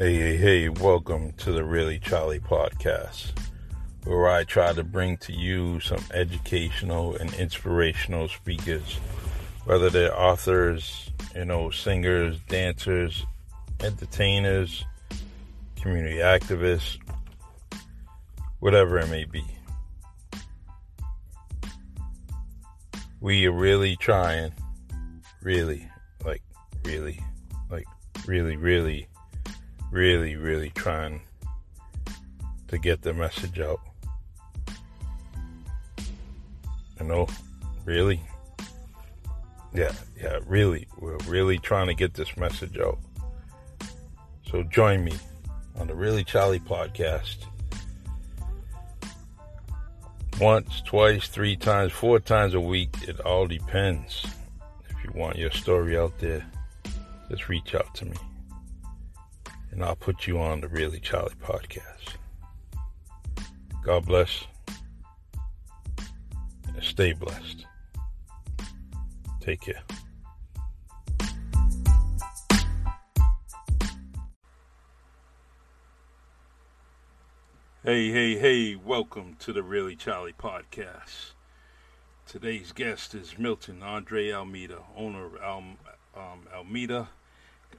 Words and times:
Hey, 0.00 0.14
hey, 0.14 0.36
hey, 0.38 0.68
welcome 0.70 1.34
to 1.34 1.52
the 1.52 1.62
Really 1.62 1.98
Charlie 1.98 2.40
podcast, 2.40 3.38
where 4.04 4.30
I 4.30 4.44
try 4.44 4.72
to 4.72 4.82
bring 4.82 5.18
to 5.18 5.32
you 5.34 5.78
some 5.80 6.02
educational 6.14 7.16
and 7.16 7.34
inspirational 7.34 8.26
speakers, 8.28 8.98
whether 9.66 9.90
they're 9.90 10.18
authors, 10.18 11.10
you 11.36 11.44
know, 11.44 11.68
singers, 11.68 12.38
dancers, 12.48 13.26
entertainers, 13.80 14.86
community 15.76 16.16
activists, 16.16 16.96
whatever 18.60 19.00
it 19.00 19.10
may 19.10 19.26
be. 19.26 19.44
We 23.20 23.44
are 23.44 23.52
really 23.52 23.96
trying, 23.96 24.52
really, 25.42 25.86
like, 26.24 26.42
really, 26.86 27.20
like, 27.70 27.84
really, 28.26 28.56
really 28.56 29.06
really, 29.90 30.36
really 30.36 30.70
trying 30.70 31.20
to 32.68 32.78
get 32.78 33.02
the 33.02 33.12
message 33.12 33.58
out. 33.58 33.80
You 37.00 37.06
know, 37.06 37.28
really? 37.84 38.20
Yeah, 39.74 39.92
yeah, 40.20 40.38
really. 40.46 40.86
We're 40.98 41.16
really 41.26 41.58
trying 41.58 41.86
to 41.88 41.94
get 41.94 42.14
this 42.14 42.36
message 42.36 42.78
out. 42.78 42.98
So 44.50 44.62
join 44.64 45.04
me 45.04 45.14
on 45.76 45.86
the 45.86 45.94
Really 45.94 46.24
Charlie 46.24 46.60
podcast. 46.60 47.36
Once, 50.40 50.80
twice, 50.82 51.28
three 51.28 51.56
times, 51.56 51.92
four 51.92 52.18
times 52.18 52.54
a 52.54 52.60
week. 52.60 52.94
It 53.06 53.20
all 53.20 53.46
depends. 53.46 54.26
If 54.88 55.04
you 55.04 55.10
want 55.14 55.36
your 55.36 55.50
story 55.50 55.98
out 55.98 56.18
there, 56.18 56.44
just 57.28 57.48
reach 57.48 57.74
out 57.74 57.94
to 57.96 58.06
me 58.06 58.16
and 59.70 59.84
I'll 59.84 59.96
put 59.96 60.26
you 60.26 60.38
on 60.38 60.60
the 60.60 60.68
Really 60.68 61.00
Charlie 61.00 61.34
podcast. 61.42 62.16
God 63.84 64.04
bless 64.04 64.44
and 66.66 66.82
stay 66.82 67.12
blessed. 67.12 67.64
Take 69.40 69.60
care. 69.60 69.82
Hey, 77.82 78.10
hey, 78.10 78.38
hey, 78.38 78.76
welcome 78.76 79.36
to 79.38 79.52
the 79.52 79.62
Really 79.62 79.96
Charlie 79.96 80.34
podcast. 80.34 81.32
Today's 82.26 82.72
guest 82.72 83.14
is 83.14 83.38
Milton 83.38 83.82
Andre 83.82 84.30
Almeida, 84.32 84.82
owner 84.96 85.24
of 85.24 85.64
um, 86.14 86.46
Almeida 86.54 87.08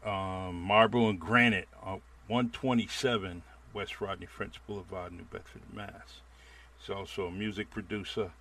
um, 0.06 0.62
Marble 0.62 1.10
and 1.10 1.20
Granite 1.20 1.68
on 1.82 2.02
127 2.28 3.44
West 3.74 4.02
Rodney 4.02 4.26
French 4.26 4.56
Boulevard, 4.68 5.14
New 5.14 5.24
Bedford, 5.24 5.62
Mass. 5.74 6.22
He's 6.80 6.90
also 6.90 7.28
a 7.28 7.32
music 7.32 7.70
producer, 7.70 8.32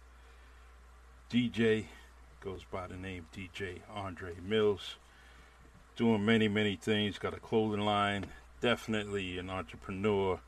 DJ, 1.30 1.86
goes 2.41 2.64
by 2.70 2.86
the 2.86 2.97
name 2.97 3.27
DJ 3.34 3.80
Andre 3.94 4.33
Mills. 4.42 4.97
Doing 5.97 6.25
many, 6.25 6.48
many 6.48 6.77
things, 6.77 7.19
got 7.19 7.34
a 7.34 7.41
clothing 7.41 7.84
line, 7.84 8.27
definitely 8.62 9.39
an 9.39 9.50
entrepreneur, 9.50 10.41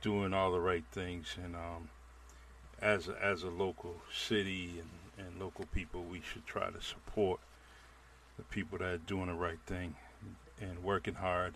doing 0.00 0.32
all 0.32 0.52
the 0.52 0.60
right 0.60 0.84
things. 0.92 1.36
And 1.42 1.54
um, 1.54 1.90
as, 2.80 3.08
a, 3.08 3.22
as 3.22 3.42
a 3.42 3.50
local 3.50 3.96
city 4.10 4.80
and, 5.18 5.26
and 5.26 5.40
local 5.40 5.66
people, 5.66 6.02
we 6.02 6.22
should 6.22 6.46
try 6.46 6.70
to 6.70 6.80
support 6.80 7.40
the 8.38 8.44
people 8.44 8.78
that 8.78 8.84
are 8.86 8.98
doing 8.98 9.26
the 9.26 9.34
right 9.34 9.60
thing 9.66 9.94
and 10.60 10.82
working 10.82 11.14
hard 11.14 11.54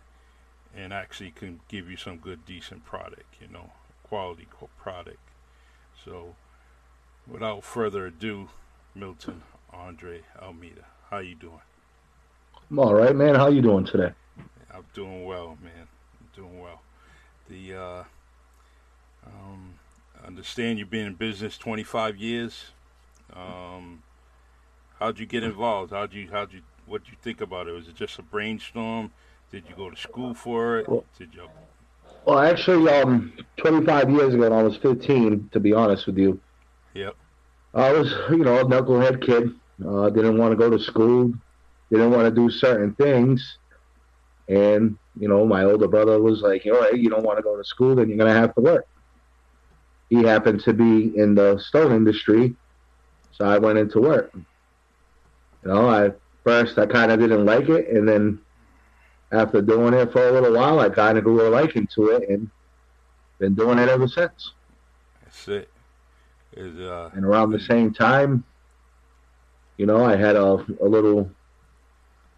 and 0.74 0.92
actually 0.92 1.30
can 1.30 1.60
give 1.68 1.90
you 1.90 1.96
some 1.96 2.18
good 2.18 2.44
decent 2.44 2.84
product 2.84 3.34
you 3.40 3.48
know 3.48 3.70
quality 4.02 4.46
product. 4.78 5.18
So 6.04 6.34
without 7.26 7.64
further 7.64 8.06
ado 8.06 8.48
milton 8.94 9.42
andre 9.72 10.20
almeida 10.40 10.84
how 11.10 11.18
you 11.18 11.34
doing? 11.34 11.60
I'm 12.70 12.78
all 12.78 12.94
right 12.94 13.14
man. 13.14 13.34
How 13.34 13.48
you 13.48 13.62
doing 13.62 13.84
today? 13.84 14.12
I'm 14.72 14.84
doing 14.94 15.24
well 15.24 15.56
man. 15.62 15.88
I'm 16.20 16.28
doing 16.34 16.60
well. 16.60 16.82
The 17.48 17.74
uh 17.74 18.04
um 19.26 19.74
I 20.20 20.26
understand 20.26 20.78
you've 20.78 20.90
been 20.90 21.06
in 21.06 21.14
business 21.14 21.58
25 21.58 22.16
years. 22.16 22.66
Um 23.32 24.02
how'd 24.98 25.18
you 25.18 25.26
get 25.26 25.42
involved? 25.42 25.92
How'd 25.92 26.12
you 26.12 26.28
how'd 26.30 26.52
you 26.52 26.62
what 26.86 27.04
do 27.04 27.10
you 27.10 27.16
think 27.20 27.40
about 27.40 27.68
it? 27.68 27.72
Was 27.72 27.88
it 27.88 27.94
just 27.94 28.18
a 28.18 28.22
brainstorm? 28.22 29.10
Did 29.50 29.64
you 29.68 29.74
go 29.76 29.90
to 29.90 29.96
school 29.96 30.34
for 30.34 30.78
it? 30.78 30.86
Did 31.18 31.34
you? 31.34 31.48
Well, 32.24 32.40
actually, 32.40 32.90
um, 32.90 33.32
25 33.58 34.10
years 34.10 34.34
ago, 34.34 34.42
when 34.42 34.52
I 34.52 34.62
was 34.62 34.76
15, 34.78 35.50
to 35.52 35.60
be 35.60 35.72
honest 35.72 36.06
with 36.06 36.18
you. 36.18 36.40
Yep. 36.94 37.14
I 37.74 37.92
was, 37.92 38.12
you 38.30 38.38
know, 38.38 38.58
a 38.58 38.64
knucklehead 38.64 39.24
kid. 39.24 39.50
Uh, 39.86 40.10
didn't 40.10 40.38
want 40.38 40.52
to 40.52 40.56
go 40.56 40.70
to 40.70 40.78
school. 40.78 41.32
Didn't 41.90 42.10
want 42.10 42.24
to 42.24 42.30
do 42.30 42.50
certain 42.50 42.94
things. 42.94 43.58
And, 44.48 44.96
you 45.18 45.28
know, 45.28 45.44
my 45.44 45.64
older 45.64 45.88
brother 45.88 46.20
was 46.20 46.40
like, 46.40 46.66
all 46.66 46.80
right, 46.80 46.96
you 46.96 47.10
don't 47.10 47.22
want 47.22 47.38
to 47.38 47.42
go 47.42 47.56
to 47.56 47.64
school, 47.64 47.96
then 47.96 48.08
you're 48.08 48.18
going 48.18 48.32
to 48.32 48.38
have 48.38 48.54
to 48.54 48.60
work. 48.60 48.86
He 50.08 50.22
happened 50.22 50.60
to 50.62 50.72
be 50.72 51.16
in 51.16 51.34
the 51.34 51.58
stone 51.58 51.92
industry, 51.92 52.54
so 53.32 53.44
I 53.44 53.58
went 53.58 53.78
into 53.78 54.00
work. 54.00 54.30
You 54.34 54.44
know, 55.64 55.88
I 55.88 56.12
first 56.46 56.78
I 56.78 56.86
kind 56.86 57.10
of 57.10 57.18
didn't 57.18 57.44
like 57.44 57.68
it, 57.68 57.88
and 57.88 58.08
then 58.08 58.38
after 59.32 59.60
doing 59.60 59.94
it 59.94 60.12
for 60.12 60.28
a 60.28 60.30
little 60.30 60.54
while, 60.54 60.78
I 60.78 60.88
kind 60.88 61.18
of 61.18 61.24
grew 61.24 61.46
a 61.46 61.50
liking 61.50 61.88
to 61.96 62.10
it, 62.10 62.28
and 62.28 62.48
been 63.40 63.56
doing 63.56 63.78
it 63.78 63.88
ever 63.88 64.06
since. 64.06 64.52
That's 65.24 65.48
it. 65.48 65.68
Is, 66.56 66.78
uh, 66.78 67.10
and 67.14 67.24
around 67.24 67.50
the 67.50 67.58
same 67.58 67.92
time, 67.92 68.44
you 69.76 69.86
know, 69.86 70.04
I 70.04 70.14
had 70.14 70.36
a, 70.36 70.64
a 70.80 70.88
little 70.88 71.28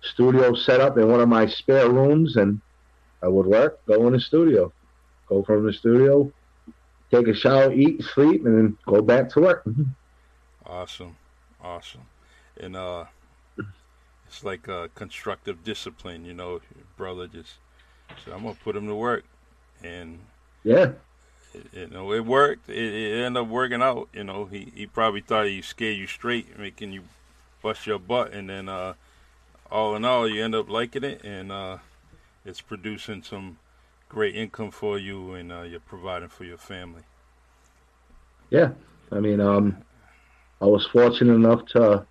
studio 0.00 0.54
set 0.54 0.80
up 0.80 0.96
in 0.96 1.06
one 1.08 1.20
of 1.20 1.28
my 1.28 1.46
spare 1.46 1.90
rooms, 1.90 2.36
and 2.36 2.62
I 3.22 3.28
would 3.28 3.46
work, 3.46 3.84
go 3.86 4.06
in 4.06 4.14
the 4.14 4.20
studio, 4.20 4.72
go 5.26 5.42
from 5.42 5.66
the 5.66 5.72
studio, 5.74 6.32
take 7.10 7.28
a 7.28 7.34
shower, 7.34 7.74
eat, 7.74 8.02
sleep, 8.14 8.46
and 8.46 8.56
then 8.56 8.78
go 8.86 9.02
back 9.02 9.28
to 9.32 9.40
work. 9.40 9.68
awesome, 10.64 11.14
awesome, 11.62 12.06
and 12.58 12.74
uh, 12.74 13.04
it's 14.28 14.44
like 14.44 14.68
a 14.68 14.90
constructive 14.94 15.64
discipline, 15.64 16.24
you 16.24 16.34
know. 16.34 16.60
brother 16.96 17.26
just 17.26 17.54
said, 18.24 18.34
"I'm 18.34 18.42
gonna 18.42 18.54
put 18.62 18.76
him 18.76 18.86
to 18.86 18.94
work," 18.94 19.24
and 19.82 20.18
yeah, 20.64 20.92
it, 21.54 21.66
you 21.72 21.86
know, 21.88 22.12
it 22.12 22.24
worked. 22.24 22.68
It, 22.68 22.76
it, 22.76 23.24
ended 23.24 23.42
up 23.42 23.48
working 23.48 23.82
out. 23.82 24.08
You 24.12 24.24
know, 24.24 24.44
he 24.44 24.70
he 24.74 24.86
probably 24.86 25.22
thought 25.22 25.46
he 25.46 25.62
scared 25.62 25.96
you 25.96 26.06
straight, 26.06 26.58
making 26.58 26.92
you 26.92 27.02
bust 27.62 27.86
your 27.86 27.98
butt, 27.98 28.32
and 28.32 28.50
then 28.50 28.68
uh, 28.68 28.94
all 29.70 29.96
in 29.96 30.04
all, 30.04 30.28
you 30.28 30.44
end 30.44 30.54
up 30.54 30.68
liking 30.68 31.04
it, 31.04 31.24
and 31.24 31.50
uh, 31.50 31.78
it's 32.44 32.60
producing 32.60 33.22
some 33.22 33.58
great 34.08 34.36
income 34.36 34.70
for 34.70 34.98
you, 34.98 35.34
and 35.34 35.50
uh, 35.50 35.62
you're 35.62 35.80
providing 35.80 36.28
for 36.28 36.44
your 36.44 36.58
family. 36.58 37.02
Yeah, 38.50 38.70
I 39.10 39.20
mean, 39.20 39.40
um, 39.40 39.78
I 40.60 40.66
was 40.66 40.86
fortunate 40.86 41.34
enough 41.34 41.66
to 41.66 42.06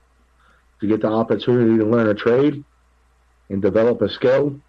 to 0.81 0.87
get 0.87 1.01
the 1.01 1.07
opportunity 1.07 1.77
to 1.77 1.85
learn 1.85 2.07
a 2.07 2.13
trade 2.13 2.63
and 3.49 3.61
develop 3.61 4.01
a 4.01 4.09
skill 4.09 4.59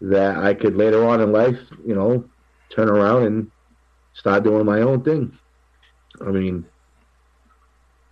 that 0.00 0.36
I 0.36 0.54
could 0.54 0.76
later 0.76 1.06
on 1.06 1.20
in 1.20 1.32
life, 1.32 1.58
you 1.84 1.94
know, 1.94 2.24
turn 2.74 2.88
around 2.88 3.24
and 3.24 3.50
start 4.14 4.44
doing 4.44 4.66
my 4.66 4.80
own 4.80 5.02
thing. 5.02 5.38
I 6.20 6.30
mean, 6.30 6.66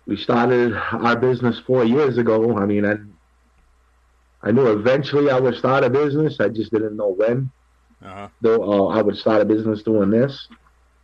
we 0.07 0.17
started 0.17 0.73
our 0.73 1.15
business 1.15 1.59
four 1.65 1.83
years 1.83 2.17
ago. 2.17 2.57
I 2.57 2.65
mean, 2.65 2.85
I, 2.85 2.95
I 4.47 4.51
knew 4.51 4.67
eventually 4.67 5.29
I 5.29 5.39
would 5.39 5.55
start 5.55 5.83
a 5.83 5.89
business. 5.89 6.39
I 6.39 6.49
just 6.49 6.71
didn't 6.71 6.95
know 6.95 7.09
when. 7.09 7.51
Uh-huh. 8.03 8.27
Though 8.41 8.87
uh, 8.87 8.87
I 8.89 9.01
would 9.01 9.17
start 9.17 9.41
a 9.41 9.45
business 9.45 9.81
doing 9.81 10.11
this. 10.11 10.47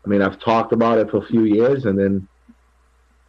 I 0.05 0.09
mean, 0.09 0.21
I've 0.21 0.39
talked 0.39 0.73
about 0.73 0.99
it 0.99 1.09
for 1.09 1.17
a 1.17 1.25
few 1.25 1.43
years, 1.43 1.85
and 1.85 1.97
then 1.97 2.27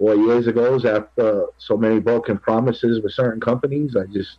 four 0.02 0.16
years 0.16 0.49
ago, 0.49 0.75
after 0.84 1.46
so 1.58 1.76
many 1.76 2.00
broken 2.00 2.37
promises 2.37 3.00
with 3.04 3.12
certain 3.12 3.40
companies, 3.40 3.94
I 3.94 4.04
just 4.06 4.38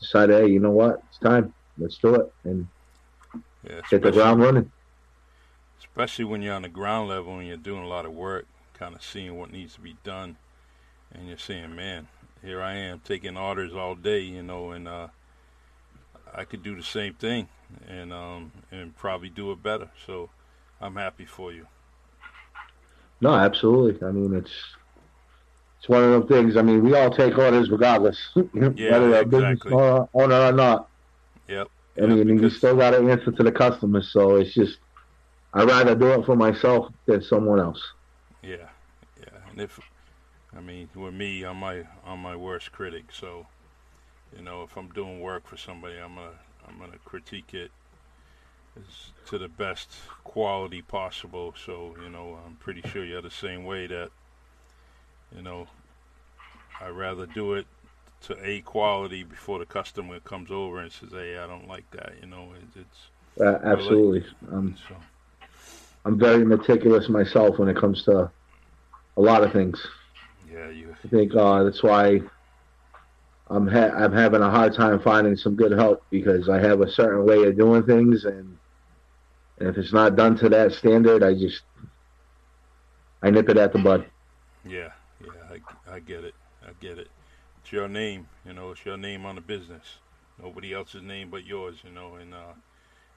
decided, 0.00 0.42
hey, 0.42 0.50
you 0.50 0.58
know 0.58 0.72
what? 0.72 1.00
It's 1.08 1.18
time. 1.18 1.54
Let's 1.78 1.96
do 1.98 2.16
it 2.16 2.32
and 2.42 2.66
yeah, 3.62 3.82
hit 3.88 4.02
the 4.02 4.10
ground 4.10 4.42
running. 4.42 4.72
Especially 5.78 6.24
when 6.24 6.42
you're 6.42 6.54
on 6.54 6.62
the 6.62 6.68
ground 6.68 7.08
level 7.08 7.38
and 7.38 7.46
you're 7.46 7.56
doing 7.56 7.84
a 7.84 7.86
lot 7.86 8.04
of 8.04 8.12
work, 8.12 8.46
kind 8.74 8.96
of 8.96 9.02
seeing 9.04 9.38
what 9.38 9.52
needs 9.52 9.74
to 9.74 9.80
be 9.80 9.96
done, 10.02 10.36
and 11.12 11.28
you're 11.28 11.38
saying, 11.38 11.76
man, 11.76 12.08
here 12.42 12.60
I 12.60 12.74
am 12.74 12.98
taking 12.98 13.36
orders 13.36 13.74
all 13.74 13.94
day, 13.94 14.22
you 14.22 14.42
know, 14.42 14.72
and 14.72 14.88
uh, 14.88 15.06
I 16.34 16.42
could 16.42 16.64
do 16.64 16.74
the 16.74 16.82
same 16.82 17.14
thing 17.14 17.48
and 17.86 18.12
um, 18.12 18.50
and 18.72 18.96
probably 18.96 19.28
do 19.28 19.52
it 19.52 19.62
better. 19.62 19.90
So 20.04 20.30
I'm 20.80 20.96
happy 20.96 21.26
for 21.26 21.52
you. 21.52 21.68
No, 23.20 23.34
absolutely. 23.34 24.06
I 24.06 24.12
mean, 24.12 24.34
it's 24.34 24.52
it's 25.78 25.88
one 25.88 26.02
of 26.02 26.10
those 26.10 26.28
things. 26.28 26.56
I 26.56 26.62
mean, 26.62 26.82
we 26.82 26.94
all 26.96 27.10
take 27.10 27.36
orders 27.38 27.70
regardless, 27.70 28.18
yeah, 28.54 28.90
whether 28.90 29.14
a 29.14 29.24
business 29.24 29.60
owner 29.66 30.08
or 30.14 30.52
not. 30.52 30.88
Yep, 31.48 31.68
I 31.96 32.06
mean, 32.06 32.26
because... 32.26 32.42
you 32.42 32.50
still 32.50 32.76
got 32.76 32.90
to 32.90 32.98
answer 32.98 33.32
to 33.32 33.42
the 33.42 33.52
customers, 33.52 34.10
so 34.12 34.36
it's 34.36 34.54
just 34.54 34.78
I'd 35.54 35.68
rather 35.68 35.94
do 35.94 36.12
it 36.12 36.26
for 36.26 36.36
myself 36.36 36.92
than 37.06 37.22
someone 37.22 37.60
else. 37.60 37.82
Yeah, 38.42 38.68
yeah, 39.20 39.38
and 39.50 39.60
if 39.60 39.80
I 40.56 40.60
mean, 40.60 40.88
with 40.94 41.14
me, 41.14 41.44
I'm 41.44 41.58
my 41.58 41.84
I'm 42.04 42.20
my 42.20 42.36
worst 42.36 42.72
critic, 42.72 43.06
so 43.12 43.46
you 44.36 44.42
know, 44.42 44.62
if 44.62 44.76
I'm 44.76 44.88
doing 44.88 45.20
work 45.20 45.46
for 45.46 45.56
somebody, 45.56 45.96
I'm 45.96 46.14
gonna 46.14 46.30
I'm 46.68 46.78
gonna 46.78 46.98
critique 47.04 47.54
it 47.54 47.70
to 49.26 49.38
the 49.38 49.48
best 49.48 49.90
quality 50.24 50.82
possible. 50.82 51.54
So 51.64 51.96
you 52.02 52.10
know, 52.10 52.38
I'm 52.44 52.56
pretty 52.56 52.82
sure 52.88 53.04
you're 53.04 53.22
the 53.22 53.30
same 53.30 53.64
way. 53.64 53.86
That 53.86 54.10
you 55.36 55.42
know, 55.42 55.66
I'd 56.80 56.90
rather 56.90 57.26
do 57.26 57.54
it 57.54 57.66
to 58.22 58.36
a 58.44 58.60
quality 58.60 59.22
before 59.22 59.58
the 59.58 59.66
customer 59.66 60.20
comes 60.20 60.50
over 60.50 60.80
and 60.80 60.90
says, 60.90 61.10
"Hey, 61.12 61.38
I 61.38 61.46
don't 61.46 61.68
like 61.68 61.90
that." 61.92 62.14
You 62.20 62.28
know, 62.28 62.52
it, 62.54 62.80
it's 62.80 63.40
uh, 63.40 63.58
absolutely. 63.64 64.24
Um, 64.50 64.76
so. 64.88 64.96
I'm 66.04 66.18
very 66.18 66.44
meticulous 66.44 67.08
myself 67.08 67.58
when 67.58 67.68
it 67.68 67.76
comes 67.76 68.04
to 68.04 68.30
a 69.16 69.20
lot 69.20 69.44
of 69.44 69.52
things. 69.52 69.84
Yeah, 70.50 70.70
you. 70.70 70.94
I 71.04 71.08
think 71.08 71.34
uh, 71.34 71.64
that's 71.64 71.82
why 71.82 72.22
I'm 73.48 73.66
ha- 73.66 73.92
I'm 73.94 74.12
having 74.12 74.42
a 74.42 74.50
hard 74.50 74.74
time 74.74 75.00
finding 75.00 75.36
some 75.36 75.54
good 75.54 75.72
help 75.72 76.04
because 76.10 76.48
I 76.48 76.60
have 76.60 76.80
a 76.80 76.90
certain 76.90 77.26
way 77.26 77.44
of 77.44 77.56
doing 77.56 77.82
things, 77.82 78.24
and, 78.24 78.56
and 79.58 79.68
if 79.68 79.76
it's 79.76 79.92
not 79.92 80.16
done 80.16 80.36
to 80.38 80.48
that 80.50 80.72
standard, 80.72 81.22
I 81.22 81.34
just 81.34 81.62
I 83.22 83.30
nip 83.30 83.48
it 83.48 83.56
at 83.56 83.72
the 83.72 83.78
bud. 83.78 84.06
Yeah, 84.64 84.92
yeah, 85.20 85.30
I, 85.50 85.94
I 85.94 85.98
get 86.00 86.24
it. 86.24 86.34
I 86.62 86.70
get 86.80 86.98
it. 86.98 87.08
It's 87.62 87.72
your 87.72 87.88
name, 87.88 88.28
you 88.46 88.52
know. 88.52 88.70
It's 88.70 88.84
your 88.84 88.96
name 88.96 89.26
on 89.26 89.34
the 89.34 89.40
business. 89.40 89.98
Nobody 90.40 90.72
else's 90.72 91.02
name 91.02 91.30
but 91.30 91.44
yours, 91.44 91.76
you 91.84 91.90
know. 91.90 92.14
And 92.14 92.34
uh, 92.34 92.54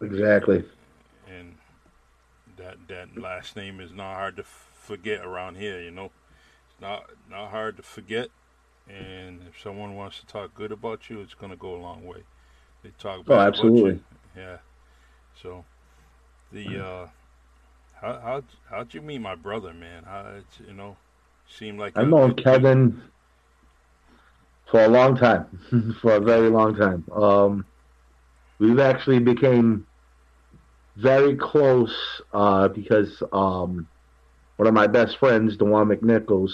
exactly. 0.02 0.64
And 1.28 1.56
that 2.58 2.78
that 2.88 3.18
last 3.18 3.56
name 3.56 3.80
is 3.80 3.92
not 3.92 4.16
hard 4.16 4.38
to 4.38 4.44
forget 4.44 5.24
around 5.24 5.58
here, 5.58 5.80
you 5.82 5.92
know. 5.92 6.06
It's 6.06 6.82
not 6.82 7.12
not 7.30 7.52
hard 7.52 7.78
to 7.78 7.84
forget. 7.84 8.30
And 8.90 9.42
if 9.48 9.62
someone 9.62 9.96
wants 9.96 10.20
to 10.20 10.26
talk 10.26 10.56
good 10.56 10.72
about 10.72 11.10
you, 11.10 11.22
it's 11.22 11.36
going 11.36 11.52
to 11.52 11.58
go 11.58 11.76
a 11.76 11.78
long 11.78 12.06
way. 12.06 12.24
They 12.84 12.90
talk 12.98 13.26
oh, 13.28 13.40
absolutely. 13.40 14.02
Yeah. 14.36 14.58
So 15.40 15.64
the 16.52 16.84
uh, 16.84 17.08
how 18.02 18.20
how 18.20 18.44
how'd 18.70 18.94
you 18.94 19.02
meet 19.02 19.20
my 19.20 19.36
brother, 19.36 19.74
man? 19.74 20.04
How 20.04 20.40
you 20.66 20.74
know 20.74 20.98
seemed 21.48 21.80
like 21.80 21.98
I've 21.98 22.08
known 22.08 22.36
Kevin 22.36 23.02
for 24.70 24.82
a 24.84 24.88
long 24.88 25.16
time, 25.16 25.96
for 26.02 26.14
a 26.16 26.20
very 26.20 26.50
long 26.50 26.76
time. 26.76 27.06
Um, 27.12 27.66
we've 28.60 28.80
actually 28.80 29.20
became 29.20 29.86
very 30.96 31.36
close 31.36 32.22
uh, 32.34 32.68
because 32.70 33.22
um, 33.32 33.88
one 34.58 34.68
of 34.68 34.74
my 34.74 34.88
best 34.88 35.18
friends, 35.18 35.58
Dewan 35.58 35.90
McNichols, 35.90 36.52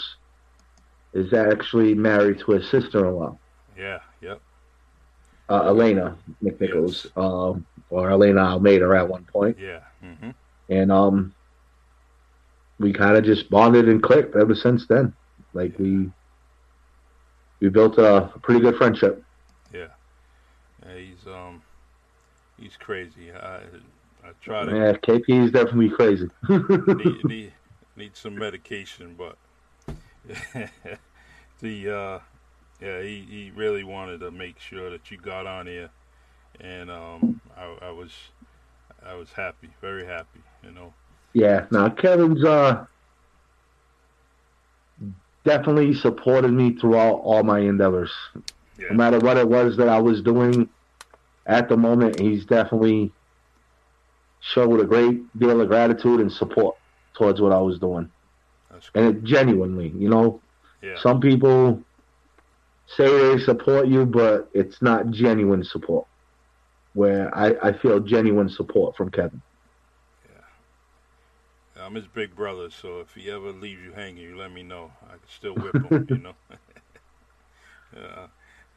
is 1.14 1.34
actually 1.34 1.94
married 1.94 2.40
to 2.40 2.52
his 2.52 2.70
sister-in-law. 2.70 3.38
Yeah. 3.78 4.00
Yep. 4.22 4.42
Uh, 5.50 5.68
Elena 5.68 6.18
McNichols, 6.44 7.08
um, 7.16 7.66
or 7.90 8.10
Elena 8.10 8.42
Almeida 8.42 8.90
at 8.98 9.08
one 9.08 9.24
point. 9.24 9.58
Yeah. 9.60 9.80
Mm-hmm. 10.04 10.32
And 10.70 10.92
um, 10.92 11.34
we 12.80 12.94
kind 12.94 13.16
of 13.18 13.24
just 13.24 13.50
bonded 13.50 13.88
and 13.88 14.04
clicked 14.04 14.36
ever 14.36 14.56
since 14.56 14.88
then. 14.88 15.14
Like 15.54 15.78
we 15.80 16.12
we 17.60 17.70
built 17.70 17.98
a, 17.98 18.26
a 18.36 18.40
pretty 18.40 18.60
good 18.60 18.76
friendship. 18.76 19.24
Yeah. 19.74 19.88
yeah. 20.86 20.96
He's 20.96 21.28
um 21.28 21.62
he's 22.60 22.76
crazy. 22.78 23.32
I 23.32 23.62
I 24.24 24.32
try 24.42 24.66
to. 24.66 24.72
Yeah, 24.76 24.94
KP 24.94 25.46
is 25.46 25.52
definitely 25.52 25.90
crazy. 25.90 26.30
need, 26.50 27.24
need, 27.26 27.54
need 27.96 28.16
some 28.16 28.36
medication, 28.36 29.16
but 29.18 29.38
the 31.62 31.90
uh, 31.90 32.20
yeah, 32.81 33.01
he, 33.01 33.25
he 33.29 33.51
really 33.56 33.83
wanted 33.83 34.19
to 34.19 34.31
make 34.31 34.59
sure 34.59 34.89
that 34.89 35.09
you 35.09 35.18
got 35.18 35.47
on 35.47 35.68
here, 35.68 35.89
and 36.59 36.91
um, 36.91 37.41
I, 37.56 37.88
I 37.88 37.91
was 37.91 38.12
I 39.06 39.15
was 39.15 39.31
happy, 39.31 39.69
very 39.81 40.06
happy, 40.06 40.41
you 40.63 40.71
know. 40.71 40.94
Yeah, 41.33 41.65
now 41.71 41.89
Kevin's 41.89 42.44
uh 42.44 42.85
definitely 45.44 45.94
supported 45.94 46.51
me 46.51 46.74
throughout 46.74 47.15
all 47.24 47.41
my 47.44 47.59
endeavors. 47.59 48.12
Yeah. 48.77 48.88
No 48.91 48.95
matter 48.95 49.19
what 49.19 49.38
it 49.38 49.47
was 49.47 49.77
that 49.77 49.88
I 49.88 50.00
was 50.00 50.21
doing 50.21 50.69
at 51.45 51.69
the 51.69 51.77
moment, 51.77 52.19
he's 52.19 52.45
definitely 52.45 53.12
showed 54.41 54.79
a 54.81 54.83
great 54.83 55.39
deal 55.39 55.62
of 55.62 55.68
gratitude 55.68 56.19
and 56.19 56.31
support 56.31 56.75
towards 57.13 57.41
what 57.41 57.53
I 57.53 57.59
was 57.59 57.79
doing. 57.79 58.12
And 58.94 59.06
it 59.06 59.24
genuinely, 59.24 59.89
you 59.97 60.09
know, 60.09 60.41
yeah. 60.83 61.00
some 61.00 61.19
people 61.19 61.81
say 62.95 63.36
they 63.36 63.44
support 63.44 63.88
you, 63.88 64.06
but 64.06 64.50
it's 64.54 64.81
not 64.81 65.12
genuine 65.12 65.63
support. 65.63 66.07
Where 66.94 67.36
I, 67.36 67.56
I 67.62 67.78
feel 67.78 68.00
genuine 68.00 68.50
support 68.50 68.95
from 68.95 69.12
Kevin. 69.12 69.42
Yeah. 70.25 71.84
I'm 71.86 71.94
his 71.95 72.07
big 72.07 72.36
brother, 72.36 72.69
so 72.72 73.01
if 73.01 73.13
he 73.13 73.30
ever 73.30 73.51
leaves 73.51 73.81
you 73.84 73.92
hanging, 73.92 74.24
you 74.24 74.38
let 74.38 74.51
me 74.51 74.63
know. 74.63 74.92
I 75.06 75.12
can 75.12 75.19
still 75.30 75.54
whip 75.54 75.75
him, 75.75 76.07
you 76.10 76.18
know. 76.24 76.34
yeah. 77.95 78.28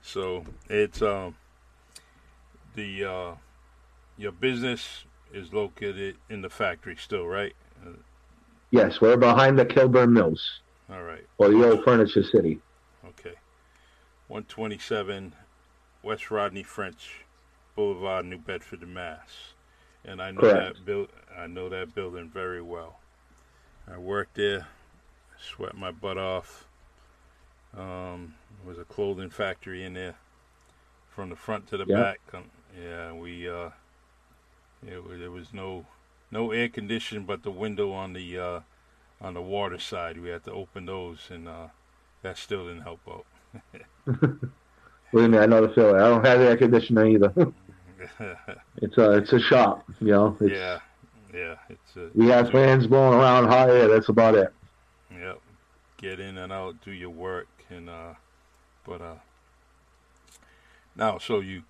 So 0.02 0.44
it's 0.68 1.00
um 1.00 1.36
the 2.74 3.04
uh 3.04 3.34
your 4.18 4.32
business 4.32 5.04
is 5.32 5.52
located 5.52 6.16
in 6.28 6.42
the 6.42 6.50
factory 6.50 6.96
still, 6.96 7.26
right? 7.26 7.54
Yes, 8.70 9.00
we're 9.00 9.16
behind 9.16 9.58
the 9.58 9.64
Kilburn 9.64 10.12
Mills. 10.12 10.60
All 10.92 11.02
right. 11.02 11.24
Or 11.38 11.48
the 11.48 11.68
old 11.68 11.84
Furniture 11.84 12.22
City. 12.22 12.60
Okay. 13.04 13.34
127 14.30 15.34
West 16.04 16.30
Rodney 16.30 16.62
French 16.62 17.24
Boulevard, 17.74 18.24
New 18.24 18.38
Bedford, 18.38 18.86
Mass. 18.86 19.54
And 20.04 20.22
I 20.22 20.30
know 20.30 20.42
Correct. 20.42 20.76
that 20.76 20.84
build. 20.84 21.08
I 21.36 21.48
know 21.48 21.68
that 21.68 21.96
building 21.96 22.30
very 22.32 22.62
well. 22.62 23.00
I 23.92 23.98
worked 23.98 24.36
there, 24.36 24.68
sweat 25.36 25.76
my 25.76 25.90
butt 25.90 26.16
off. 26.16 26.68
Um, 27.76 28.34
there 28.60 28.68
was 28.68 28.78
a 28.78 28.84
clothing 28.84 29.30
factory 29.30 29.84
in 29.84 29.94
there, 29.94 30.14
from 31.08 31.28
the 31.28 31.36
front 31.36 31.66
to 31.70 31.76
the 31.76 31.86
back. 31.86 32.20
Um, 32.32 32.44
yeah, 32.80 33.12
we 33.12 33.48
uh, 33.48 33.70
it, 34.86 35.18
there 35.18 35.32
was 35.32 35.52
no 35.52 35.86
no 36.30 36.52
air 36.52 36.68
conditioning, 36.68 37.24
but 37.24 37.42
the 37.42 37.50
window 37.50 37.90
on 37.90 38.12
the 38.12 38.38
uh, 38.38 38.60
on 39.20 39.34
the 39.34 39.42
water 39.42 39.80
side, 39.80 40.20
we 40.20 40.28
had 40.28 40.44
to 40.44 40.52
open 40.52 40.86
those, 40.86 41.26
and 41.30 41.48
uh, 41.48 41.66
that 42.22 42.38
still 42.38 42.68
didn't 42.68 42.82
help 42.82 43.00
out. 43.08 43.26
Believe 45.12 45.30
me, 45.30 45.38
I 45.38 45.46
know 45.46 45.66
the 45.66 45.72
feeling. 45.74 45.96
I 45.96 46.08
don't 46.08 46.24
have 46.24 46.40
air 46.40 46.56
conditioning 46.56 47.14
either. 47.14 47.32
it's 48.76 48.96
a 48.96 49.12
it's 49.12 49.32
a 49.32 49.40
shop, 49.40 49.84
you 50.00 50.08
know. 50.08 50.36
yeah, 50.40 50.78
yeah. 51.34 51.56
It's 51.68 51.96
a, 51.96 52.10
we 52.14 52.28
have 52.28 52.50
fans 52.50 52.86
blowing 52.86 53.18
around 53.18 53.48
hot 53.48 53.70
air. 53.70 53.88
That's 53.88 54.08
about 54.08 54.34
it. 54.36 54.52
Yep. 55.10 55.40
Get 55.96 56.20
in 56.20 56.38
and 56.38 56.52
out, 56.52 56.76
do 56.84 56.92
your 56.92 57.10
work, 57.10 57.48
and 57.68 57.90
uh, 57.90 58.14
but 58.84 59.00
uh, 59.00 59.14
now 60.94 61.18
so 61.18 61.40
you 61.40 61.62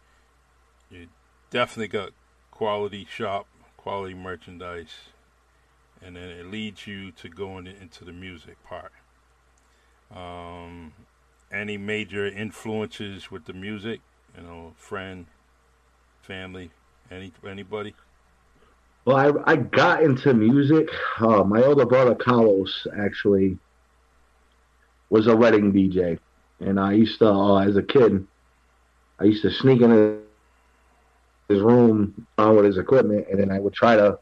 you 0.90 1.06
definitely 1.50 1.88
got 1.88 2.10
quality 2.50 3.06
shop, 3.10 3.46
quality 3.76 4.14
merchandise, 4.14 4.94
and 6.02 6.16
then 6.16 6.28
it 6.28 6.46
leads 6.46 6.86
you 6.86 7.10
to 7.12 7.28
going 7.28 7.66
into 7.66 8.04
the 8.04 8.12
music 8.12 8.62
part. 8.64 8.92
Um, 10.14 10.92
any 11.52 11.76
major 11.76 12.26
influences 12.26 13.30
with 13.30 13.46
the 13.46 13.52
music? 13.52 14.00
You 14.36 14.42
know, 14.42 14.72
friend, 14.76 15.26
family, 16.22 16.70
any 17.10 17.32
anybody? 17.46 17.94
Well, 19.04 19.16
I, 19.16 19.52
I 19.52 19.56
got 19.56 20.02
into 20.02 20.32
music. 20.34 20.88
Uh, 21.18 21.42
my 21.42 21.62
older 21.62 21.86
brother 21.86 22.14
Carlos 22.14 22.86
actually 22.98 23.58
was 25.08 25.26
a 25.26 25.34
wedding 25.34 25.72
DJ, 25.72 26.18
and 26.60 26.78
I 26.78 26.92
used 26.92 27.18
to, 27.18 27.28
uh, 27.28 27.58
as 27.58 27.76
a 27.76 27.82
kid, 27.82 28.26
I 29.18 29.24
used 29.24 29.42
to 29.42 29.50
sneak 29.50 29.80
into 29.80 30.20
his 31.48 31.60
room 31.60 32.26
on 32.38 32.56
with 32.56 32.64
his 32.64 32.78
equipment, 32.78 33.26
and 33.30 33.40
then 33.40 33.50
I 33.50 33.58
would 33.58 33.74
try 33.74 33.96
to 33.96 34.18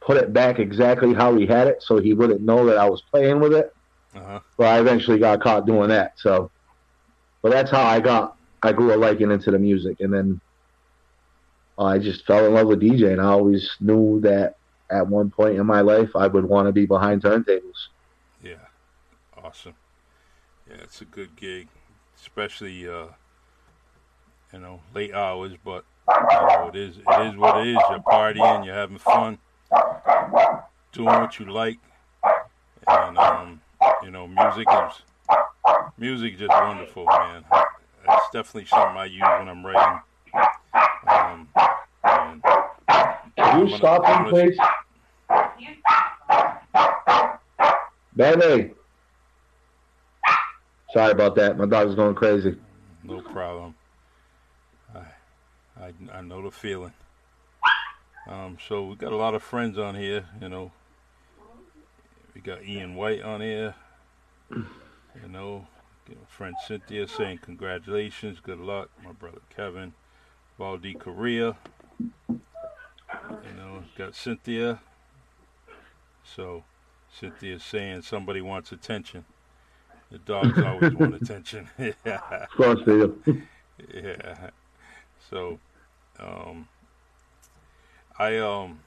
put 0.00 0.16
it 0.16 0.32
back 0.32 0.58
exactly 0.58 1.12
how 1.12 1.36
he 1.36 1.46
had 1.46 1.68
it, 1.68 1.82
so 1.82 1.98
he 1.98 2.14
wouldn't 2.14 2.40
know 2.40 2.64
that 2.66 2.78
I 2.78 2.88
was 2.88 3.02
playing 3.02 3.40
with 3.40 3.52
it. 3.52 3.74
Uh-huh. 4.14 4.40
But 4.56 4.66
I 4.66 4.80
eventually 4.80 5.18
got 5.18 5.40
caught 5.40 5.66
doing 5.66 5.88
that. 5.88 6.14
So, 6.16 6.50
but 7.42 7.52
that's 7.52 7.70
how 7.70 7.82
I 7.82 8.00
got 8.00 8.36
I 8.62 8.72
grew 8.72 8.94
a 8.94 8.96
liking 8.96 9.30
into 9.30 9.50
the 9.50 9.58
music, 9.58 10.00
and 10.00 10.12
then 10.12 10.40
I 11.78 11.98
just 11.98 12.26
fell 12.26 12.44
in 12.44 12.54
love 12.54 12.66
with 12.66 12.80
DJ, 12.80 13.12
and 13.12 13.20
I 13.20 13.26
always 13.26 13.70
knew 13.80 14.20
that 14.20 14.56
at 14.90 15.06
one 15.06 15.30
point 15.30 15.56
in 15.56 15.66
my 15.66 15.80
life 15.80 16.10
I 16.14 16.26
would 16.26 16.44
want 16.44 16.66
to 16.68 16.72
be 16.72 16.86
behind 16.86 17.22
turntables. 17.22 17.88
Yeah, 18.42 18.66
awesome. 19.42 19.74
Yeah, 20.68 20.76
it's 20.82 21.00
a 21.00 21.04
good 21.04 21.36
gig, 21.36 21.68
especially 22.20 22.88
uh, 22.88 23.06
you 24.52 24.58
know 24.58 24.80
late 24.94 25.14
hours, 25.14 25.52
but 25.64 25.84
You 26.08 26.14
know, 26.32 26.68
it 26.68 26.76
is 26.76 26.96
it 26.98 27.26
is 27.26 27.36
what 27.36 27.66
it 27.66 27.68
is. 27.68 27.78
You're 27.88 28.00
partying, 28.00 28.66
you're 28.66 28.74
having 28.74 28.98
fun, 28.98 29.38
doing 30.92 31.06
what 31.06 31.38
you 31.38 31.46
like, 31.50 31.78
and 32.86 33.18
um, 33.18 33.60
you 34.02 34.10
know, 34.10 34.26
music 34.26 34.66
is 34.70 35.02
music 35.98 36.38
just 36.38 36.50
wonderful, 36.50 37.04
man. 37.06 37.44
It's 38.08 38.30
definitely 38.32 38.66
something 38.66 38.96
I 38.96 39.04
use 39.06 39.20
when 39.20 39.48
I'm 39.48 39.64
writing. 39.66 40.00
Um, 41.08 41.48
and 42.04 42.42
Can 43.36 43.66
you 43.68 43.76
stop 43.76 44.04
him, 44.06 44.26
please? 44.30 44.58
Baby. 48.16 48.74
Sorry 50.92 51.12
about 51.12 51.36
that. 51.36 51.56
My 51.56 51.66
dog's 51.66 51.94
going 51.94 52.14
crazy. 52.14 52.56
No 53.04 53.20
problem. 53.20 53.74
I, 54.94 54.98
I, 55.80 55.92
I 56.12 56.20
know 56.20 56.42
the 56.42 56.50
feeling. 56.50 56.92
Um, 58.28 58.58
so 58.68 58.84
we've 58.84 58.98
got 58.98 59.12
a 59.12 59.16
lot 59.16 59.34
of 59.34 59.42
friends 59.42 59.78
on 59.78 59.94
here. 59.94 60.24
You 60.40 60.48
know, 60.48 60.72
we 62.34 62.40
got 62.40 62.64
Ian 62.64 62.94
White 62.94 63.22
on 63.22 63.40
here. 63.40 63.74
You 64.50 65.28
know, 65.28 65.66
friend 66.28 66.54
Cynthia 66.66 67.06
saying 67.08 67.38
congratulations, 67.42 68.40
good 68.40 68.58
luck. 68.60 68.90
My 69.04 69.12
brother 69.12 69.40
Kevin, 69.54 69.92
Baldi 70.58 70.94
Korea. 70.94 71.56
You 72.28 73.54
know, 73.56 73.84
got 73.96 74.14
Cynthia. 74.14 74.80
So 76.24 76.64
Cynthia's 77.12 77.62
saying 77.64 78.02
somebody 78.02 78.40
wants 78.40 78.72
attention. 78.72 79.24
The 80.10 80.18
dogs 80.18 80.58
always 80.64 80.94
want 80.94 81.14
attention. 81.14 81.68
yeah. 81.78 81.90
Of 82.30 82.50
course 82.50 82.80
they 82.84 82.92
do. 82.92 83.42
Yeah. 83.94 84.50
So, 85.30 85.58
um, 86.18 86.68
I 88.18 88.38
um, 88.38 88.80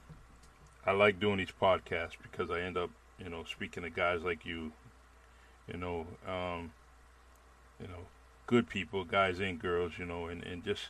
I 0.86 0.92
like 0.92 1.18
doing 1.18 1.38
these 1.38 1.48
podcasts 1.60 2.16
because 2.22 2.50
I 2.50 2.60
end 2.60 2.76
up, 2.76 2.90
you 3.18 3.28
know, 3.28 3.44
speaking 3.44 3.82
to 3.82 3.90
guys 3.90 4.22
like 4.22 4.44
you, 4.44 4.72
you 5.68 5.78
know, 5.78 6.06
um, 6.26 6.72
you 7.80 7.86
know, 7.86 8.06
good 8.46 8.68
people, 8.68 9.04
guys 9.04 9.40
and 9.40 9.58
girls, 9.58 9.92
you 9.98 10.04
know, 10.04 10.26
and 10.26 10.42
and 10.44 10.64
just 10.64 10.88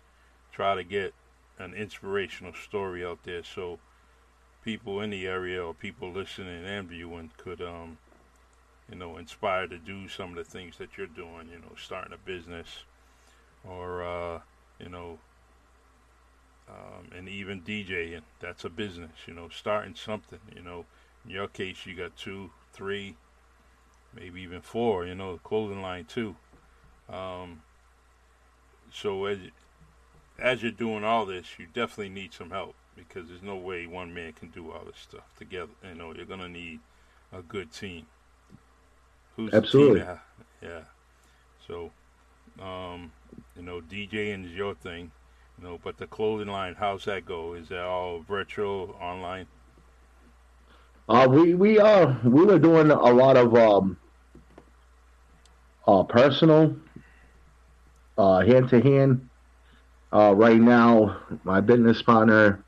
try 0.53 0.75
to 0.75 0.85
get 0.85 1.15
an 1.59 1.75
inspirational 1.75 2.53
story 2.53 3.05
out 3.05 3.19
there 3.25 3.43
so 3.43 3.79
people 4.65 5.01
in 5.01 5.11
the 5.11 5.27
area 5.27 5.65
or 5.65 5.75
people 5.75 6.11
listening 6.11 6.65
and 6.65 6.89
viewing 6.89 7.31
could 7.37 7.61
um 7.61 7.97
you 8.91 8.97
know 8.97 9.17
inspire 9.17 9.67
to 9.67 9.79
do 9.79 10.09
some 10.09 10.31
of 10.31 10.37
the 10.37 10.45
things 10.45 10.79
that 10.79 10.97
you're 10.97 11.07
doing 11.07 11.49
you 11.51 11.59
know 11.59 11.73
starting 11.77 12.13
a 12.13 12.17
business 12.17 12.85
or 13.65 14.03
uh 14.03 14.41
you 14.81 14.89
know 14.89 15.19
um, 16.67 17.11
and 17.15 17.29
even 17.29 17.61
DJing. 17.61 18.23
That's 18.41 18.65
a 18.65 18.71
business 18.71 19.13
you 19.27 19.35
know 19.35 19.49
starting 19.49 19.95
something 19.95 20.41
you 20.55 20.63
know 20.63 20.87
in 21.25 21.31
your 21.31 21.49
case 21.49 21.87
you 21.87 21.95
got 21.95 22.17
two 22.17 22.51
three 22.73 23.17
maybe 24.15 24.41
even 24.41 24.61
four 24.61 25.07
you 25.07 25.15
know 25.15 25.39
clothing 25.43 25.83
line 25.83 26.05
too 26.05 26.37
um 27.09 27.63
so 28.93 29.25
as 29.27 29.39
as 30.39 30.63
you're 30.63 30.73
doing 30.73 31.05
all 31.05 31.27
this 31.27 31.59
you 31.59 31.67
definitely 31.73 32.09
need 32.09 32.33
some 32.33 32.51
help 32.51 32.75
because 32.97 33.29
there's 33.29 33.43
no 33.43 33.57
way 33.57 33.87
one 33.87 34.13
man 34.13 34.33
can 34.33 34.49
do 34.49 34.71
all 34.71 34.85
this 34.85 34.99
stuff 34.99 35.25
together. 35.39 35.73
You 35.87 35.95
know, 35.95 36.15
you're 36.15 36.27
gonna 36.27 36.49
need 36.49 36.81
a 37.33 37.43
good 37.43 37.73
team. 37.73 38.07
Who's 39.37 39.53
absolutely 39.53 40.01
team 40.01 40.19
yeah. 40.63 40.81
So, 41.67 41.91
um, 42.61 43.13
you 43.57 43.63
know, 43.63 43.81
DJing 43.81 44.47
is 44.47 44.53
your 44.53 44.75
thing. 44.75 45.11
You 45.59 45.65
know, 45.65 45.81
but 45.83 45.99
the 45.99 46.07
clothing 46.07 46.49
line, 46.49 46.75
how's 46.79 47.05
that 47.05 47.27
go? 47.27 47.55
Is 47.55 47.69
that 47.69 47.85
all 47.85 48.21
virtual, 48.21 48.97
online? 49.01 49.47
Uh, 51.09 51.27
we 51.31 51.55
we 51.55 51.79
uh 51.79 52.15
we 52.25 52.45
were 52.45 52.59
doing 52.59 52.91
a 52.91 52.95
lot 52.95 53.37
of 53.37 53.55
um 53.55 53.97
uh 55.87 56.03
personal 56.05 56.77
hand 58.17 58.69
to 58.71 58.81
hand. 58.81 59.29
Right 60.13 60.61
now, 60.61 61.21
my 61.43 61.61
business 61.61 62.01
partner 62.03 62.65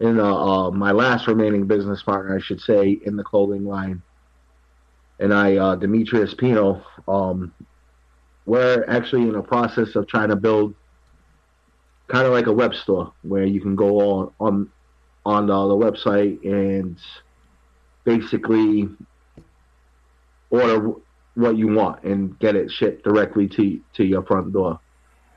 in 0.00 0.20
uh, 0.20 0.70
my 0.70 0.92
last 0.92 1.26
remaining 1.26 1.66
business 1.66 2.02
partner, 2.02 2.36
I 2.36 2.40
should 2.40 2.60
say, 2.60 2.98
in 3.04 3.16
the 3.16 3.24
clothing 3.24 3.64
line, 3.64 4.02
and 5.18 5.34
I, 5.34 5.56
uh, 5.56 5.74
Demetrius 5.74 6.34
Pino, 6.34 6.84
um, 7.08 7.52
we're 8.46 8.84
actually 8.88 9.22
in 9.22 9.32
the 9.32 9.42
process 9.42 9.96
of 9.96 10.06
trying 10.06 10.28
to 10.28 10.36
build 10.36 10.74
kind 12.06 12.26
of 12.26 12.32
like 12.32 12.46
a 12.46 12.52
web 12.52 12.74
store 12.74 13.12
where 13.22 13.44
you 13.44 13.60
can 13.60 13.74
go 13.76 14.00
on 14.00 14.32
on 14.40 14.72
on 15.26 15.46
the, 15.46 15.68
the 15.68 15.74
website 15.74 16.42
and 16.44 16.96
basically 18.08 18.88
order 20.48 20.92
what 21.34 21.56
you 21.58 21.68
want 21.68 22.02
and 22.04 22.38
get 22.38 22.56
it 22.56 22.70
shipped 22.70 23.04
directly 23.04 23.46
to 23.46 23.80
to 23.92 24.04
your 24.04 24.22
front 24.22 24.52
door. 24.52 24.80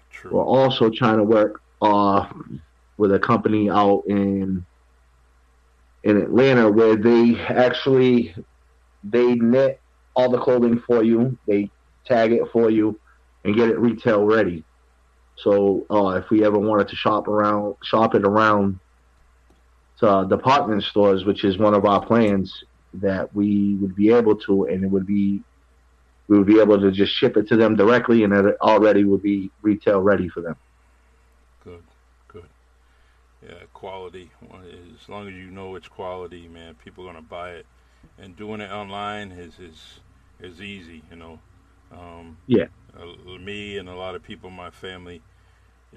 True. 0.09 0.31
We're 0.31 0.45
also 0.45 0.89
trying 0.89 1.17
to 1.17 1.23
work 1.23 1.61
uh, 1.81 2.27
with 2.97 3.13
a 3.13 3.19
company 3.19 3.69
out 3.69 4.03
in 4.07 4.65
in 6.03 6.17
Atlanta 6.17 6.71
where 6.71 6.95
they 6.95 7.39
actually 7.39 8.33
they 9.03 9.35
knit 9.35 9.79
all 10.15 10.29
the 10.29 10.39
clothing 10.39 10.79
for 10.87 11.03
you, 11.03 11.37
they 11.47 11.69
tag 12.05 12.31
it 12.31 12.43
for 12.53 12.69
you, 12.69 12.99
and 13.43 13.55
get 13.55 13.69
it 13.69 13.79
retail 13.79 14.23
ready. 14.23 14.63
So 15.35 15.85
uh, 15.89 16.21
if 16.21 16.29
we 16.29 16.43
ever 16.45 16.59
wanted 16.59 16.87
to 16.89 16.95
shop 16.95 17.27
around, 17.27 17.75
shop 17.83 18.15
it 18.15 18.23
around 18.23 18.79
to 20.01 20.25
department 20.29 20.83
stores, 20.83 21.25
which 21.25 21.43
is 21.43 21.57
one 21.57 21.73
of 21.73 21.85
our 21.85 22.05
plans, 22.05 22.63
that 22.95 23.33
we 23.33 23.75
would 23.75 23.95
be 23.95 24.11
able 24.11 24.35
to, 24.35 24.65
and 24.65 24.83
it 24.83 24.87
would 24.87 25.07
be 25.07 25.41
we 26.27 26.37
would 26.37 26.47
be 26.47 26.59
able 26.59 26.79
to 26.79 26.91
just 26.91 27.13
ship 27.13 27.35
it 27.35 27.47
to 27.49 27.57
them 27.57 27.75
directly, 27.75 28.23
and 28.23 28.33
it 28.33 28.55
already 28.61 29.03
would 29.03 29.21
be 29.21 29.51
retail 29.61 30.01
ready 30.01 30.29
for 30.29 30.41
them. 30.41 30.55
Good, 31.63 31.83
good. 32.27 32.45
Yeah, 33.41 33.55
quality. 33.73 34.31
As 35.01 35.09
long 35.09 35.27
as 35.27 35.33
you 35.33 35.51
know 35.51 35.75
it's 35.75 35.87
quality, 35.87 36.47
man, 36.47 36.75
people 36.75 37.03
are 37.05 37.13
gonna 37.13 37.21
buy 37.21 37.51
it. 37.51 37.65
And 38.17 38.35
doing 38.35 38.61
it 38.61 38.71
online 38.71 39.31
is 39.31 39.59
is 39.59 39.99
is 40.39 40.61
easy, 40.61 41.03
you 41.09 41.17
know. 41.17 41.39
Um, 41.91 42.37
yeah. 42.47 42.65
Uh, 42.97 43.37
me 43.37 43.77
and 43.77 43.89
a 43.89 43.95
lot 43.95 44.15
of 44.15 44.23
people 44.23 44.49
in 44.49 44.55
my 44.55 44.69
family, 44.69 45.21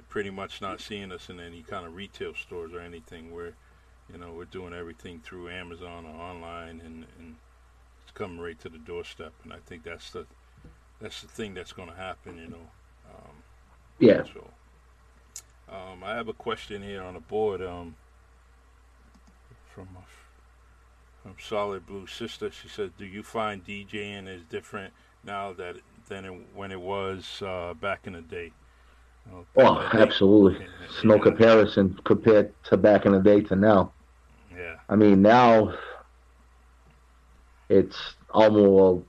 pretty 0.09 0.31
much 0.31 0.61
not 0.61 0.81
seeing 0.81 1.13
us 1.13 1.29
in 1.29 1.41
any 1.41 1.63
kind 1.63 1.87
of 1.87 1.95
retail 1.95 2.35
stores 2.35 2.73
or 2.73 2.81
anything. 2.81 3.35
Where, 3.35 3.55
you 4.13 4.19
know, 4.19 4.33
we're 4.33 4.45
doing 4.45 4.75
everything 4.75 5.21
through 5.21 5.49
Amazon 5.49 6.05
or 6.07 6.21
online, 6.21 6.81
and, 6.85 7.07
and 7.19 7.37
it's 8.03 8.13
coming 8.13 8.39
right 8.39 8.59
to 8.61 8.69
the 8.69 8.79
doorstep. 8.79 9.33
And 9.43 9.53
I 9.53 9.59
think 9.67 9.85
that's 9.85 10.11
the 10.11 10.27
that's 11.01 11.23
the 11.23 11.29
thing 11.29 11.55
that's 11.55 11.73
going 11.73 11.89
to 11.89 11.97
happen, 11.97 12.39
you 12.39 12.49
know. 12.49 12.67
Um, 13.09 13.33
yeah. 13.99 14.23
So. 14.25 14.51
Um, 15.69 16.05
I 16.05 16.15
have 16.15 16.29
a 16.29 16.33
question 16.35 16.83
here 16.83 17.03
on 17.03 17.15
the 17.15 17.21
board 17.21 17.63
um, 17.63 17.97
from 19.75 19.89
from 21.23 21.37
Solid 21.41 21.87
Blue 21.87 22.07
Sister. 22.07 22.51
She 22.51 22.69
says, 22.69 22.91
"Do 22.99 23.05
you 23.05 23.23
find 23.23 23.65
DJing 23.65 24.29
is 24.29 24.43
different 24.45 24.93
now 25.25 25.53
that 25.55 25.77
than 26.09 26.27
it, 26.27 26.47
when 26.55 26.71
it 26.71 26.81
was 26.81 27.43
uh, 27.43 27.75
back 27.75 28.07
in 28.07 28.13
the 28.13 28.21
day?" 28.21 28.53
Oh, 29.57 29.89
absolutely. 29.93 30.67
It's 30.85 31.05
no 31.05 31.19
comparison 31.19 31.99
compared 32.05 32.53
to 32.65 32.77
back 32.77 33.07
in 33.07 33.13
the 33.13 33.21
day 33.21 33.41
to 33.43 33.57
now. 33.57 33.93
Yeah. 34.55 34.77
I 34.89 34.97
mean, 34.97 35.23
now 35.23 35.75
it's 37.69 38.15
almost 38.31 39.05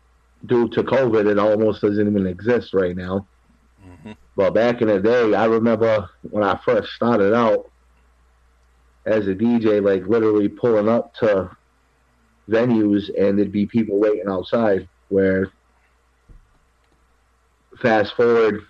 due 0.45 0.69
to 0.69 0.83
COVID. 0.83 1.29
It 1.29 1.39
almost 1.39 1.81
doesn't 1.81 2.07
even 2.07 2.27
exist 2.27 2.73
right 2.73 2.95
now. 2.95 3.27
Mm-hmm. 3.85 4.11
But 4.35 4.53
back 4.53 4.81
in 4.81 4.87
the 4.87 4.99
day, 4.99 5.33
I 5.33 5.45
remember 5.45 6.09
when 6.29 6.43
I 6.43 6.59
first 6.63 6.93
started 6.93 7.33
out 7.33 7.69
as 9.05 9.27
a 9.27 9.35
DJ, 9.35 9.83
like 9.83 10.07
literally 10.07 10.47
pulling 10.47 10.89
up 10.89 11.13
to 11.15 11.55
venues 12.49 13.09
and 13.19 13.37
there'd 13.37 13.51
be 13.51 13.65
people 13.65 13.99
waiting 13.99 14.27
outside. 14.27 14.87
Where 15.09 15.51
fast 17.81 18.15
forward 18.15 18.65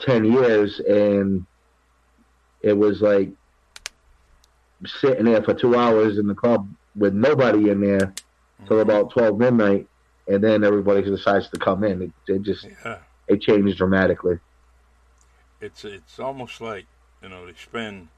10 0.00 0.24
years 0.24 0.80
and 0.80 1.46
it 2.62 2.72
was 2.72 3.00
like 3.00 3.30
sitting 4.86 5.26
there 5.26 5.42
for 5.42 5.54
two 5.54 5.76
hours 5.76 6.18
in 6.18 6.26
the 6.26 6.34
club 6.34 6.68
with 6.96 7.14
nobody 7.14 7.70
in 7.70 7.80
there 7.80 7.98
mm-hmm. 7.98 8.66
till 8.66 8.80
about 8.80 9.10
12 9.10 9.38
midnight 9.38 9.86
and 10.26 10.42
then 10.42 10.64
everybody 10.64 11.02
decides 11.02 11.48
to 11.48 11.58
come 11.58 11.84
in. 11.84 12.02
It, 12.02 12.12
it 12.26 12.42
just 12.42 12.66
yeah 12.84 12.98
it 13.26 13.40
changed 13.40 13.78
dramatically. 13.78 14.38
It's 15.60 15.84
it's 15.84 16.18
almost 16.18 16.60
like 16.60 16.86
you 17.22 17.28
know 17.28 17.46
they 17.46 17.54
spend 17.54 18.08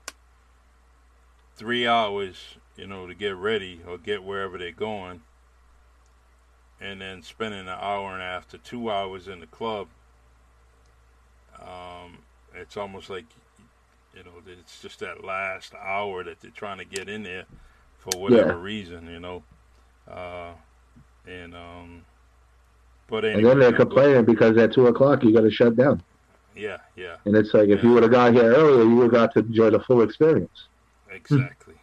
three 1.56 1.86
hours 1.86 2.56
you 2.76 2.86
know 2.86 3.06
to 3.06 3.14
get 3.14 3.36
ready 3.36 3.80
or 3.86 3.98
get 3.98 4.24
wherever 4.24 4.58
they're 4.58 4.72
going, 4.72 5.22
and 6.80 7.00
then 7.00 7.22
spending 7.22 7.60
an 7.60 7.68
hour 7.68 8.12
and 8.12 8.22
a 8.22 8.24
half 8.24 8.48
to 8.48 8.58
two 8.58 8.90
hours 8.90 9.28
in 9.28 9.40
the 9.40 9.46
club. 9.46 9.88
Um, 11.60 12.18
it's 12.54 12.76
almost 12.76 13.10
like 13.10 13.24
you 14.16 14.24
know, 14.24 14.30
it's 14.46 14.80
just 14.80 15.00
that 15.00 15.24
last 15.24 15.74
hour 15.74 16.24
that 16.24 16.40
they're 16.40 16.50
trying 16.50 16.78
to 16.78 16.84
get 16.84 17.08
in 17.08 17.22
there 17.22 17.44
for 17.98 18.18
whatever 18.18 18.52
yeah. 18.52 18.60
reason, 18.60 19.06
you 19.10 19.20
know. 19.20 19.42
Uh, 20.10 20.52
and 21.26 21.54
um, 21.54 22.02
but 23.08 23.24
anyway, 23.24 23.38
and 23.38 23.46
then 23.46 23.58
they're 23.58 23.76
complaining 23.76 24.24
because 24.24 24.56
at 24.56 24.72
two 24.72 24.86
o'clock 24.86 25.22
you 25.22 25.32
got 25.32 25.42
to 25.42 25.50
shut 25.50 25.76
down. 25.76 26.02
Yeah, 26.56 26.78
yeah. 26.96 27.16
And 27.26 27.36
it's 27.36 27.52
like 27.52 27.68
if 27.68 27.82
you 27.82 27.92
would 27.92 28.02
have 28.02 28.12
got 28.12 28.32
here 28.32 28.54
earlier, 28.54 28.84
you 28.84 28.96
would 28.96 29.12
have 29.12 29.12
got 29.12 29.34
to 29.34 29.40
enjoy 29.40 29.70
the 29.70 29.80
full 29.80 30.00
experience. 30.02 30.68
Exactly. 31.10 31.74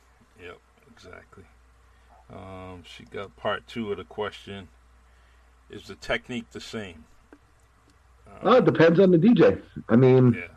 yep. 0.42 0.58
Exactly. 0.92 1.44
Um, 2.34 2.84
she 2.86 3.04
got 3.04 3.36
part 3.38 3.68
two 3.68 3.92
of 3.92 3.98
the 3.98 4.04
question: 4.04 4.70
Is 5.70 5.88
the 5.88 5.96
technique 5.96 6.50
the 6.52 6.62
same? 6.62 7.06
Oh, 8.42 8.58
it 8.58 8.66
depends 8.66 9.00
on 9.00 9.12
the 9.12 9.18
DJ. 9.18 9.62
I 9.90 9.96
mean, 9.96 10.34
yeah. 10.34 10.48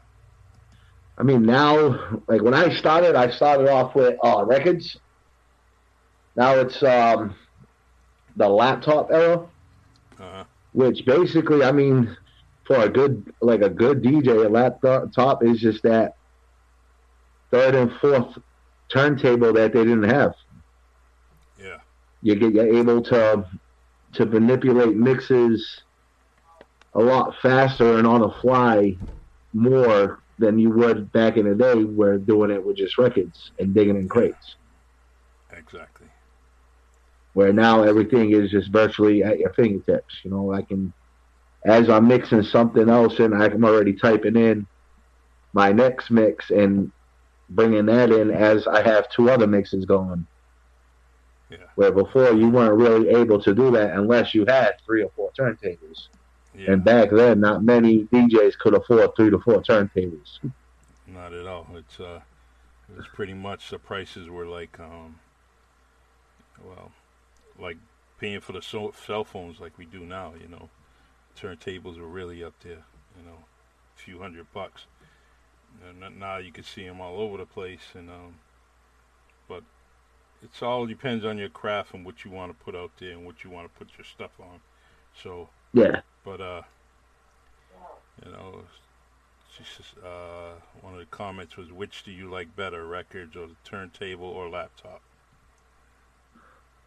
I 1.18 1.22
mean 1.22 1.42
now, 1.44 2.20
like 2.26 2.42
when 2.42 2.54
I 2.54 2.74
started, 2.74 3.14
I 3.14 3.30
started 3.30 3.68
off 3.68 3.94
with 3.94 4.16
uh, 4.22 4.44
records. 4.44 4.98
Now 6.36 6.54
it's 6.54 6.82
um, 6.82 7.34
the 8.36 8.48
laptop 8.48 9.10
era, 9.10 9.46
uh-huh. 10.18 10.44
which 10.72 11.04
basically, 11.06 11.64
I 11.64 11.72
mean, 11.72 12.16
for 12.66 12.76
a 12.76 12.88
good 12.88 13.32
like 13.40 13.62
a 13.62 13.70
good 13.70 14.02
DJ, 14.02 14.44
a 14.44 14.48
laptop 14.48 15.42
is 15.42 15.60
just 15.60 15.82
that 15.84 16.16
third 17.50 17.74
and 17.74 17.92
fourth 18.00 18.38
turntable 18.92 19.52
that 19.54 19.72
they 19.72 19.84
didn't 19.84 20.10
have. 20.10 20.34
Yeah, 21.58 21.78
you 22.22 22.34
get 22.34 22.52
you're 22.52 22.76
able 22.76 23.02
to 23.04 23.46
to 24.14 24.26
manipulate 24.26 24.96
mixes 24.96 25.82
a 26.96 27.02
lot 27.02 27.34
faster 27.42 27.98
and 27.98 28.06
on 28.06 28.22
the 28.22 28.30
fly 28.30 28.96
more 29.52 30.20
than 30.38 30.58
you 30.58 30.70
would 30.70 31.12
back 31.12 31.36
in 31.36 31.48
the 31.48 31.54
day 31.54 31.84
where 31.84 32.18
doing 32.18 32.50
it 32.50 32.64
with 32.64 32.76
just 32.76 32.98
records 32.98 33.52
and 33.58 33.74
digging 33.74 33.96
in 33.96 34.08
crates. 34.08 34.56
Exactly. 35.52 36.06
Where 37.34 37.52
now 37.52 37.82
everything 37.82 38.32
is 38.32 38.50
just 38.50 38.70
virtually 38.70 39.22
at 39.22 39.38
your 39.38 39.52
fingertips. 39.52 40.14
You 40.22 40.30
know, 40.30 40.52
I 40.52 40.62
can 40.62 40.92
as 41.64 41.90
I'm 41.90 42.08
mixing 42.08 42.42
something 42.42 42.88
else 42.88 43.18
and 43.18 43.34
I'm 43.34 43.64
already 43.64 43.92
typing 43.92 44.36
in 44.36 44.66
my 45.52 45.72
next 45.72 46.10
mix 46.10 46.50
and 46.50 46.90
bringing 47.50 47.86
that 47.86 48.10
in 48.10 48.30
as 48.30 48.66
I 48.66 48.82
have 48.82 49.10
two 49.10 49.30
other 49.30 49.46
mixes 49.46 49.84
going. 49.84 50.26
Yeah. 51.50 51.58
Where 51.74 51.92
before 51.92 52.32
you 52.32 52.48
weren't 52.48 52.74
really 52.74 53.10
able 53.10 53.40
to 53.42 53.54
do 53.54 53.70
that 53.72 53.92
unless 53.92 54.34
you 54.34 54.46
had 54.46 54.76
three 54.84 55.02
or 55.02 55.10
four 55.14 55.30
turntables. 55.38 56.08
Yeah. 56.56 56.72
And 56.72 56.84
back 56.84 57.10
then, 57.10 57.40
not 57.40 57.62
many 57.62 58.04
DJs 58.04 58.58
could 58.58 58.74
afford 58.74 59.14
three 59.14 59.30
to 59.30 59.38
four 59.38 59.62
turntables. 59.62 60.38
Not 61.06 61.32
at 61.32 61.46
all. 61.46 61.66
It's 61.74 62.00
uh, 62.00 62.20
it 62.88 62.96
was 62.96 63.06
pretty 63.08 63.34
much 63.34 63.70
the 63.70 63.78
prices 63.78 64.28
were 64.28 64.46
like 64.46 64.80
um, 64.80 65.18
well, 66.64 66.92
like 67.58 67.76
paying 68.18 68.40
for 68.40 68.52
the 68.52 68.62
so- 68.62 68.94
cell 69.06 69.24
phones 69.24 69.60
like 69.60 69.76
we 69.76 69.84
do 69.84 70.00
now. 70.00 70.32
You 70.40 70.48
know, 70.48 70.70
turntables 71.38 71.98
were 71.98 72.08
really 72.08 72.42
up 72.42 72.54
there. 72.62 72.84
You 73.18 73.26
know, 73.26 73.44
a 73.96 74.00
few 74.00 74.20
hundred 74.20 74.52
bucks. 74.52 74.86
And 75.86 76.18
now 76.18 76.38
you 76.38 76.52
can 76.52 76.64
see 76.64 76.86
them 76.86 77.02
all 77.02 77.20
over 77.20 77.36
the 77.36 77.44
place. 77.44 77.92
And 77.94 78.08
um, 78.08 78.36
but 79.46 79.62
it's 80.42 80.62
all 80.62 80.86
depends 80.86 81.24
on 81.24 81.36
your 81.36 81.50
craft 81.50 81.92
and 81.92 82.04
what 82.04 82.24
you 82.24 82.30
want 82.30 82.56
to 82.56 82.64
put 82.64 82.74
out 82.74 82.92
there 82.98 83.12
and 83.12 83.26
what 83.26 83.44
you 83.44 83.50
want 83.50 83.70
to 83.70 83.78
put 83.78 83.96
your 83.98 84.04
stuff 84.04 84.32
on. 84.40 84.60
So 85.22 85.50
yeah. 85.76 86.00
But 86.24 86.40
uh, 86.40 86.62
you 88.24 88.32
know, 88.32 88.62
just, 89.56 89.94
uh, 90.02 90.54
one 90.80 90.94
of 90.94 90.98
the 90.98 91.06
comments 91.06 91.56
was, 91.56 91.70
"Which 91.70 92.02
do 92.02 92.10
you 92.10 92.30
like 92.30 92.56
better, 92.56 92.86
records 92.86 93.36
or 93.36 93.46
the 93.46 93.56
turntable 93.62 94.26
or 94.26 94.48
laptop?" 94.48 95.02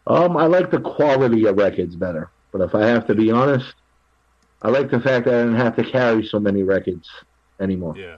Um, 0.08 0.36
I 0.36 0.48
like 0.48 0.72
the 0.72 0.80
quality 0.80 1.46
of 1.46 1.58
records 1.58 1.96
better, 1.96 2.32
but 2.52 2.62
if 2.62 2.74
I 2.74 2.88
have 2.88 3.06
to 3.08 3.16
be 3.16 3.30
honest, 3.32 3.76
I 4.64 4.70
like 4.70 4.90
the 4.90 5.00
fact 5.00 5.26
that 5.26 5.36
I 5.36 5.44
didn't 5.44 5.58
have 5.58 5.76
to 5.76 5.84
carry 5.84 6.26
so 6.26 6.40
many 6.40 6.64
records 6.64 7.08
anymore. 7.60 7.96
Yeah. 7.96 8.18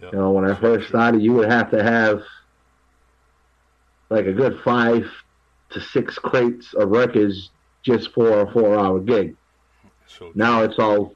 Yep. 0.00 0.12
You 0.12 0.18
know, 0.18 0.30
when 0.30 0.50
I 0.50 0.54
first 0.58 0.88
started, 0.88 1.20
you 1.20 1.34
would 1.34 1.50
have 1.50 1.70
to 1.70 1.82
have 1.82 2.22
like 4.08 4.24
a 4.24 4.32
good 4.32 4.58
five 4.64 5.04
to 5.70 5.80
six 5.82 6.18
crates 6.18 6.72
of 6.72 6.90
records 6.90 7.50
just 7.84 8.12
for 8.12 8.40
a 8.40 8.52
four-hour 8.52 9.00
gig. 9.00 9.36
So 10.06 10.32
now 10.34 10.62
it's 10.62 10.78
all 10.78 11.14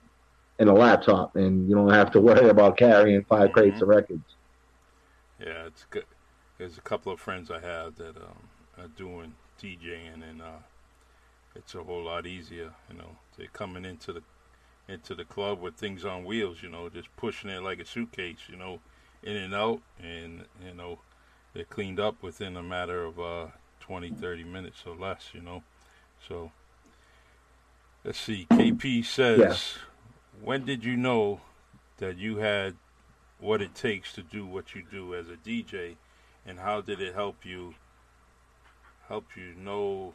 in 0.59 0.69
a 0.69 0.75
laptop, 0.75 1.35
and 1.35 1.69
you 1.69 1.75
don't 1.75 1.91
have 1.91 2.13
to 2.13 2.21
worry 2.21 2.49
about 2.49 2.77
carrying 2.77 3.25
5 3.25 3.41
mm-hmm. 3.41 3.53
crates 3.53 3.81
of 3.81 3.89
records. 3.89 4.37
Yeah, 5.41 5.67
it's 5.67 5.87
good. 5.91 6.05
There's 6.59 6.79
a 6.79 6.83
couple 6.83 7.13
of 7.13 7.21
friends 7.21 7.51
I 7.51 7.61
have 7.61 7.97
that 7.97 8.17
um, 8.17 8.49
are 8.77 8.89
doing 8.89 9.35
DJing, 9.63 10.29
and 10.29 10.43
uh, 10.43 10.63
it's 11.55 11.75
a 11.75 11.83
whole 11.83 12.05
lot 12.05 12.27
easier. 12.27 12.73
You 12.91 12.99
know, 12.99 13.17
they're 13.37 13.47
coming 13.53 13.85
into 13.85 14.13
the 14.13 14.23
into 14.89 15.15
the 15.15 15.25
club 15.25 15.61
with 15.61 15.75
things 15.75 16.05
on 16.05 16.25
wheels. 16.25 16.63
You 16.63 16.71
know, 16.71 16.89
just 16.89 17.15
pushing 17.17 17.51
it 17.51 17.63
like 17.63 17.79
a 17.79 17.87
suitcase. 17.87 18.49
You 18.49 18.57
know, 18.57 18.81
in 19.23 19.37
and 19.37 19.55
out, 19.55 19.81
and 20.03 20.47
you 20.67 20.75
know, 20.75 20.99
they're 21.55 21.65
cleaned 21.65 22.01
up 22.01 22.21
within 22.21 22.57
a 22.57 22.63
matter 22.63 23.05
of 23.05 23.21
uh, 23.21 23.47
20, 23.79 24.11
30 24.11 24.43
minutes 24.43 24.83
or 24.85 24.97
less. 24.97 25.29
You 25.33 25.43
know, 25.43 25.63
so 26.27 26.51
Let's 28.09 28.21
see. 28.21 28.47
KP 28.51 29.05
says, 29.05 29.39
yeah. 29.39 29.83
when 30.43 30.65
did 30.65 30.83
you 30.83 30.97
know 30.97 31.43
that 31.99 32.17
you 32.17 32.39
had 32.39 32.77
what 33.39 33.61
it 33.61 33.75
takes 33.75 34.15
to 34.15 34.23
do 34.23 34.47
what 34.47 34.75
you 34.75 34.83
do 34.91 35.15
as 35.15 35.27
a 35.29 35.37
DJ, 35.37 35.97
and 36.47 36.59
how 36.59 36.81
did 36.81 37.03
it 37.03 37.15
help 37.15 37.45
you? 37.45 37.75
Help 39.09 39.27
you 39.37 39.53
know 39.63 40.15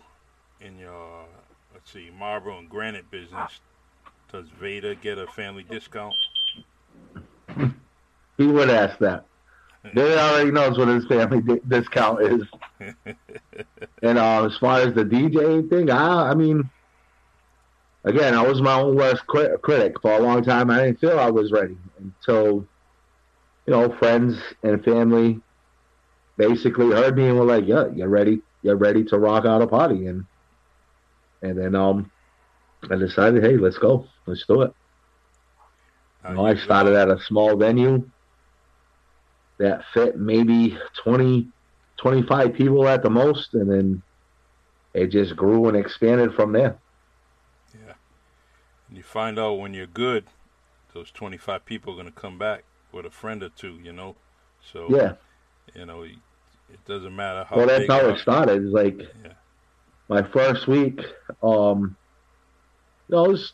in 0.59 0.79
your 0.79 1.25
let's 1.71 1.91
see 1.91 2.09
marble 2.17 2.57
and 2.57 2.67
granite 2.67 3.11
business. 3.11 3.59
Does 4.31 4.47
Vader 4.59 4.95
get 4.95 5.19
a 5.19 5.27
family 5.27 5.61
discount? 5.61 6.15
He 8.37 8.47
would 8.47 8.71
ask 8.71 8.97
that. 9.01 9.27
Vader 9.93 10.17
already 10.17 10.49
knows 10.49 10.79
what 10.79 10.87
his 10.87 11.05
family 11.05 11.41
di- 11.41 11.61
discount 11.67 12.23
is. 12.23 12.41
and 14.01 14.17
uh, 14.17 14.47
as 14.47 14.57
far 14.57 14.79
as 14.79 14.95
the 14.95 15.05
DJ 15.05 15.69
thing, 15.69 15.91
I, 15.91 16.31
I 16.31 16.33
mean, 16.33 16.67
again, 18.03 18.33
I 18.33 18.41
was 18.45 18.61
my 18.61 18.79
own 18.79 18.95
worst 18.95 19.25
crit- 19.27 19.61
critic 19.61 20.01
for 20.01 20.13
a 20.13 20.19
long 20.19 20.43
time. 20.43 20.69
I 20.69 20.85
didn't 20.85 20.99
feel 20.99 21.19
I 21.19 21.29
was 21.29 21.51
ready 21.51 21.77
until, 21.99 22.67
you 23.65 23.73
know, 23.73 23.95
friends 23.97 24.37
and 24.63 24.83
family 24.83 25.41
basically 26.37 26.91
heard 26.91 27.15
me 27.15 27.27
and 27.27 27.37
were 27.37 27.45
like, 27.45 27.65
"Yeah, 27.67 27.87
you're 27.93 28.09
ready. 28.09 28.41
You're 28.61 28.77
ready 28.77 29.03
to 29.05 29.19
rock 29.19 29.45
out 29.45 29.61
a 29.61 29.67
party." 29.67 30.07
And 30.07 30.25
and 31.41 31.57
then 31.57 31.75
um, 31.75 32.09
I 32.89 32.95
decided, 32.95 33.43
hey, 33.43 33.57
let's 33.57 33.77
go, 33.77 34.07
let's 34.25 34.45
do 34.45 34.61
it. 34.61 34.73
You 36.27 36.35
know, 36.35 36.45
I 36.45 36.55
started 36.55 36.95
at 36.95 37.09
a 37.09 37.21
small 37.23 37.57
venue 37.57 38.09
that 39.59 39.83
fit 39.93 40.17
maybe 40.17 40.77
20, 41.03 41.49
25 41.97 42.53
people 42.53 42.87
at 42.87 43.03
the 43.03 43.09
most, 43.09 43.53
and 43.53 43.69
then 43.69 44.01
it 44.93 45.07
just 45.07 45.35
grew 45.35 45.67
and 45.67 45.77
expanded 45.77 46.33
from 46.33 46.53
there. 46.53 46.77
And 48.93 48.99
you 48.99 49.03
find 49.03 49.39
out 49.39 49.53
when 49.53 49.73
you're 49.73 49.87
good, 49.87 50.25
those 50.93 51.09
25 51.09 51.65
people 51.65 51.93
are 51.93 51.95
going 51.95 52.05
to 52.05 52.11
come 52.11 52.37
back 52.37 52.63
with 52.91 53.07
a 53.07 53.09
friend 53.09 53.41
or 53.41 53.49
two, 53.49 53.79
you 53.83 53.91
know? 53.91 54.15
So, 54.71 54.85
yeah. 54.95 55.13
You 55.73 55.87
know, 55.87 56.03
it 56.03 56.85
doesn't 56.85 57.15
matter 57.15 57.43
how 57.43 57.55
Well, 57.55 57.65
that's 57.65 57.87
how 57.87 58.07
it 58.09 58.19
started. 58.19 58.63
It's 58.63 58.71
like 58.71 58.99
yeah. 58.99 59.31
my 60.09 60.21
first 60.21 60.67
week, 60.67 60.99
um, 61.41 61.95
you 63.09 63.15
know, 63.15 63.25
it 63.25 63.29
was, 63.29 63.53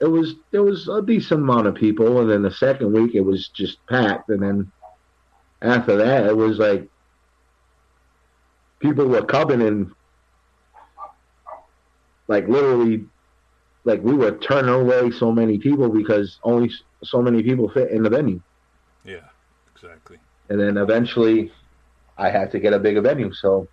it 0.00 0.06
was, 0.06 0.34
there 0.50 0.64
was 0.64 0.88
a 0.88 1.00
decent 1.00 1.42
amount 1.42 1.68
of 1.68 1.76
people. 1.76 2.20
And 2.20 2.28
then 2.28 2.42
the 2.42 2.50
second 2.50 2.92
week, 2.92 3.14
it 3.14 3.20
was 3.20 3.50
just 3.50 3.86
packed. 3.86 4.30
And 4.30 4.42
then 4.42 4.72
after 5.62 5.96
that, 5.98 6.26
it 6.26 6.36
was 6.36 6.58
like 6.58 6.88
people 8.80 9.06
were 9.06 9.24
coming 9.24 9.62
and 9.62 9.92
like 12.26 12.48
literally 12.48 13.06
like 13.84 14.02
we 14.02 14.14
were 14.14 14.36
turning 14.38 14.74
away 14.74 15.10
so 15.10 15.30
many 15.30 15.58
people 15.58 15.88
because 15.88 16.38
only 16.42 16.70
so 17.02 17.20
many 17.20 17.42
people 17.42 17.68
fit 17.68 17.90
in 17.90 18.02
the 18.02 18.10
venue. 18.10 18.40
Yeah, 19.04 19.28
exactly. 19.74 20.18
And 20.48 20.58
then 20.58 20.78
eventually, 20.78 21.52
I 22.16 22.30
had 22.30 22.50
to 22.52 22.60
get 22.60 22.72
a 22.72 22.78
bigger 22.78 23.02
venue, 23.02 23.32
so 23.32 23.68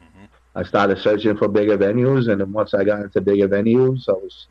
mm-hmm. 0.00 0.24
I 0.54 0.62
started 0.64 0.98
searching 0.98 1.36
for 1.36 1.48
bigger 1.48 1.78
venues. 1.78 2.30
And 2.30 2.40
then 2.40 2.52
once 2.52 2.74
I 2.74 2.84
got 2.84 3.00
into 3.00 3.20
bigger 3.20 3.48
venues, 3.48 4.08
I 4.08 4.12
was 4.12 4.46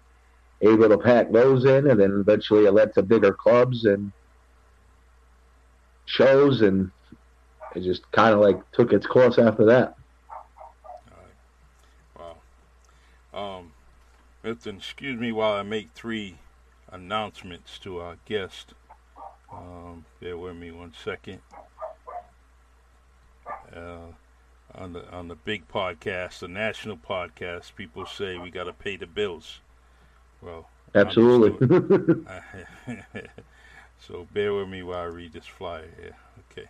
able 0.62 0.90
to 0.90 0.98
pack 0.98 1.32
those 1.32 1.66
in, 1.66 1.90
and 1.90 2.00
then 2.00 2.20
eventually 2.20 2.66
it 2.66 2.72
led 2.72 2.94
to 2.96 3.04
bigger 3.04 3.34
clubs 3.34 3.86
and 3.86 4.12
shows, 6.06 6.62
and 6.62 6.90
it 7.76 7.84
just 7.84 8.12
kind 8.12 8.34
of 8.34 8.40
like 8.40 8.60
took 8.72 8.94
its 8.94 9.06
course 9.06 9.38
after 9.38 9.66
that. 9.66 9.96
Milton, 14.44 14.76
excuse 14.76 15.18
me 15.18 15.32
while 15.32 15.54
I 15.54 15.64
make 15.64 15.92
three 15.96 16.36
announcements 16.92 17.80
to 17.80 18.00
our 18.00 18.18
guest. 18.26 18.74
Um, 19.50 20.04
bear 20.20 20.38
with 20.38 20.58
me 20.58 20.70
one 20.70 20.92
second. 21.02 21.40
Uh, 23.74 24.12
on 24.76 24.92
the 24.92 25.10
on 25.12 25.30
the 25.30 25.36
big 25.36 25.70
podcast, 25.70 26.40
the 26.40 26.50
national 26.50 26.98
podcast, 26.98 27.74
people 27.76 28.06
say 28.06 28.38
we 28.38 28.50
got 28.50 28.66
to 28.66 28.74
pay 28.74 28.98
the 28.98 29.08
bills. 29.08 29.62
Well, 30.42 30.68
absolutely. 30.94 32.26
so 33.98 34.28
bear 34.34 34.54
with 34.54 34.68
me 34.68 34.84
while 34.84 35.00
I 35.00 35.06
read 35.06 35.32
this 35.32 35.46
flyer 35.46 35.90
here. 35.98 36.18
Okay. 36.52 36.68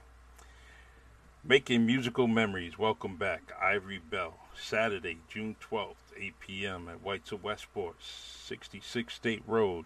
Making 1.44 1.88
musical 1.88 2.28
memories. 2.28 2.78
Welcome 2.78 3.18
back, 3.18 3.52
Ivory 3.60 3.98
Bell. 3.98 4.43
Saturday, 4.60 5.18
June 5.30 5.56
12th, 5.62 5.96
8 6.18 6.40
p.m. 6.40 6.90
at 6.90 7.02
Whites 7.02 7.32
of 7.32 7.44
Westport, 7.44 7.96
66 8.02 9.14
State 9.14 9.44
Road. 9.48 9.86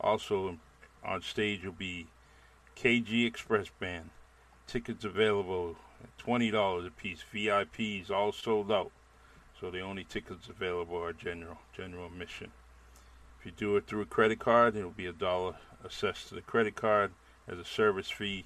Also 0.00 0.58
on 1.04 1.22
stage 1.22 1.64
will 1.64 1.72
be 1.72 2.06
KG 2.76 3.26
Express 3.26 3.68
Band. 3.80 4.10
Tickets 4.66 5.04
available 5.04 5.76
at 6.02 6.24
$20 6.24 6.86
a 6.86 6.90
piece. 6.90 7.24
VIPs 7.32 8.10
all 8.10 8.32
sold 8.32 8.70
out. 8.70 8.90
So 9.60 9.70
the 9.70 9.80
only 9.80 10.04
tickets 10.04 10.48
available 10.48 11.02
are 11.02 11.12
general, 11.12 11.58
general 11.74 12.06
admission. 12.06 12.50
If 13.40 13.46
you 13.46 13.52
do 13.52 13.76
it 13.76 13.86
through 13.86 14.02
a 14.02 14.06
credit 14.06 14.38
card, 14.38 14.76
it'll 14.76 14.90
be 14.90 15.06
a 15.06 15.12
dollar 15.12 15.54
assessed 15.84 16.28
to 16.28 16.34
the 16.34 16.42
credit 16.42 16.74
card 16.74 17.12
as 17.48 17.58
a 17.58 17.64
service 17.64 18.10
fee. 18.10 18.44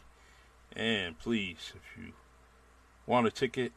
And 0.77 1.18
please, 1.18 1.73
if 1.75 1.99
you 2.01 2.12
want 3.07 3.27
a 3.27 3.31
ticket, 3.31 3.73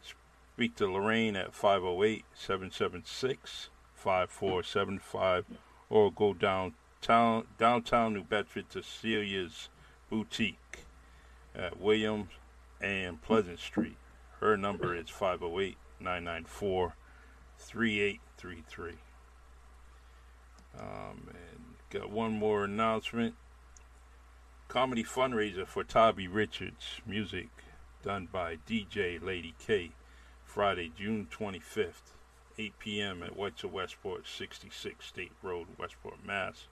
to 0.58 0.88
Lorraine 0.88 1.36
at 1.36 1.54
508 1.54 2.26
776 2.36 3.70
5475 3.96 5.46
or 5.90 6.12
go 6.12 6.34
downtown, 6.34 7.46
downtown 7.58 8.14
New 8.14 8.24
Bedford 8.24 8.70
to 8.70 8.80
Celia's 8.80 9.70
Boutique 10.10 10.86
at 11.56 11.80
Williams 11.80 12.30
and 12.80 13.22
Pleasant 13.22 13.60
Street. 13.60 13.98
Her 14.40 14.56
number 14.56 14.96
is 14.96 15.10
508 15.10 15.78
994 16.00 16.96
3833. 17.58 18.94
Um, 20.80 21.30
and 21.30 21.64
got 21.90 22.10
one 22.10 22.34
more 22.34 22.66
announcement. 22.66 23.36
Comedy 24.68 25.04
fundraiser 25.04 25.68
for 25.68 25.84
Tabby 25.84 26.28
Richards. 26.28 27.02
Music 27.06 27.50
done 28.04 28.28
by 28.32 28.58
DJ 28.68 29.22
Lady 29.24 29.54
K. 29.66 29.92
Friday, 30.54 30.92
June 30.96 31.28
25th, 31.36 32.14
8 32.60 32.78
p.m. 32.78 33.24
at 33.24 33.36
Whites 33.36 33.64
of 33.64 33.74
Westport, 33.74 34.28
66 34.28 35.04
State 35.04 35.32
Road, 35.42 35.66
Westport, 35.80 36.24
Mass. 36.24 36.68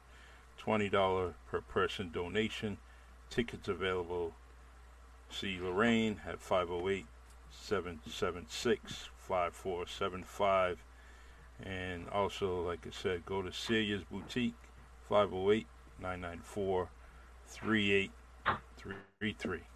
$20 0.64 1.34
per 1.50 1.62
person 1.62 2.12
donation. 2.14 2.78
Tickets 3.32 3.68
available. 3.68 4.36
See 5.32 5.58
Lorraine 5.60 6.22
at 6.28 6.40
508 6.40 7.08
776 7.50 9.10
5475. 9.18 10.84
And 11.64 12.08
also, 12.10 12.62
like 12.62 12.86
I 12.86 12.92
said, 12.92 13.26
go 13.26 13.42
to 13.42 13.52
Celia's 13.52 14.04
Boutique, 14.04 14.54
508 15.10 15.66
994 16.00 16.88
3833. 17.48 19.71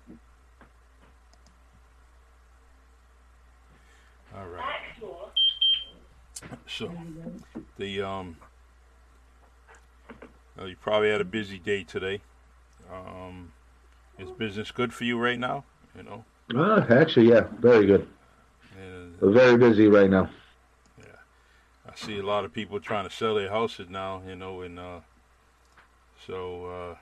All 4.38 4.48
right. 4.48 4.64
So, 6.68 6.92
the 7.78 8.02
um, 8.02 8.38
well, 10.58 10.68
you 10.68 10.76
probably 10.76 11.10
had 11.10 11.22
a 11.22 11.26
busy 11.26 11.60
day 11.60 11.84
today. 11.84 12.22
Um, 12.92 13.54
is 14.20 14.32
business 14.32 14.72
good 14.72 14.94
for 14.94 15.06
you 15.06 15.18
right 15.18 15.40
now? 15.40 15.64
You 15.96 16.04
know. 16.04 16.26
Uh, 16.54 16.86
actually, 16.90 17.30
yeah, 17.30 17.48
very 17.60 17.86
good. 17.86 18.08
And, 18.78 19.20
We're 19.22 19.32
very 19.32 19.58
busy 19.58 19.88
right 19.88 20.10
now. 20.10 20.30
Yeah, 21.00 21.06
I 21.90 21.96
see 21.96 22.20
a 22.20 22.26
lot 22.26 22.44
of 22.44 22.54
people 22.54 22.80
trying 22.80 23.08
to 23.08 23.14
sell 23.14 23.36
their 23.36 23.50
houses 23.50 23.90
now. 23.90 24.22
You 24.28 24.36
know, 24.36 24.62
and 24.62 24.80
uh, 24.80 25.00
so 26.28 26.66
uh, 26.66 26.96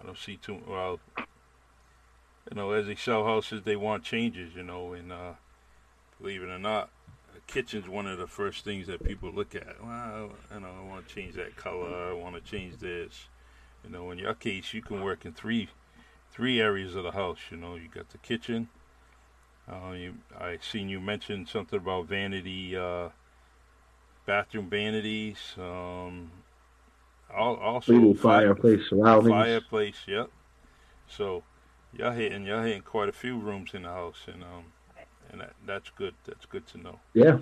I 0.00 0.06
don't 0.06 0.18
see 0.18 0.36
too 0.36 0.62
well. 0.66 1.00
You 1.18 2.56
know, 2.56 2.72
as 2.72 2.86
they 2.86 2.96
sell 2.96 3.24
houses, 3.24 3.62
they 3.64 3.76
want 3.76 4.04
changes. 4.04 4.54
You 4.54 4.62
know, 4.62 4.94
and 4.94 5.12
uh, 5.12 5.32
believe 6.20 6.42
it 6.42 6.48
or 6.48 6.58
not, 6.58 6.90
a 7.36 7.40
kitchen's 7.52 7.88
one 7.88 8.06
of 8.06 8.18
the 8.18 8.26
first 8.26 8.64
things 8.64 8.86
that 8.86 9.04
people 9.04 9.30
look 9.32 9.54
at. 9.54 9.82
Well, 9.82 10.30
you 10.52 10.60
know, 10.60 10.68
I 10.68 10.88
want 10.88 11.08
to 11.08 11.14
change 11.14 11.34
that 11.34 11.56
color. 11.56 12.10
I 12.10 12.12
want 12.12 12.34
to 12.34 12.40
change 12.40 12.78
this. 12.78 13.26
You 13.84 13.90
know, 13.90 14.10
in 14.10 14.18
your 14.18 14.34
case, 14.34 14.72
you 14.72 14.82
can 14.82 15.02
work 15.02 15.24
in 15.24 15.32
three 15.32 15.68
three 16.30 16.60
areas 16.60 16.94
of 16.94 17.04
the 17.04 17.12
house. 17.12 17.38
You 17.50 17.56
know, 17.56 17.74
you 17.74 17.88
got 17.88 18.10
the 18.10 18.18
kitchen. 18.18 18.68
Uh, 19.68 19.92
you, 19.92 20.14
I 20.38 20.58
seen 20.60 20.88
you 20.88 21.00
mention 21.00 21.46
something 21.46 21.78
about 21.78 22.06
vanity, 22.06 22.76
uh, 22.76 23.10
bathroom 24.26 24.68
vanities. 24.68 25.54
Um, 25.56 26.30
also 27.34 28.14
fireplace 28.14 28.88
surroundings. 28.90 29.32
Fireplace, 29.32 29.96
yep. 30.06 30.30
So, 31.08 31.42
y'all 31.96 32.12
hitting 32.12 32.44
y'all 32.44 32.62
hitting 32.62 32.82
quite 32.82 33.08
a 33.08 33.12
few 33.12 33.38
rooms 33.38 33.70
in 33.74 33.82
the 33.82 33.88
house, 33.88 34.26
and 34.26 34.42
um, 34.42 34.64
and 35.32 35.40
that, 35.40 35.54
that's 35.66 35.90
good. 35.90 36.14
That's 36.26 36.44
good 36.46 36.66
to 36.68 36.78
know. 36.78 37.00
Yeah. 37.14 37.38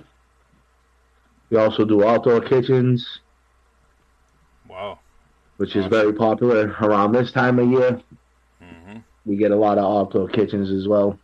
We 1.50 1.58
also 1.58 1.84
do 1.84 2.06
outdoor 2.06 2.40
kitchens. 2.40 3.20
Wow. 4.68 5.00
Which 5.56 5.70
awesome. 5.70 5.82
is 5.82 5.86
very 5.88 6.12
popular 6.12 6.76
around 6.80 7.12
this 7.12 7.32
time 7.32 7.58
of 7.58 7.68
year. 7.68 8.00
Mm-hmm. 8.62 8.98
We 9.26 9.36
get 9.36 9.50
a 9.50 9.56
lot 9.56 9.76
of 9.76 9.84
outdoor 9.84 10.28
kitchens 10.28 10.70
as 10.70 10.86
well. 10.86 11.18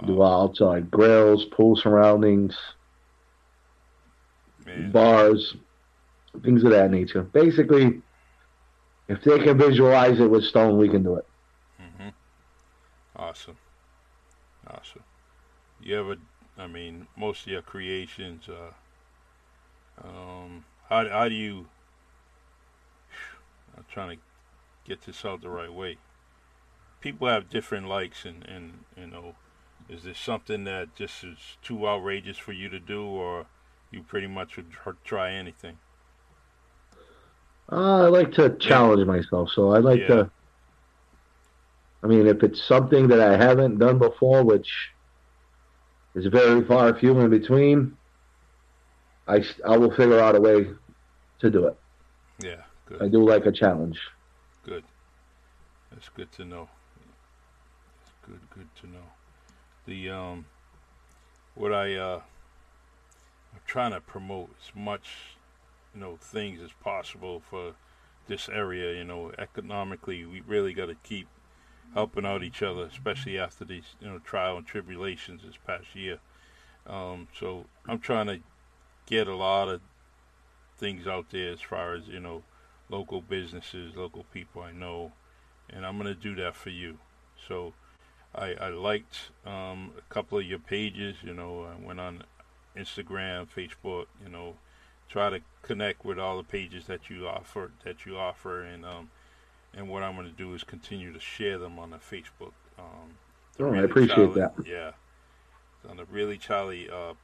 Wow. 0.00 0.06
Do 0.06 0.22
outside 0.22 0.90
grills, 0.90 1.44
pool 1.44 1.76
surroundings, 1.76 2.56
Man. 4.64 4.90
bars, 4.90 5.56
things 6.42 6.64
of 6.64 6.70
that 6.70 6.90
nature. 6.90 7.22
Basically, 7.22 8.00
if 9.08 9.22
they 9.22 9.38
can 9.40 9.58
visualize 9.58 10.20
it 10.20 10.30
with 10.30 10.44
stone, 10.44 10.78
we 10.78 10.88
can 10.88 11.02
do 11.02 11.16
it. 11.16 11.26
Mm-hmm. 11.80 12.08
Awesome. 13.16 13.56
Awesome 14.66 15.02
you 15.80 15.98
ever, 15.98 16.16
I 16.56 16.66
mean, 16.66 17.06
most 17.16 17.42
of 17.42 17.52
your 17.52 17.62
creations, 17.62 18.48
uh, 18.48 18.72
um, 20.06 20.64
how, 20.88 21.08
how 21.08 21.28
do 21.28 21.34
you, 21.34 21.66
I'm 23.76 23.84
trying 23.90 24.16
to 24.16 24.22
get 24.86 25.02
this 25.02 25.24
out 25.24 25.42
the 25.42 25.50
right 25.50 25.72
way. 25.72 25.98
People 27.00 27.28
have 27.28 27.48
different 27.48 27.88
likes 27.88 28.24
and, 28.24 28.44
and, 28.44 28.84
you 28.96 29.06
know, 29.06 29.34
is 29.88 30.02
this 30.02 30.18
something 30.18 30.64
that 30.64 30.94
just 30.94 31.24
is 31.24 31.38
too 31.62 31.88
outrageous 31.88 32.36
for 32.36 32.52
you 32.52 32.68
to 32.68 32.80
do 32.80 33.04
or 33.04 33.46
you 33.90 34.02
pretty 34.02 34.26
much 34.26 34.56
would 34.56 34.66
try 35.04 35.32
anything? 35.32 35.78
Uh, 37.70 38.04
I 38.04 38.08
like 38.08 38.32
to 38.32 38.50
challenge 38.56 39.00
yeah. 39.00 39.04
myself, 39.04 39.50
so 39.54 39.72
I 39.72 39.78
like 39.78 40.00
yeah. 40.00 40.06
to. 40.06 40.30
I 42.02 42.06
mean, 42.06 42.26
if 42.26 42.42
it's 42.42 42.62
something 42.62 43.08
that 43.08 43.20
I 43.20 43.36
haven't 43.36 43.78
done 43.78 43.98
before, 43.98 44.42
which 44.42 44.90
it's 46.18 46.26
very 46.26 46.64
far 46.64 46.92
few 46.98 47.16
in 47.20 47.30
between. 47.30 47.96
I, 49.28 49.44
I 49.64 49.76
will 49.76 49.92
figure 49.92 50.18
out 50.18 50.34
a 50.34 50.40
way 50.40 50.66
to 51.38 51.50
do 51.50 51.66
it. 51.66 51.78
Yeah, 52.40 52.62
good. 52.86 53.02
I 53.02 53.06
do 53.06 53.24
like 53.24 53.46
a 53.46 53.52
challenge. 53.52 54.00
Good. 54.64 54.82
That's 55.92 56.08
good 56.08 56.32
to 56.32 56.44
know. 56.44 56.68
That's 58.00 58.12
good, 58.26 58.40
good 58.50 58.68
to 58.80 58.86
know. 58.88 59.06
The 59.86 60.10
um, 60.10 60.46
what 61.54 61.72
I 61.72 61.94
uh, 61.94 62.20
I'm 63.54 63.60
trying 63.64 63.92
to 63.92 64.00
promote 64.00 64.50
as 64.60 64.74
much, 64.74 65.36
you 65.94 66.00
know, 66.00 66.16
things 66.20 66.60
as 66.60 66.72
possible 66.82 67.42
for 67.48 67.74
this 68.26 68.48
area. 68.48 68.98
You 68.98 69.04
know, 69.04 69.30
economically, 69.38 70.24
we 70.24 70.40
really 70.40 70.72
got 70.72 70.86
to 70.86 70.96
keep 70.96 71.28
helping 71.94 72.26
out 72.26 72.42
each 72.42 72.62
other, 72.62 72.84
especially 72.84 73.38
after 73.38 73.64
these 73.64 73.94
you 74.00 74.08
know 74.08 74.18
trial 74.18 74.56
and 74.56 74.66
tribulations 74.66 75.42
this 75.42 75.56
past 75.66 75.94
year. 75.94 76.18
Um, 76.86 77.28
so 77.38 77.66
I'm 77.86 77.98
trying 77.98 78.26
to 78.26 78.40
get 79.06 79.26
a 79.26 79.36
lot 79.36 79.68
of 79.68 79.80
things 80.78 81.06
out 81.06 81.30
there 81.30 81.52
as 81.52 81.60
far 81.60 81.94
as 81.94 82.08
you 82.08 82.20
know 82.20 82.42
local 82.88 83.20
businesses, 83.20 83.96
local 83.96 84.24
people 84.32 84.62
I 84.62 84.72
know, 84.72 85.12
and 85.70 85.84
I'm 85.84 85.96
gonna 85.96 86.14
do 86.14 86.34
that 86.36 86.54
for 86.54 86.70
you. 86.70 86.98
So 87.46 87.74
I, 88.34 88.54
I 88.54 88.68
liked 88.68 89.30
um, 89.46 89.92
a 89.96 90.12
couple 90.12 90.38
of 90.38 90.44
your 90.44 90.58
pages. 90.58 91.16
You 91.22 91.34
know, 91.34 91.66
I 91.66 91.84
went 91.84 92.00
on 92.00 92.24
Instagram, 92.76 93.46
Facebook. 93.48 94.06
You 94.22 94.30
know, 94.30 94.54
try 95.08 95.30
to 95.30 95.40
connect 95.62 96.04
with 96.04 96.18
all 96.18 96.36
the 96.36 96.44
pages 96.44 96.86
that 96.86 97.10
you 97.10 97.26
offer 97.26 97.72
that 97.84 98.06
you 98.06 98.16
offer 98.16 98.62
and 98.62 98.84
um, 98.84 99.10
and 99.74 99.88
what 99.88 100.02
I'm 100.02 100.14
going 100.14 100.26
to 100.26 100.36
do 100.36 100.54
is 100.54 100.64
continue 100.64 101.12
to 101.12 101.20
share 101.20 101.58
them 101.58 101.78
on 101.78 101.90
the 101.90 101.98
Facebook. 101.98 102.52
Um, 102.78 103.16
the 103.56 103.64
oh, 103.64 103.68
really 103.68 103.80
I 103.80 103.84
appreciate 103.84 104.14
Charlie, 104.14 104.40
that. 104.40 104.52
Yeah, 104.66 104.90
on 105.88 105.96
the 105.96 106.04
Really 106.04 106.38
Charlie 106.38 106.88
uh, 106.90 107.14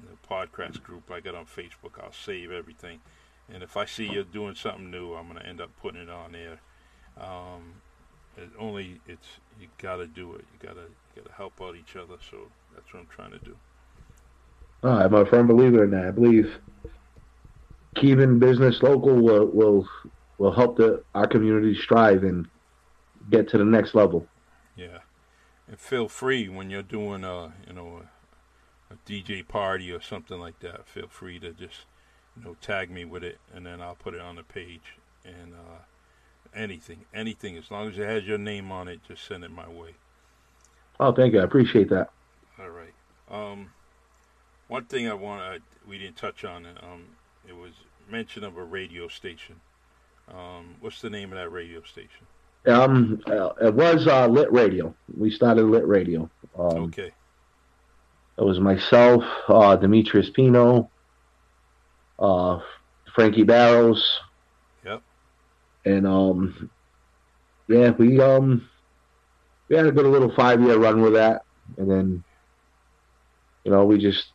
the 0.00 0.28
podcast 0.28 0.82
group 0.82 1.10
I 1.10 1.20
got 1.20 1.34
on 1.34 1.46
Facebook, 1.46 2.02
I'll 2.02 2.12
save 2.12 2.50
everything. 2.50 3.00
And 3.52 3.62
if 3.62 3.76
I 3.76 3.84
see 3.84 4.08
you're 4.08 4.24
doing 4.24 4.54
something 4.54 4.90
new, 4.90 5.14
I'm 5.14 5.28
going 5.28 5.38
to 5.38 5.46
end 5.46 5.60
up 5.60 5.70
putting 5.80 6.02
it 6.02 6.08
on 6.08 6.32
there. 6.32 6.60
Um, 7.20 7.74
it 8.36 8.50
only 8.58 9.00
it's 9.06 9.26
you 9.60 9.68
got 9.78 9.96
to 9.96 10.06
do 10.06 10.34
it. 10.34 10.44
You 10.52 10.68
got 10.68 10.74
to 10.74 10.82
you 10.82 11.22
got 11.22 11.26
to 11.26 11.32
help 11.32 11.60
out 11.60 11.76
each 11.76 11.96
other. 11.96 12.16
So 12.30 12.48
that's 12.74 12.92
what 12.92 13.00
I'm 13.00 13.08
trying 13.08 13.32
to 13.32 13.38
do. 13.38 13.56
Oh, 14.84 14.90
I'm 14.90 15.14
a 15.14 15.26
firm 15.26 15.46
believer 15.46 15.84
in 15.84 15.90
that. 15.90 16.06
I 16.06 16.10
believe 16.10 16.58
keeping 17.94 18.38
business 18.38 18.82
local 18.82 19.14
will 19.14 19.46
will 19.46 19.88
will 20.42 20.52
help 20.52 20.76
the 20.76 21.04
our 21.14 21.28
community 21.28 21.72
strive 21.72 22.24
and 22.24 22.48
get 23.30 23.48
to 23.48 23.58
the 23.58 23.64
next 23.64 23.94
level. 23.94 24.26
Yeah, 24.76 24.98
and 25.68 25.78
feel 25.78 26.08
free 26.08 26.48
when 26.48 26.68
you're 26.68 26.82
doing 26.82 27.22
a 27.22 27.52
you 27.66 27.72
know 27.72 28.02
a, 28.90 28.94
a 28.94 28.96
DJ 29.06 29.46
party 29.46 29.92
or 29.92 30.02
something 30.02 30.40
like 30.40 30.58
that. 30.60 30.88
Feel 30.88 31.06
free 31.06 31.38
to 31.38 31.52
just 31.52 31.86
you 32.36 32.44
know 32.44 32.56
tag 32.60 32.90
me 32.90 33.04
with 33.04 33.22
it, 33.22 33.38
and 33.54 33.64
then 33.64 33.80
I'll 33.80 33.94
put 33.94 34.14
it 34.14 34.20
on 34.20 34.34
the 34.34 34.42
page. 34.42 34.96
And 35.24 35.54
uh, 35.54 35.78
anything, 36.52 37.04
anything, 37.14 37.56
as 37.56 37.70
long 37.70 37.88
as 37.88 37.96
it 37.96 38.08
has 38.08 38.24
your 38.24 38.38
name 38.38 38.72
on 38.72 38.88
it, 38.88 39.00
just 39.06 39.24
send 39.24 39.44
it 39.44 39.52
my 39.52 39.68
way. 39.68 39.94
Oh, 40.98 41.12
thank 41.12 41.34
you. 41.34 41.40
I 41.40 41.44
appreciate 41.44 41.88
that. 41.90 42.10
All 42.58 42.70
right. 42.70 42.94
Um, 43.30 43.70
one 44.66 44.86
thing 44.86 45.08
I 45.08 45.14
want 45.14 45.62
we 45.86 45.98
didn't 45.98 46.16
touch 46.16 46.44
on 46.44 46.66
it. 46.66 46.76
Um, 46.82 47.04
it 47.46 47.56
was 47.56 47.70
mention 48.10 48.42
of 48.42 48.56
a 48.56 48.64
radio 48.64 49.06
station. 49.06 49.60
Um, 50.28 50.76
what's 50.80 51.00
the 51.00 51.10
name 51.10 51.32
of 51.32 51.38
that 51.38 51.50
radio 51.50 51.82
station? 51.82 52.26
Um, 52.66 53.20
uh, 53.26 53.50
it 53.60 53.74
was 53.74 54.06
uh, 54.06 54.26
Lit 54.28 54.52
Radio. 54.52 54.94
We 55.16 55.30
started 55.30 55.64
Lit 55.64 55.86
Radio. 55.86 56.30
Um, 56.56 56.84
okay. 56.84 57.12
It 58.38 58.44
was 58.44 58.60
myself, 58.60 59.24
uh, 59.48 59.76
Demetrius 59.76 60.30
Pino, 60.30 60.90
uh, 62.18 62.60
Frankie 63.14 63.42
Barrows. 63.42 64.20
Yep. 64.84 65.02
And 65.84 66.06
um, 66.06 66.70
yeah, 67.68 67.90
we 67.90 68.20
um, 68.20 68.68
we 69.68 69.76
had 69.76 69.86
a 69.86 69.92
good 69.92 70.06
little 70.06 70.32
five 70.34 70.60
year 70.60 70.78
run 70.78 71.02
with 71.02 71.14
that, 71.14 71.42
and 71.76 71.90
then, 71.90 72.24
you 73.64 73.70
know, 73.70 73.84
we 73.84 73.98
just 73.98 74.26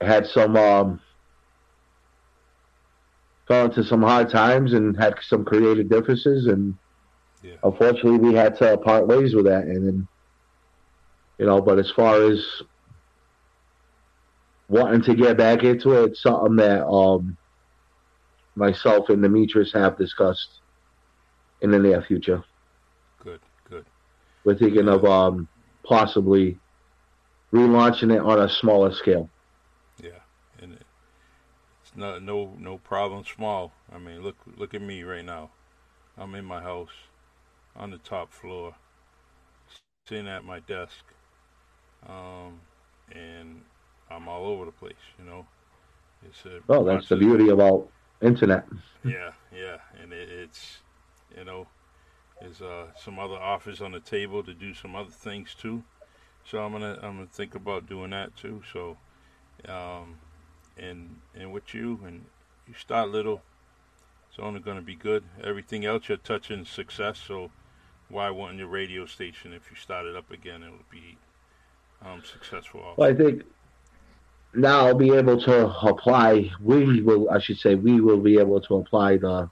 had 0.00 0.26
some 0.26 0.56
um, 0.56 1.00
fell 3.48 3.66
into 3.66 3.84
some 3.84 4.02
hard 4.02 4.30
times 4.30 4.72
and 4.72 4.96
had 4.96 5.14
some 5.22 5.44
creative 5.44 5.88
differences 5.88 6.46
and 6.46 6.74
yeah. 7.42 7.54
unfortunately 7.64 8.18
we 8.18 8.34
had 8.34 8.56
to 8.56 8.76
part 8.78 9.06
ways 9.06 9.34
with 9.34 9.46
that 9.46 9.64
and 9.64 9.86
then 9.86 10.08
you 11.38 11.46
know 11.46 11.60
but 11.60 11.78
as 11.78 11.90
far 11.90 12.22
as 12.22 12.44
wanting 14.68 15.02
to 15.02 15.14
get 15.14 15.36
back 15.36 15.64
into 15.64 15.92
it 15.92 16.10
it's 16.10 16.22
something 16.22 16.56
that 16.56 16.86
um 16.86 17.36
myself 18.54 19.08
and 19.08 19.22
demetrius 19.22 19.72
have 19.72 19.98
discussed 19.98 20.60
in 21.62 21.70
the 21.70 21.78
near 21.78 22.02
future. 22.02 22.44
Good 23.24 23.40
good. 23.70 23.86
We're 24.44 24.58
thinking 24.58 24.88
of 24.88 25.04
um 25.04 25.48
possibly 25.84 26.58
relaunching 27.52 28.14
it 28.14 28.20
on 28.20 28.40
a 28.40 28.48
smaller 28.48 28.92
scale 28.92 29.30
not 31.96 32.22
no 32.22 32.54
no 32.58 32.78
problem 32.78 33.24
small 33.24 33.72
i 33.92 33.98
mean 33.98 34.22
look 34.22 34.36
look 34.56 34.74
at 34.74 34.82
me 34.82 35.02
right 35.02 35.24
now 35.24 35.50
i'm 36.18 36.34
in 36.34 36.44
my 36.44 36.60
house 36.60 36.90
on 37.76 37.90
the 37.90 37.98
top 37.98 38.32
floor, 38.32 38.74
sitting 40.06 40.28
at 40.28 40.44
my 40.44 40.60
desk, 40.60 41.04
um, 42.06 42.60
and 43.12 43.62
I'm 44.10 44.28
all 44.28 44.46
over 44.46 44.66
the 44.66 44.72
place. 44.72 44.94
You 45.18 45.24
know, 45.24 45.46
it's 46.26 46.44
a 46.44 46.60
oh, 46.68 46.84
that's 46.84 47.08
the 47.08 47.16
beauty 47.16 47.48
of, 47.48 47.58
about 47.58 47.88
internet. 48.20 48.66
Yeah, 49.04 49.32
yeah, 49.54 49.78
and 50.00 50.12
it, 50.12 50.28
it's 50.28 50.78
you 51.36 51.44
know, 51.44 51.66
there's 52.40 52.60
uh, 52.60 52.86
some 52.96 53.18
other 53.18 53.36
offers 53.36 53.80
on 53.80 53.92
the 53.92 54.00
table 54.00 54.42
to 54.42 54.54
do 54.54 54.74
some 54.74 54.94
other 54.94 55.10
things 55.10 55.54
too. 55.54 55.82
So 56.44 56.58
I'm 56.62 56.72
gonna 56.72 56.98
I'm 57.02 57.16
gonna 57.16 57.26
think 57.26 57.54
about 57.54 57.88
doing 57.88 58.10
that 58.10 58.36
too. 58.36 58.62
So, 58.72 58.96
um, 59.68 60.18
and 60.76 61.16
and 61.34 61.52
with 61.52 61.74
you 61.74 62.00
and 62.06 62.24
you 62.66 62.74
start 62.74 63.10
little, 63.10 63.42
it's 64.28 64.38
only 64.38 64.60
gonna 64.60 64.82
be 64.82 64.94
good. 64.94 65.24
Everything 65.42 65.84
else 65.84 66.08
you're 66.08 66.18
touching 66.18 66.64
success. 66.64 67.20
So 67.26 67.50
why 68.08 68.30
wouldn't 68.30 68.58
your 68.58 68.68
radio 68.68 69.06
station, 69.06 69.52
if 69.52 69.70
you 69.70 69.76
started 69.76 70.16
up 70.16 70.30
again, 70.30 70.62
it 70.62 70.70
would 70.70 70.90
be 70.90 71.16
um, 72.04 72.22
successful? 72.24 72.80
Also? 72.80 72.94
Well, 73.00 73.10
I 73.10 73.14
think 73.14 73.44
now 74.54 74.86
I'll 74.86 74.94
be 74.94 75.12
able 75.14 75.40
to 75.42 75.68
apply. 75.80 76.50
We 76.60 77.00
will, 77.00 77.30
I 77.30 77.40
should 77.40 77.58
say, 77.58 77.74
we 77.74 78.00
will 78.00 78.20
be 78.20 78.38
able 78.38 78.60
to 78.62 78.76
apply 78.76 79.16
the 79.16 79.48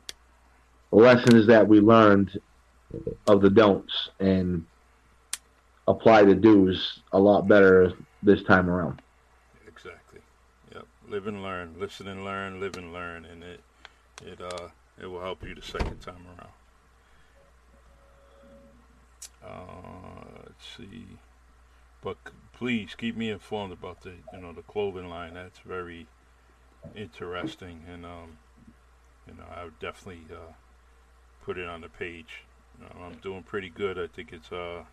lessons 0.90 1.46
that 1.46 1.66
we 1.66 1.80
learned 1.80 2.38
of 3.26 3.40
the 3.40 3.50
don'ts 3.50 4.10
and 4.18 4.66
apply 5.88 6.24
the 6.24 6.34
do's 6.34 7.00
a 7.12 7.18
lot 7.18 7.48
better 7.48 7.92
this 8.22 8.42
time 8.42 8.68
around. 8.68 9.00
Live 11.10 11.26
and 11.26 11.42
learn. 11.42 11.74
Listen 11.76 12.06
and 12.06 12.24
learn. 12.24 12.60
Live 12.60 12.76
and 12.76 12.92
learn, 12.92 13.24
and 13.24 13.42
it 13.42 13.60
it 14.24 14.40
uh 14.40 14.68
it 15.00 15.06
will 15.06 15.20
help 15.20 15.42
you 15.42 15.56
the 15.56 15.62
second 15.62 16.00
time 16.00 16.24
around. 16.26 16.52
Uh, 19.42 20.42
let's 20.44 20.76
see. 20.76 21.06
But 22.00 22.16
please 22.52 22.94
keep 22.96 23.16
me 23.16 23.28
informed 23.28 23.72
about 23.72 24.02
the 24.02 24.12
you 24.32 24.40
know 24.40 24.52
the 24.52 24.62
clothing 24.62 25.08
line. 25.08 25.34
That's 25.34 25.58
very 25.58 26.06
interesting, 26.94 27.82
and 27.92 28.06
um, 28.06 28.38
you 29.26 29.34
know 29.34 29.46
I 29.52 29.64
would 29.64 29.80
definitely 29.80 30.22
uh, 30.32 30.52
put 31.44 31.58
it 31.58 31.68
on 31.68 31.80
the 31.80 31.88
page. 31.88 32.44
I'm 33.02 33.16
doing 33.16 33.42
pretty 33.42 33.68
good. 33.68 33.98
I 33.98 34.06
think 34.06 34.32
it's 34.32 34.52
uh 34.52 34.84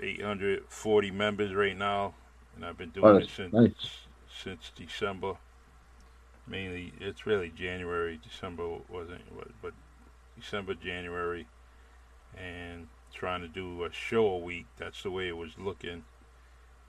840 0.00 1.10
members 1.10 1.52
right 1.54 1.76
now, 1.76 2.14
and 2.58 2.66
I've 2.66 2.76
been 2.76 2.90
doing 2.90 3.06
oh, 3.06 3.16
it 3.16 3.28
since 3.34 3.52
nice. 3.52 3.90
since 4.42 4.72
December. 4.74 5.34
Mainly, 6.46 6.92
it's 6.98 7.26
really 7.26 7.50
January. 7.50 8.18
December 8.22 8.66
wasn't, 8.88 9.20
but 9.62 9.72
December, 10.38 10.74
January 10.74 11.46
and 12.36 12.88
trying 13.14 13.42
to 13.42 13.48
do 13.48 13.84
a 13.84 13.92
show 13.92 14.26
a 14.26 14.38
week. 14.38 14.66
That's 14.76 15.02
the 15.02 15.10
way 15.10 15.28
it 15.28 15.36
was 15.36 15.52
looking, 15.56 16.04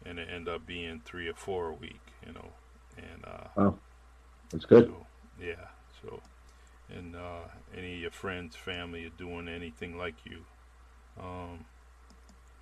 and 0.05 0.17
it 0.17 0.27
ended 0.33 0.53
up 0.53 0.65
being 0.65 1.01
three 1.05 1.27
or 1.27 1.35
four 1.35 1.69
a 1.69 1.73
week. 1.73 2.01
You 2.25 2.33
know, 2.33 2.49
and 2.97 3.25
uh, 3.25 3.47
wow, 3.55 3.75
that's 4.49 4.65
good. 4.65 4.87
So, 4.87 5.05
yeah. 5.39 5.67
So, 6.01 6.19
and 6.89 7.15
uh, 7.15 7.47
any 7.77 7.95
of 7.95 8.01
your 8.01 8.11
friends, 8.11 8.55
family 8.55 9.05
are 9.05 9.09
doing 9.09 9.47
anything 9.47 9.97
like 9.97 10.15
you, 10.25 10.45
um, 11.21 11.65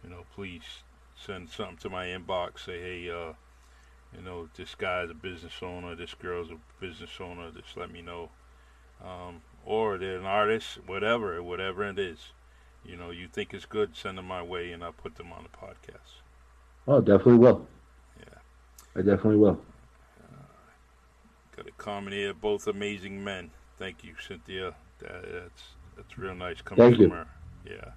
you 0.04 0.10
know, 0.10 0.26
please 0.36 0.84
send 1.26 1.50
something 1.50 1.78
to 1.78 1.90
my 1.90 2.06
inbox. 2.06 2.66
Say, 2.66 2.80
hey, 2.80 3.10
uh, 3.10 3.34
you 4.16 4.24
know, 4.24 4.50
this 4.56 4.76
guy's 4.76 5.10
a 5.10 5.14
business 5.14 5.54
owner, 5.62 5.96
this 5.96 6.14
girl's 6.14 6.50
a 6.50 6.58
business 6.80 7.12
owner. 7.20 7.52
Just 7.52 7.78
let 7.78 7.92
me 7.92 8.02
know. 8.02 8.30
Um, 9.04 9.42
or 9.66 9.98
they're 9.98 10.18
an 10.18 10.26
artist, 10.26 10.80
whatever, 10.86 11.42
whatever 11.44 11.88
it 11.88 12.00
is 12.00 12.32
you 12.88 12.96
know, 12.96 13.12
you 13.12 13.28
think 13.28 13.54
it's 13.54 13.66
good, 13.66 13.96
send 13.96 14.18
them 14.18 14.28
my 14.28 14.42
way, 14.42 14.72
and 14.72 14.84
I'll 14.84 14.94
put 14.94 15.16
them 15.16 15.32
on 15.34 15.44
the 15.44 15.50
podcast. 15.50 16.22
Oh, 16.88 17.02
definitely 17.02 17.38
will. 17.38 17.68
Yeah, 18.20 18.40
I 18.96 19.00
definitely 19.00 19.38
will. 19.38 19.60
Uh, 20.24 20.44
got 21.56 21.68
a 21.68 21.72
comment 21.72 22.14
here. 22.14 22.34
Both 22.34 22.66
amazing 22.68 23.24
men. 23.24 23.52
Thank 23.78 24.04
you, 24.04 24.14
Cynthia. 24.26 24.74
That, 25.00 25.22
that's 25.32 25.64
that's 25.96 26.18
real 26.18 26.34
nice 26.34 26.62
coming 26.62 26.86
Thank 26.86 26.96
from 26.96 27.04
you. 27.04 27.10
her. 27.10 27.28
Yeah. 27.66 27.92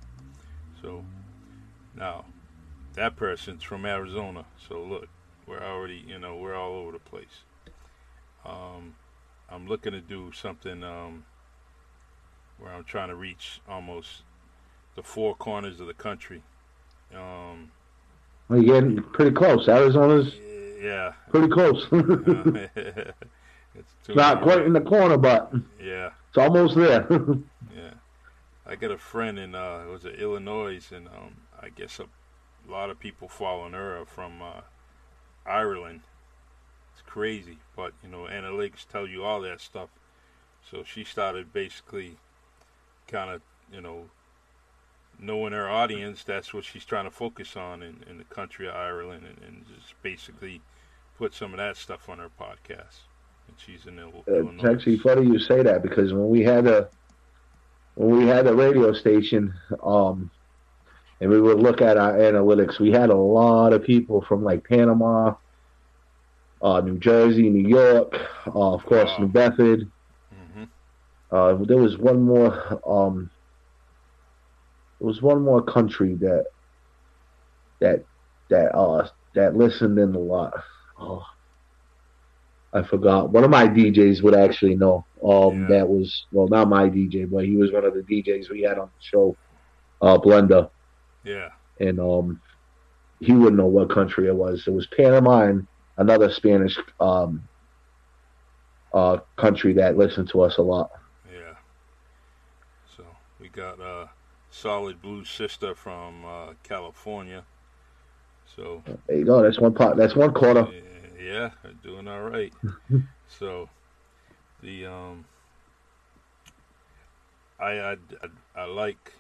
So 0.83 1.05
now 1.95 2.25
that 3.01 3.17
person's 3.17 3.63
from 3.63 3.87
Arizona. 3.87 4.45
So 4.69 4.83
look, 4.83 5.09
we're 5.47 5.63
already, 5.63 6.05
you 6.07 6.19
know, 6.19 6.37
we're 6.37 6.55
all 6.55 6.75
over 6.75 6.93
the 6.93 6.99
place. 6.99 7.45
Um, 8.45 8.95
I'm 9.49 9.67
looking 9.67 9.93
to 9.93 10.03
do 10.03 10.33
something 10.33 10.85
um, 10.85 11.25
where 12.59 12.71
I'm 12.71 12.85
trying 12.85 13.09
to 13.09 13.15
reach 13.15 13.63
almost 13.67 14.25
the 14.97 15.03
four 15.03 15.35
corners 15.35 15.81
of 15.81 15.87
the 15.87 15.95
country. 15.95 16.43
Um, 17.17 17.71
you're 18.51 18.65
getting 18.65 19.03
pretty 19.03 19.31
close. 19.31 19.67
Arizona's 19.67 20.35
yeah 20.79 21.15
pretty 21.31 21.49
close. 21.49 21.87
it's 21.93 23.15
not 24.11 24.43
quite 24.43 24.61
in 24.61 24.75
the 24.75 24.81
corner, 24.83 25.17
but 25.17 25.55
yeah, 25.83 26.11
it's 26.29 26.37
almost 26.37 26.77
there. 26.77 27.07
yeah, 27.75 27.95
I 28.67 28.77
got 28.77 28.91
a 28.91 28.99
friend 28.99 29.39
in 29.39 29.55
uh, 29.55 29.87
was 29.91 30.05
it 30.05 30.21
Illinois, 30.21 30.93
and 30.93 31.09
um, 31.09 31.39
I 31.61 31.71
guess 31.71 31.99
a, 31.99 32.05
a 32.71 32.73
lot 32.73 32.91
of 32.91 33.01
people 33.01 33.29
following 33.29 33.73
her 33.73 34.01
are 34.01 34.07
from 34.07 34.41
uh, 34.41 34.61
Ireland. 35.45 36.03
It's 36.93 37.03
crazy, 37.03 37.59
but 37.75 37.93
you 38.03 38.09
know, 38.09 38.29
analytics 38.31 38.87
tell 38.87 39.07
you 39.09 39.25
all 39.25 39.41
that 39.41 39.61
stuff. 39.61 39.89
So 40.71 40.85
she 40.85 41.03
started 41.03 41.53
basically 41.53 42.17
kind 43.09 43.31
of 43.31 43.43
you 43.73 43.81
know 43.81 44.11
knowing 45.19 45.53
her 45.53 45.69
audience, 45.69 46.25
that's 46.25 46.55
what 46.55 46.65
she's 46.65 46.85
trying 46.85 47.05
to 47.05 47.11
focus 47.11 47.57
on 47.57 47.83
in, 47.83 48.05
in 48.09 48.19
the 48.19 48.25
country 48.25 48.67
of 48.67 48.75
Ireland, 48.75 49.27
and, 49.27 49.47
and, 49.47 49.65
just 49.67 50.01
basically 50.03 50.63
put 51.19 51.35
some 51.35 51.53
of 51.53 51.59
that 51.59 51.77
stuff 51.77 52.09
on 52.09 52.19
her 52.19 52.31
podcast. 52.41 53.01
And 53.47 53.57
she's 53.59 53.87
in 53.87 53.99
Illinois. 53.99 54.23
It's 54.27 54.65
actually 54.65 54.99
funny 54.99 55.27
you 55.27 55.39
say 55.39 55.63
that 55.63 55.83
because 55.83 56.13
when 56.13 56.29
we 56.29 56.43
had 56.43 56.67
a 56.67 56.89
when 57.97 58.17
we 58.17 58.27
had 58.27 58.47
a 58.47 58.55
radio 58.55 58.93
station, 58.93 59.53
um, 59.83 60.31
and 61.21 61.31
we 61.31 61.41
would 61.41 61.59
look 61.61 61.83
at 61.83 61.97
our 61.97 62.15
analytics, 62.15 62.79
we 62.79 62.91
had 62.91 63.11
a 63.11 63.15
lot 63.15 63.73
of 63.73 63.85
people 63.85 64.23
from 64.23 64.43
like 64.43 64.67
Panama, 64.67 65.35
uh, 66.63 66.81
New 66.81 66.99
Jersey, 66.99 67.49
New 67.51 67.69
York, 67.69 68.15
uh, 68.47 68.75
of 68.75 68.85
course, 68.85 69.11
wow. 69.11 69.19
New 69.19 69.29
Bedford. 69.29 69.91
Mm-hmm. 70.35 70.65
Uh, 71.31 71.65
there 71.65 71.77
was 71.77 71.99
one 71.99 72.23
more. 72.23 72.81
Um, 72.87 73.31
there 74.99 75.07
was 75.07 75.23
one 75.23 75.43
more 75.43 75.63
country 75.63 76.15
that 76.17 76.47
that 77.81 78.05
that 78.51 78.75
uh 78.75 79.09
that 79.35 79.57
listened 79.57 79.99
in 79.99 80.15
a 80.15 80.19
lot. 80.19 80.53
Oh, 80.99 81.25
I 82.73 82.83
forgot. 82.83 83.31
One 83.31 83.45
of 83.45 83.51
my 83.51 83.67
DJs 83.67 84.23
would 84.23 84.35
actually 84.35 84.77
know. 84.77 85.05
Um, 85.23 85.63
yeah. 85.63 85.79
that 85.79 85.89
was 85.89 86.25
well, 86.33 86.49
not 86.49 86.69
my 86.69 86.89
DJ, 86.89 87.31
but 87.31 87.45
he 87.45 87.57
was 87.57 87.73
one 87.73 87.85
of 87.85 87.95
the 87.95 88.01
DJs 88.01 88.51
we 88.51 88.63
had 88.63 88.79
on 88.79 88.87
the 88.89 89.03
show. 89.03 89.37
Uh, 90.01 90.17
Blender. 90.19 90.71
Yeah. 91.25 91.51
And 91.81 91.99
um, 92.01 92.41
he 93.21 93.33
wouldn't 93.33 93.57
know 93.57 93.67
what 93.67 93.91
country 93.91 94.27
it 94.29 94.35
was. 94.37 94.65
It 94.67 94.73
was 94.73 94.87
Panama 94.87 95.43
and 95.43 95.67
another 95.99 96.31
Spanish 96.31 96.79
um 97.01 97.43
uh 98.93 99.19
country 99.37 99.73
that 99.75 99.97
listened 99.97 100.29
to 100.31 100.41
us 100.43 100.57
a 100.59 100.63
lot. 100.63 100.91
Yeah. 101.33 101.55
So 102.97 103.05
we 103.39 103.49
got 103.49 103.81
uh 103.81 104.07
Solid 104.51 105.01
Blue 105.01 105.25
Sister 105.25 105.75
from 105.75 106.25
uh, 106.25 106.55
California. 106.63 107.45
So 108.57 108.83
there 109.07 109.17
you 109.19 109.25
go. 109.25 109.43
That's 109.43 109.61
one 109.61 109.75
part. 109.75 109.97
That's 109.97 110.17
one 110.17 110.33
quarter. 110.33 110.67
Yeah, 111.19 111.51
doing 111.83 112.09
all 112.09 112.23
right. 112.23 112.53
so 113.29 113.69
the 114.63 114.87
um, 114.87 115.25
I, 117.59 117.71
I, 117.79 117.93
I 117.93 118.29
I 118.57 118.65
like 118.65 119.13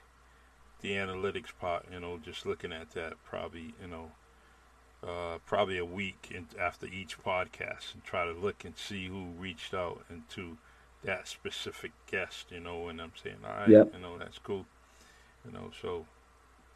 the 0.80 0.92
analytics 0.92 1.52
part. 1.60 1.86
You 1.92 2.00
know, 2.00 2.18
just 2.22 2.46
looking 2.46 2.72
at 2.72 2.90
that, 2.92 3.14
probably 3.24 3.74
you 3.80 3.88
know, 3.88 4.10
uh, 5.06 5.38
probably 5.46 5.78
a 5.78 5.84
week 5.84 6.28
in, 6.34 6.46
after 6.58 6.86
each 6.86 7.22
podcast, 7.22 7.94
and 7.94 8.04
try 8.04 8.24
to 8.24 8.32
look 8.32 8.64
and 8.64 8.76
see 8.76 9.06
who 9.06 9.26
reached 9.38 9.74
out 9.74 10.04
into 10.10 10.58
that 11.04 11.28
specific 11.28 11.92
guest. 12.10 12.46
You 12.50 12.60
know, 12.60 12.88
and 12.88 13.00
I'm 13.00 13.12
saying, 13.22 13.36
all 13.44 13.50
right, 13.50 13.68
yep. 13.68 13.92
you 13.94 14.00
know, 14.00 14.18
that's 14.18 14.38
cool. 14.38 14.66
You 15.44 15.52
know, 15.52 15.70
so 15.80 16.06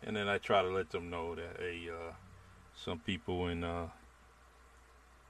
and 0.06 0.16
then 0.16 0.28
I 0.28 0.38
try 0.38 0.62
to 0.62 0.68
let 0.68 0.90
them 0.90 1.10
know 1.10 1.34
that 1.34 1.56
hey, 1.58 1.88
uh, 1.88 2.12
some 2.74 2.98
people 2.98 3.48
in 3.48 3.64
uh, 3.64 3.88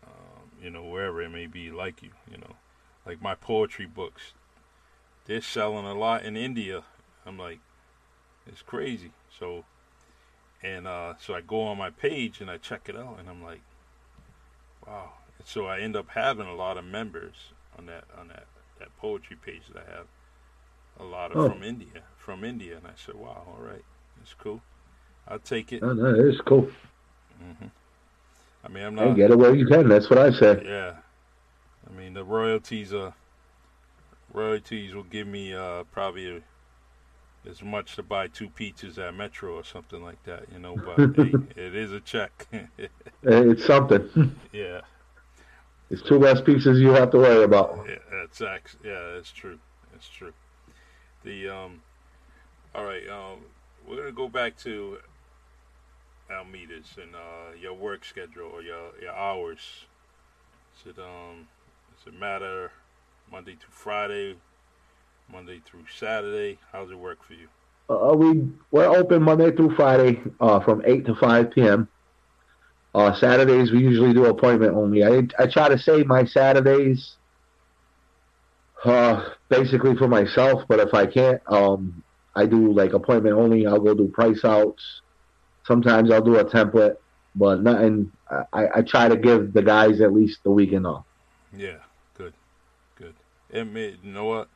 um, 0.05 0.51
you 0.63 0.71
know 0.71 0.85
wherever 0.85 1.23
it 1.23 1.31
may 1.31 1.47
be 1.47 1.71
like 1.71 2.03
you, 2.03 2.11
you 2.31 2.39
know, 2.39 2.57
like 3.07 3.23
my 3.23 3.35
poetry 3.35 3.87
books, 3.87 4.33
they're 5.27 5.41
selling 5.41 5.87
a 5.87 5.95
lot 5.95 6.25
in 6.25 6.37
India. 6.37 6.83
I'm 7.25 7.39
like, 7.39 7.61
it's 8.47 8.63
crazy. 8.63 9.11
So, 9.39 9.65
and 10.63 10.87
uh, 10.87 11.15
so 11.21 11.35
I 11.35 11.41
go 11.41 11.63
on 11.63 11.79
my 11.79 11.91
page 11.91 12.41
and 12.41 12.51
I 12.51 12.59
check 12.59 12.89
it 12.89 12.97
out, 12.97 13.17
and 13.19 13.29
I'm 13.29 13.43
like, 13.43 13.61
wow. 14.87 15.13
And 15.39 15.47
so 15.47 15.67
I 15.67 15.81
end 15.81 15.97
up 15.97 16.09
having 16.11 16.47
a 16.47 16.55
lot 16.55 16.79
of 16.79 16.85
members 16.85 17.35
on 17.79 17.87
that 17.87 18.05
on 18.19 18.29
that 18.29 18.47
that 18.79 18.97
poetry 18.99 19.37
page 19.45 19.63
that 19.73 19.85
I 19.87 19.97
have. 19.97 20.07
A 21.01 21.05
lot 21.05 21.33
of 21.33 21.39
oh. 21.39 21.49
from 21.51 21.65
India, 21.65 22.03
from 22.17 22.45
India, 22.45 22.77
and 22.77 22.87
I 22.87 22.93
said, 22.95 23.17
wow, 23.17 23.43
all 23.49 23.59
right, 23.61 23.83
it's 24.23 24.35
cool. 24.35 24.63
I'll 25.27 25.41
take 25.41 25.73
it. 25.73 25.83
Oh, 25.83 25.93
no, 25.93 26.15
it's 26.15 26.41
cool. 26.43 26.69
Mm-hmm. 27.43 27.67
I 28.65 28.69
mean, 28.69 28.85
I'm 28.85 28.95
not. 28.95 29.09
Hey, 29.09 29.15
get 29.15 29.31
it 29.33 29.39
where 29.39 29.55
you 29.55 29.67
can. 29.67 29.89
That's 29.89 30.09
what 30.09 30.19
I 30.19 30.31
say. 30.31 30.63
Yeah. 30.65 30.95
I 31.89 31.99
mean, 31.99 32.15
the 32.15 32.25
royalties 32.25 32.93
are 32.93 33.15
royalties 34.33 34.95
will 34.95 35.05
give 35.05 35.27
me 35.27 35.55
uh, 35.55 35.85
probably 35.93 36.37
a, 36.37 36.41
as 37.49 37.63
much 37.63 37.97
to 37.97 38.03
buy 38.03 38.27
two 38.29 38.49
pizzas 38.49 38.99
at 38.99 39.15
Metro 39.15 39.55
or 39.55 39.65
something 39.65 40.03
like 40.03 40.23
that, 40.25 40.45
you 40.53 40.59
know. 40.59 40.77
But 40.77 41.17
hey, 41.17 41.33
it 41.57 41.75
is 41.75 41.93
a 41.93 42.01
check. 42.01 42.47
it's 43.23 43.65
something. 43.67 44.37
Yeah. 44.53 44.83
It's 45.91 46.01
two 46.01 46.19
less 46.19 46.41
pieces 46.41 46.81
you 46.81 46.91
have 46.91 47.11
to 47.11 47.19
worry 47.19 47.45
about. 47.45 47.87
Yeah, 47.87 47.97
that's 48.11 48.41
yeah, 48.83 49.13
that's 49.15 49.31
true. 49.31 49.59
That's 49.93 50.09
true. 50.09 50.33
The 51.25 51.49
um, 51.51 51.83
all 52.75 52.85
right, 52.85 53.07
um, 53.09 53.41
we're 53.87 53.97
gonna 53.97 54.13
go 54.13 54.29
back 54.29 54.57
to 54.61 54.99
Almeida's 56.31 56.97
and 57.01 57.15
uh, 57.15 57.55
your 57.61 57.75
work 57.75 58.05
schedule 58.05 58.51
or 58.53 58.63
your 58.63 58.91
your 59.01 59.13
hours? 59.13 59.85
Is 60.77 60.93
it 60.93 60.99
um 60.99 61.49
does 61.97 62.13
it 62.13 62.19
matter 62.19 62.73
Monday 63.31 63.53
through 63.53 63.71
Friday, 63.71 64.37
Monday 65.31 65.61
through 65.65 65.85
Saturday? 65.99 66.59
How's 66.73 66.91
it 66.91 66.99
work 66.99 67.25
for 67.25 67.35
you? 67.35 67.49
Uh, 67.89 68.15
we 68.17 68.49
we're 68.71 68.87
open 68.87 69.23
Monday 69.23 69.51
through 69.55 69.75
Friday 69.77 70.23
uh, 70.41 70.61
from 70.61 70.83
eight 70.87 71.05
to 71.07 71.15
five 71.15 71.51
p.m. 71.51 71.89
Uh, 72.95 73.15
Saturdays 73.15 73.73
we 73.73 73.79
usually 73.79 74.15
do 74.15 74.27
appointment 74.27 74.75
only. 74.75 75.05
I 75.05 75.27
I 75.39 75.47
try 75.47 75.69
to 75.69 75.79
save 75.79 76.07
my 76.07 76.25
Saturdays 76.25 77.17
uh, 78.85 79.31
basically 79.49 79.97
for 79.97 80.09
myself, 80.09 80.65
but 80.69 80.81
if 80.81 80.95
I 80.95 81.07
can't, 81.07 81.41
um, 81.49 82.03
I 82.35 82.47
do 82.47 82.73
like 82.73 82.93
appointment 82.93 83.37
only. 83.37 83.67
I'll 83.67 83.81
go 83.81 83.95
do 83.95 84.09
price 84.09 84.45
outs. 84.45 85.03
Sometimes 85.67 86.11
I'll 86.11 86.23
do 86.23 86.37
a 86.37 86.45
template, 86.45 86.97
but 87.35 87.63
nothing. 87.63 88.13
I, 88.53 88.67
I 88.77 88.83
try 88.83 89.09
to 89.09 89.17
give 89.17 89.53
the 89.53 89.63
guys 89.63 90.01
at 90.01 90.13
least 90.13 90.41
the 90.45 90.51
weekend 90.51 90.87
off. 90.87 91.05
Yeah, 91.57 91.77
good, 92.17 92.35
good. 92.97 93.15
And 93.53 93.75
you 93.77 93.99
know 94.05 94.25
what? 94.25 94.49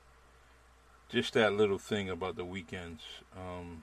Just 1.08 1.34
that 1.34 1.54
little 1.54 1.78
thing 1.78 2.10
about 2.10 2.36
the 2.36 2.44
weekends 2.44 3.02
um, 3.36 3.82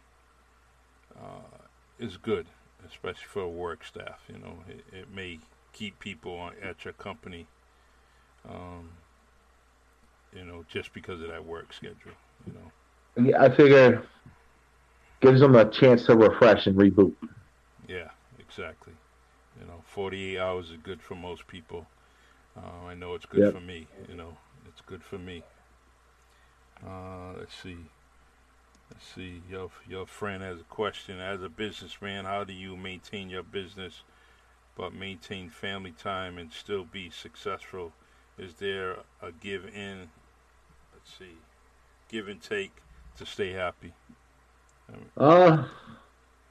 uh, 1.15 1.65
is 1.99 2.17
good, 2.17 2.47
especially 2.87 3.25
for 3.27 3.47
work 3.47 3.83
staff. 3.83 4.19
You 4.27 4.37
know, 4.37 4.57
it, 4.69 4.83
it 4.95 5.13
may 5.13 5.39
keep 5.73 5.99
people 5.99 6.35
on, 6.35 6.53
at 6.61 6.85
your 6.85 6.93
company. 6.93 7.47
Um, 8.47 8.91
you 10.35 10.43
know, 10.43 10.65
just 10.69 10.93
because 10.93 11.21
of 11.21 11.29
that 11.29 11.45
work 11.45 11.73
schedule. 11.73 12.13
You 12.45 12.53
know. 12.53 13.29
Yeah, 13.29 13.41
I 13.41 13.49
figure 13.49 14.05
gives 15.21 15.39
them 15.39 15.55
a 15.55 15.65
chance 15.65 16.05
to 16.05 16.15
refresh 16.15 16.67
and 16.67 16.77
reboot. 16.77 17.13
Yeah, 17.87 18.09
exactly. 18.39 18.93
You 19.59 19.67
know, 19.67 19.81
48 19.87 20.37
hours 20.37 20.69
is 20.69 20.77
good 20.83 21.01
for 21.01 21.15
most 21.15 21.47
people. 21.47 21.87
Uh, 22.57 22.87
I 22.87 22.93
know 22.93 23.15
it's 23.15 23.25
good 23.25 23.45
yep. 23.45 23.53
for 23.53 23.61
me. 23.61 23.87
You 24.09 24.15
know, 24.15 24.37
it's 24.67 24.81
good 24.81 25.03
for 25.03 25.17
me. 25.17 25.43
Uh, 26.83 27.33
let's 27.37 27.55
see. 27.61 27.77
Let's 28.91 29.05
see. 29.15 29.41
Your 29.49 29.69
your 29.87 30.05
friend 30.05 30.41
has 30.43 30.59
a 30.59 30.63
question. 30.63 31.19
As 31.19 31.41
a 31.41 31.49
businessman, 31.49 32.25
how 32.25 32.43
do 32.43 32.53
you 32.53 32.75
maintain 32.75 33.29
your 33.29 33.43
business, 33.43 34.03
but 34.75 34.93
maintain 34.93 35.49
family 35.49 35.91
time 35.91 36.37
and 36.37 36.51
still 36.51 36.83
be 36.83 37.09
successful? 37.09 37.93
Is 38.37 38.55
there 38.55 38.97
a 39.21 39.31
give 39.31 39.65
in? 39.65 40.09
Let's 40.93 41.17
see, 41.17 41.37
give 42.09 42.27
and 42.27 42.41
take 42.41 42.71
to 43.17 43.25
stay 43.25 43.51
happy. 43.51 43.93
Uh, 45.17 45.65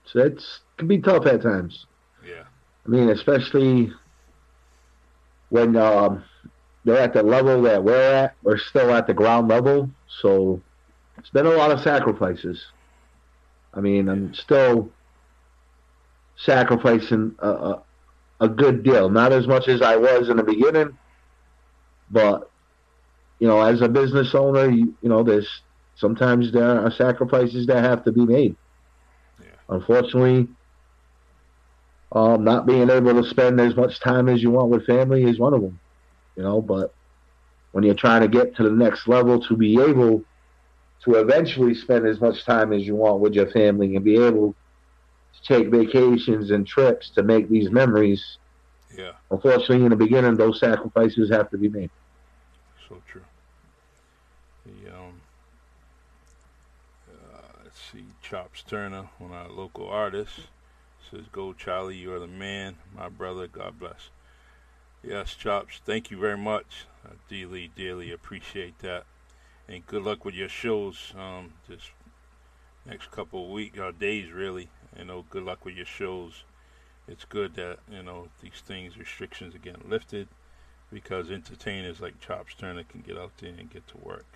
so 0.04 0.18
it's 0.20 0.60
can 0.76 0.88
be 0.88 0.98
tough 0.98 1.26
at 1.26 1.42
times. 1.42 1.86
Yeah. 2.26 2.44
I 2.86 2.88
mean, 2.88 3.10
especially 3.10 3.92
when 5.50 5.76
um, 5.76 6.24
they're 6.84 6.98
at 6.98 7.14
the 7.14 7.22
level 7.22 7.62
that 7.62 7.82
we're 7.82 8.14
at. 8.14 8.34
We're 8.42 8.58
still 8.58 8.92
at 8.94 9.06
the 9.06 9.14
ground 9.14 9.48
level, 9.48 9.90
so 10.20 10.60
it's 11.18 11.30
been 11.30 11.46
a 11.46 11.50
lot 11.50 11.70
of 11.70 11.80
sacrifices. 11.80 12.62
I 13.72 13.80
mean, 13.80 14.08
I'm 14.08 14.34
still 14.34 14.90
sacrificing 16.36 17.34
a, 17.38 17.48
a, 17.48 17.82
a 18.40 18.48
good 18.48 18.82
deal. 18.82 19.08
Not 19.08 19.32
as 19.32 19.46
much 19.46 19.68
as 19.68 19.82
I 19.82 19.96
was 19.96 20.28
in 20.28 20.36
the 20.36 20.42
beginning, 20.42 20.96
but 22.10 22.50
you 23.38 23.48
know, 23.48 23.60
as 23.62 23.80
a 23.80 23.88
business 23.88 24.34
owner, 24.34 24.70
you, 24.70 24.94
you 25.02 25.08
know, 25.08 25.22
there's 25.22 25.62
sometimes 25.96 26.52
there 26.52 26.80
are 26.80 26.90
sacrifices 26.90 27.66
that 27.66 27.82
have 27.82 28.04
to 28.04 28.12
be 28.12 28.24
made. 28.24 28.56
Yeah. 29.40 29.46
Unfortunately, 29.68 30.48
um, 32.12 32.44
not 32.44 32.66
being 32.66 32.90
able 32.90 33.20
to 33.20 33.28
spend 33.28 33.60
as 33.60 33.74
much 33.74 34.00
time 34.00 34.28
as 34.28 34.42
you 34.42 34.50
want 34.50 34.70
with 34.70 34.86
family 34.86 35.24
is 35.24 35.38
one 35.38 35.54
of 35.54 35.62
them. 35.62 35.80
You 36.36 36.42
know, 36.42 36.60
but 36.60 36.94
when 37.72 37.84
you're 37.84 37.94
trying 37.94 38.22
to 38.22 38.28
get 38.28 38.56
to 38.56 38.62
the 38.62 38.70
next 38.70 39.08
level 39.08 39.40
to 39.42 39.56
be 39.56 39.80
able 39.80 40.24
to 41.04 41.14
eventually 41.16 41.74
spend 41.74 42.06
as 42.06 42.20
much 42.20 42.44
time 42.44 42.72
as 42.72 42.86
you 42.86 42.94
want 42.96 43.20
with 43.20 43.34
your 43.34 43.50
family 43.50 43.94
and 43.94 44.04
be 44.04 44.16
able 44.16 44.54
to 45.34 45.54
take 45.54 45.68
vacations 45.68 46.50
and 46.50 46.66
trips 46.66 47.10
to 47.10 47.22
make 47.22 47.48
these 47.48 47.70
memories. 47.70 48.38
Yeah. 48.96 49.12
Unfortunately, 49.30 49.84
in 49.84 49.90
the 49.90 49.96
beginning, 49.96 50.36
those 50.36 50.60
sacrifices 50.60 51.30
have 51.30 51.50
to 51.50 51.58
be 51.58 51.68
made. 51.68 51.90
So 52.88 53.02
true. 53.06 53.22
The 54.64 54.94
um, 54.94 55.20
see 57.74 58.04
Chops 58.22 58.62
Turner, 58.62 59.08
one 59.18 59.32
of 59.32 59.36
our 59.36 59.48
local 59.50 59.88
artists, 59.88 60.40
says, 61.10 61.24
Go 61.32 61.52
Charlie, 61.52 61.96
you 61.96 62.12
are 62.14 62.18
the 62.18 62.26
man, 62.26 62.76
my 62.96 63.08
brother, 63.08 63.46
God 63.46 63.78
bless. 63.78 64.10
Yes, 65.06 65.34
Chops, 65.34 65.80
thank 65.84 66.10
you 66.10 66.18
very 66.18 66.38
much. 66.38 66.86
I 67.04 67.12
dearly, 67.28 67.70
dearly 67.76 68.10
appreciate 68.12 68.78
that. 68.80 69.04
and 69.68 69.86
good 69.86 70.02
luck 70.02 70.24
with 70.24 70.34
your 70.34 70.48
shows. 70.48 71.12
Um, 71.16 71.54
just 71.68 71.90
next 72.86 73.10
couple 73.10 73.44
of 73.44 73.50
weeks 73.50 73.78
or 73.78 73.86
uh, 73.86 73.92
days, 73.92 74.30
really. 74.32 74.70
You 74.98 75.04
know, 75.04 75.24
good 75.30 75.42
luck 75.44 75.64
with 75.64 75.74
your 75.76 75.86
shows. 75.86 76.44
It's 77.08 77.24
good 77.24 77.54
that 77.56 77.80
you 77.90 78.02
know 78.02 78.28
these 78.40 78.62
things 78.64 78.96
restrictions 78.98 79.54
are 79.54 79.58
getting 79.58 79.88
lifted 79.88 80.28
because 80.92 81.30
entertainers 81.30 82.00
like 82.00 82.20
Chops 82.20 82.54
Turner 82.54 82.84
can 82.84 83.00
get 83.02 83.18
out 83.18 83.32
there 83.38 83.54
and 83.58 83.70
get 83.70 83.86
to 83.88 83.98
work. 83.98 84.26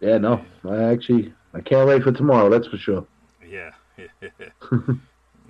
Yeah, 0.00 0.18
no, 0.18 0.44
I 0.64 0.84
actually 0.84 1.34
I 1.54 1.60
can't 1.60 1.88
wait 1.88 2.02
for 2.04 2.12
tomorrow. 2.12 2.48
That's 2.50 2.68
for 2.68 2.78
sure. 2.78 3.06
Yeah, 3.46 3.72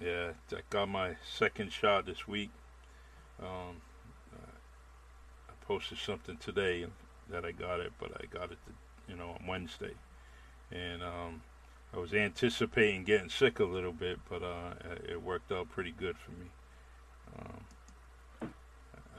yeah. 0.02 0.32
I 0.52 0.60
got 0.70 0.88
my 0.88 1.16
second 1.24 1.72
shot 1.72 2.06
this 2.06 2.26
week. 2.28 2.50
Um, 3.40 3.76
I 5.48 5.52
posted 5.66 5.98
something 5.98 6.36
today 6.38 6.86
that 7.30 7.44
I 7.44 7.52
got 7.52 7.80
it, 7.80 7.92
but 7.98 8.10
I 8.20 8.26
got 8.26 8.50
it, 8.50 8.58
you 9.08 9.16
know, 9.16 9.36
on 9.40 9.46
Wednesday, 9.46 9.94
and 10.72 11.02
um, 11.02 11.42
I 11.94 11.98
was 11.98 12.12
anticipating 12.12 13.04
getting 13.04 13.28
sick 13.28 13.60
a 13.60 13.64
little 13.64 13.92
bit, 13.92 14.18
but 14.28 14.42
uh, 14.42 14.74
it 15.08 15.22
worked 15.22 15.52
out 15.52 15.70
pretty 15.70 15.92
good 15.92 16.16
for 16.18 16.32
me. 16.32 16.46
Um, 17.38 18.52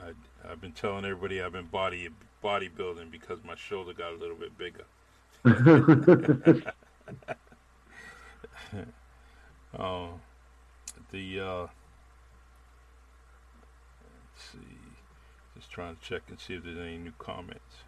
I, 0.03 0.47
have 0.47 0.61
been 0.61 0.71
telling 0.71 1.05
everybody 1.05 1.41
I've 1.41 1.51
been 1.53 1.65
body 1.65 2.09
bodybuilding 2.43 3.11
because 3.11 3.39
my 3.43 3.55
shoulder 3.55 3.93
got 3.93 4.13
a 4.13 4.17
little 4.17 4.35
bit 4.35 4.57
bigger. 4.57 4.85
oh, 9.77 10.09
the 11.11 11.39
uh, 11.39 11.67
see, 14.51 14.59
just 15.55 15.71
trying 15.71 15.95
to 15.95 16.01
check 16.01 16.21
and 16.29 16.39
see 16.39 16.55
if 16.55 16.63
there's 16.63 16.77
any 16.77 16.97
new 16.97 17.13
comments. 17.17 17.83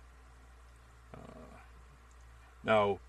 Uh, 1.14 1.58
now, 2.64 3.00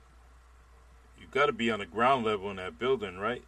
you've 1.20 1.30
got 1.30 1.46
to 1.46 1.52
be 1.52 1.70
on 1.70 1.80
the 1.80 1.86
ground 1.86 2.24
level 2.24 2.50
in 2.50 2.56
that 2.56 2.78
building, 2.78 3.18
right? 3.18 3.42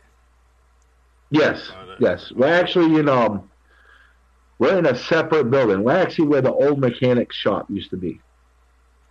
Yes, 1.31 1.71
uh, 1.71 1.97
yes. 1.99 2.33
We're 2.33 2.53
actually 2.53 2.99
in 3.01 3.09
um, 3.09 3.51
we're 4.59 4.79
in 4.79 4.87
a 4.87 4.97
separate 4.97 5.51
building. 5.51 5.83
We're 5.83 5.97
actually 5.97 6.29
where 6.29 6.43
the 6.43 6.53
old 6.53 6.79
mechanic 6.79 7.33
shop 7.33 7.67
used 7.69 7.91
to 7.91 7.97
be. 7.97 8.21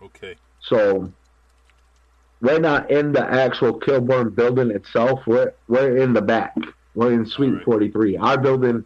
Okay. 0.02 0.36
So 0.60 1.12
we're 2.40 2.60
not 2.60 2.90
in 2.90 3.12
the 3.12 3.24
actual 3.24 3.78
Kilburn 3.78 4.30
building 4.30 4.70
itself. 4.70 5.26
We're 5.26 5.52
we're 5.68 5.98
in 5.98 6.12
the 6.12 6.22
back. 6.22 6.56
We're 6.94 7.12
in 7.12 7.26
Suite 7.26 7.54
right. 7.54 7.64
43. 7.64 8.16
Our 8.16 8.38
building 8.38 8.84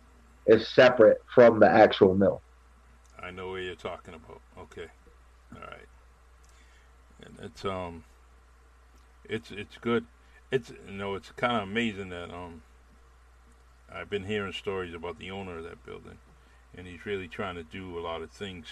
is 0.48 0.66
separate 0.68 1.22
from 1.34 1.60
the 1.60 1.68
actual 1.68 2.14
mill. 2.14 2.40
I 3.22 3.30
know 3.30 3.50
what 3.50 3.62
you're 3.62 3.74
talking 3.74 4.14
about. 4.14 4.40
Okay. 4.58 4.86
All 5.54 5.60
right. 5.60 5.88
And 7.24 7.36
it's 7.42 7.64
um 7.64 8.04
it's 9.28 9.50
it's 9.50 9.76
good. 9.78 10.06
It's 10.50 10.70
you 10.70 10.94
know, 10.94 11.14
it's 11.14 11.30
kind 11.32 11.56
of 11.56 11.62
amazing 11.64 12.08
that 12.08 12.30
um 12.30 12.62
I've 13.92 14.10
been 14.10 14.24
hearing 14.24 14.52
stories 14.52 14.94
about 14.94 15.18
the 15.18 15.30
owner 15.30 15.58
of 15.58 15.64
that 15.64 15.84
building 15.84 16.18
and 16.76 16.86
he's 16.86 17.04
really 17.06 17.28
trying 17.28 17.56
to 17.56 17.62
do 17.62 17.98
a 17.98 18.00
lot 18.00 18.22
of 18.22 18.30
things. 18.30 18.66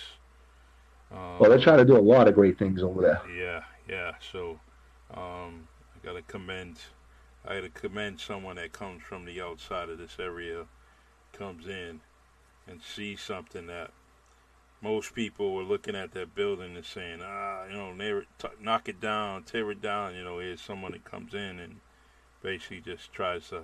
Um, 1.10 1.38
well, 1.38 1.50
they're 1.50 1.60
trying 1.60 1.78
to 1.78 1.84
do 1.84 1.96
a 1.96 2.00
lot 2.00 2.28
of 2.28 2.34
great 2.34 2.58
things 2.58 2.82
over 2.82 3.00
there. 3.00 3.22
Yeah, 3.34 3.62
yeah. 3.88 4.12
So 4.32 4.58
um, 5.14 5.68
I 5.94 6.04
got 6.04 6.14
to 6.14 6.22
commend. 6.22 6.78
I 7.44 7.56
got 7.56 7.60
to 7.62 7.68
commend 7.68 8.20
someone 8.20 8.56
that 8.56 8.72
comes 8.72 9.02
from 9.02 9.24
the 9.24 9.40
outside 9.40 9.88
of 9.88 9.98
this 9.98 10.16
area, 10.18 10.66
comes 11.36 11.66
in, 11.66 12.00
and 12.66 12.80
sees 12.82 13.20
something 13.20 13.66
that 13.66 13.90
most 14.82 15.14
people 15.14 15.54
were 15.54 15.62
looking 15.62 15.96
at 15.96 16.12
that 16.12 16.34
building 16.34 16.76
and 16.76 16.84
saying, 16.84 17.20
ah, 17.22 17.64
you 17.66 17.76
know, 17.76 17.92
near 17.92 18.26
t- 18.38 18.48
knock 18.60 18.88
it 18.88 19.00
down, 19.00 19.42
tear 19.42 19.70
it 19.70 19.80
down. 19.80 20.14
You 20.14 20.24
know, 20.24 20.38
here's 20.38 20.60
someone 20.60 20.92
that 20.92 21.04
comes 21.04 21.34
in 21.34 21.58
and 21.58 21.76
basically 22.42 22.80
just 22.80 23.12
tries 23.12 23.48
to, 23.48 23.62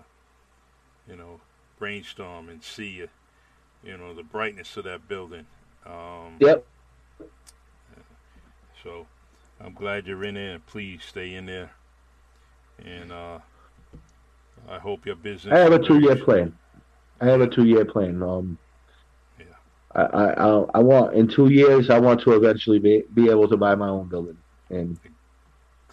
you 1.09 1.17
know, 1.17 1.41
brainstorm 1.79 2.49
and 2.49 2.63
see, 2.63 3.05
you 3.85 3.97
know, 3.97 4.15
the 4.15 4.23
brightness 4.23 4.77
of 4.77 4.85
that 4.85 5.09
building. 5.09 5.47
Um, 5.85 6.37
yep. 6.41 6.65
So 8.83 9.07
I'm 9.61 9.75
glad 9.75 10.07
you're 10.07 10.25
in 10.25 10.35
there, 10.35 10.55
and 10.55 10.67
please 10.67 11.03
stay 11.05 11.35
in 11.35 11.47
there. 11.47 11.71
And 12.85 13.13
uh, 13.13 13.39
I 14.69 14.79
hope 14.79 15.07
your 15.07 15.15
business. 15.15 15.53
I 15.53 15.59
have 15.59 15.73
a 15.73 15.79
two-year 15.79 16.17
plan. 16.17 16.57
I 17.23 17.27
have 17.27 17.41
a 17.41 17.47
two-year 17.47 17.85
plan. 17.87 18.23
Um, 18.23 18.59
yeah. 19.39 19.45
I, 19.95 20.03
I 20.03 20.65
I 20.75 20.79
want 20.81 21.15
in 21.15 21.29
two 21.29 21.49
years. 21.51 21.89
I 21.91 21.99
want 21.99 22.21
to 22.23 22.33
eventually 22.33 22.79
be 22.79 23.05
be 23.15 23.31
able 23.31 23.49
to 23.49 23.57
buy 23.57 23.75
my 23.75 23.89
own 23.89 24.09
building 24.09 24.39
and 24.71 24.91
exactly. 24.91 25.13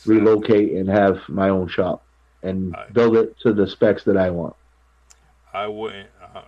relocate 0.05 0.73
and 0.73 0.89
have 0.89 1.19
my 1.29 1.49
own 1.49 1.67
shop 1.67 2.03
and 2.43 2.75
I, 2.75 2.89
build 2.91 3.15
it 3.17 3.39
to 3.41 3.53
the 3.53 3.67
specs 3.67 4.03
that 4.05 4.17
I 4.17 4.29
want. 4.29 4.55
I 5.53 5.67
wouldn't. 5.67 6.09
Uh, 6.21 6.41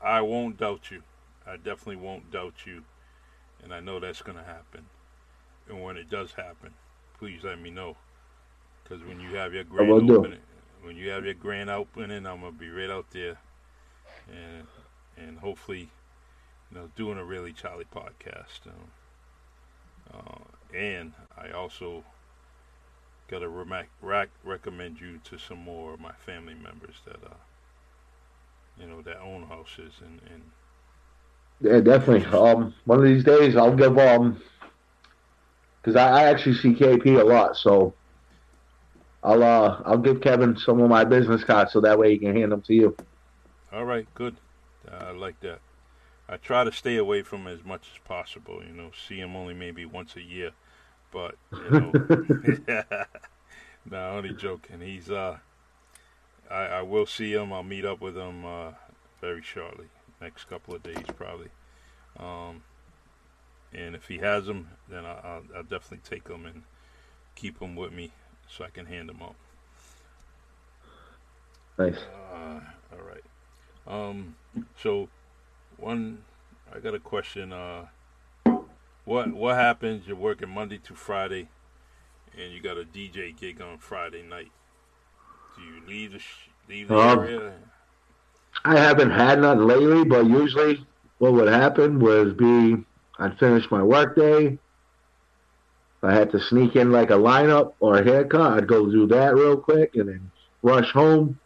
I 0.00 0.20
won't 0.20 0.58
doubt 0.58 0.90
you. 0.90 1.02
I 1.46 1.56
definitely 1.56 1.96
won't 1.96 2.30
doubt 2.30 2.66
you, 2.66 2.82
and 3.64 3.72
I 3.72 3.80
know 3.80 4.00
that's 4.00 4.22
going 4.22 4.38
to 4.38 4.44
happen 4.44 4.84
and 5.68 5.82
when 5.82 5.96
it 5.96 6.10
does 6.10 6.32
happen, 6.32 6.72
please 7.18 7.40
let 7.42 7.60
me 7.60 7.70
know. 7.70 7.96
Because 8.82 9.04
when 9.04 9.20
you 9.20 9.36
have 9.36 9.52
your 9.52 9.64
grand 9.64 10.10
opening, 10.10 10.40
when 10.82 10.96
you 10.96 11.10
have 11.10 11.24
your 11.24 11.34
grand 11.34 11.70
opening, 11.70 12.26
I'm 12.26 12.40
gonna 12.40 12.52
be 12.52 12.70
right 12.70 12.90
out 12.90 13.10
there, 13.10 13.38
and 14.28 14.66
and 15.16 15.38
hopefully, 15.38 15.90
you 16.70 16.78
know, 16.78 16.90
doing 16.96 17.18
a 17.18 17.24
really 17.24 17.52
Charlie 17.52 17.86
podcast. 17.94 18.66
Um, 18.66 18.90
uh, 20.14 20.76
and 20.76 21.12
I 21.36 21.50
also 21.50 22.04
got 23.28 23.40
to 23.40 23.48
re- 23.48 24.26
recommend 24.44 25.00
you 25.00 25.20
to 25.24 25.38
some 25.38 25.58
more 25.58 25.94
of 25.94 26.00
my 26.00 26.12
family 26.12 26.54
members 26.54 26.96
that 27.04 27.22
uh, 27.24 27.34
you 28.78 28.86
know, 28.86 29.02
that 29.02 29.20
own 29.20 29.44
houses 29.44 29.92
and 30.00 30.20
and. 30.32 30.42
Yeah, 31.60 31.80
definitely. 31.80 32.26
Um, 32.38 32.74
one 32.84 32.98
of 32.98 33.04
these 33.04 33.24
days, 33.24 33.56
I'll 33.56 33.74
give 33.74 33.98
um 33.98 34.40
because 35.80 35.96
I, 35.96 36.22
I, 36.22 36.24
actually 36.24 36.56
see 36.56 36.74
KP 36.74 37.20
a 37.20 37.24
lot. 37.24 37.56
So 37.56 37.94
I'll 39.22 39.42
uh, 39.42 39.82
I'll 39.86 39.98
give 39.98 40.20
Kevin 40.20 40.56
some 40.56 40.80
of 40.80 40.90
my 40.90 41.04
business 41.04 41.44
cards 41.44 41.72
so 41.72 41.80
that 41.80 41.98
way 41.98 42.10
he 42.10 42.18
can 42.18 42.36
hand 42.36 42.52
them 42.52 42.60
to 42.62 42.74
you. 42.74 42.96
All 43.76 43.84
right, 43.84 44.06
good. 44.14 44.36
I 44.90 45.10
like 45.10 45.38
that. 45.40 45.58
I 46.30 46.38
try 46.38 46.64
to 46.64 46.72
stay 46.72 46.96
away 46.96 47.20
from 47.20 47.46
as 47.46 47.62
much 47.62 47.90
as 47.92 47.98
possible. 48.08 48.62
You 48.66 48.72
know, 48.72 48.90
see 49.06 49.18
him 49.18 49.36
only 49.36 49.52
maybe 49.52 49.84
once 49.84 50.16
a 50.16 50.22
year, 50.22 50.52
but 51.12 51.34
you 51.52 51.70
know, 51.70 51.92
no, 53.90 54.10
only 54.12 54.32
joking. 54.32 54.80
He's 54.80 55.10
uh, 55.10 55.36
I, 56.50 56.62
I 56.62 56.82
will 56.82 57.04
see 57.04 57.34
him. 57.34 57.52
I'll 57.52 57.62
meet 57.62 57.84
up 57.84 58.00
with 58.00 58.16
him 58.16 58.46
uh, 58.46 58.70
very 59.20 59.42
shortly, 59.42 59.88
next 60.22 60.44
couple 60.48 60.74
of 60.74 60.82
days 60.82 61.04
probably. 61.14 61.50
Um, 62.18 62.62
and 63.74 63.94
if 63.94 64.08
he 64.08 64.16
has 64.18 64.46
them, 64.46 64.70
then 64.88 65.04
I'll, 65.04 65.42
I'll, 65.54 65.62
definitely 65.64 66.00
take 66.02 66.24
them 66.24 66.46
and 66.46 66.62
keep 67.34 67.58
them 67.58 67.76
with 67.76 67.92
me 67.92 68.12
so 68.48 68.64
I 68.64 68.70
can 68.70 68.86
hand 68.86 69.10
them 69.10 69.20
out. 69.20 69.34
Nice. 71.76 71.98
Uh. 72.34 72.60
Um, 73.86 74.36
so 74.82 75.08
one, 75.76 76.24
I 76.74 76.78
got 76.80 76.94
a 76.94 76.98
question. 76.98 77.52
Uh, 77.52 77.86
what 79.04 79.32
what 79.32 79.56
happens? 79.56 80.06
You're 80.06 80.16
working 80.16 80.48
Monday 80.48 80.78
to 80.78 80.94
Friday, 80.94 81.48
and 82.36 82.52
you 82.52 82.60
got 82.60 82.76
a 82.76 82.84
DJ 82.84 83.38
gig 83.38 83.60
on 83.60 83.78
Friday 83.78 84.22
night. 84.22 84.50
Do 85.56 85.62
you 85.62 85.80
leave 85.86 86.12
the 86.12 86.18
sh- 86.18 86.50
leave 86.68 86.88
the 86.88 86.98
um, 86.98 87.18
area? 87.20 87.52
I 88.64 88.78
haven't 88.78 89.10
had 89.10 89.40
none 89.40 89.66
lately, 89.66 90.04
but 90.04 90.26
usually 90.26 90.84
what 91.18 91.32
would 91.32 91.48
happen 91.48 92.00
would 92.00 92.36
be 92.36 92.84
I'd 93.18 93.38
finish 93.38 93.70
my 93.70 93.82
workday. 93.82 94.58
I 96.02 96.14
had 96.14 96.30
to 96.32 96.40
sneak 96.40 96.76
in 96.76 96.92
like 96.92 97.10
a 97.10 97.14
lineup 97.14 97.74
or 97.80 97.98
a 97.98 98.04
haircut, 98.04 98.52
I'd 98.52 98.68
go 98.68 98.90
do 98.90 99.06
that 99.08 99.34
real 99.34 99.56
quick 99.56 99.96
and 99.96 100.08
then 100.08 100.30
rush 100.62 100.92
home, 100.92 101.38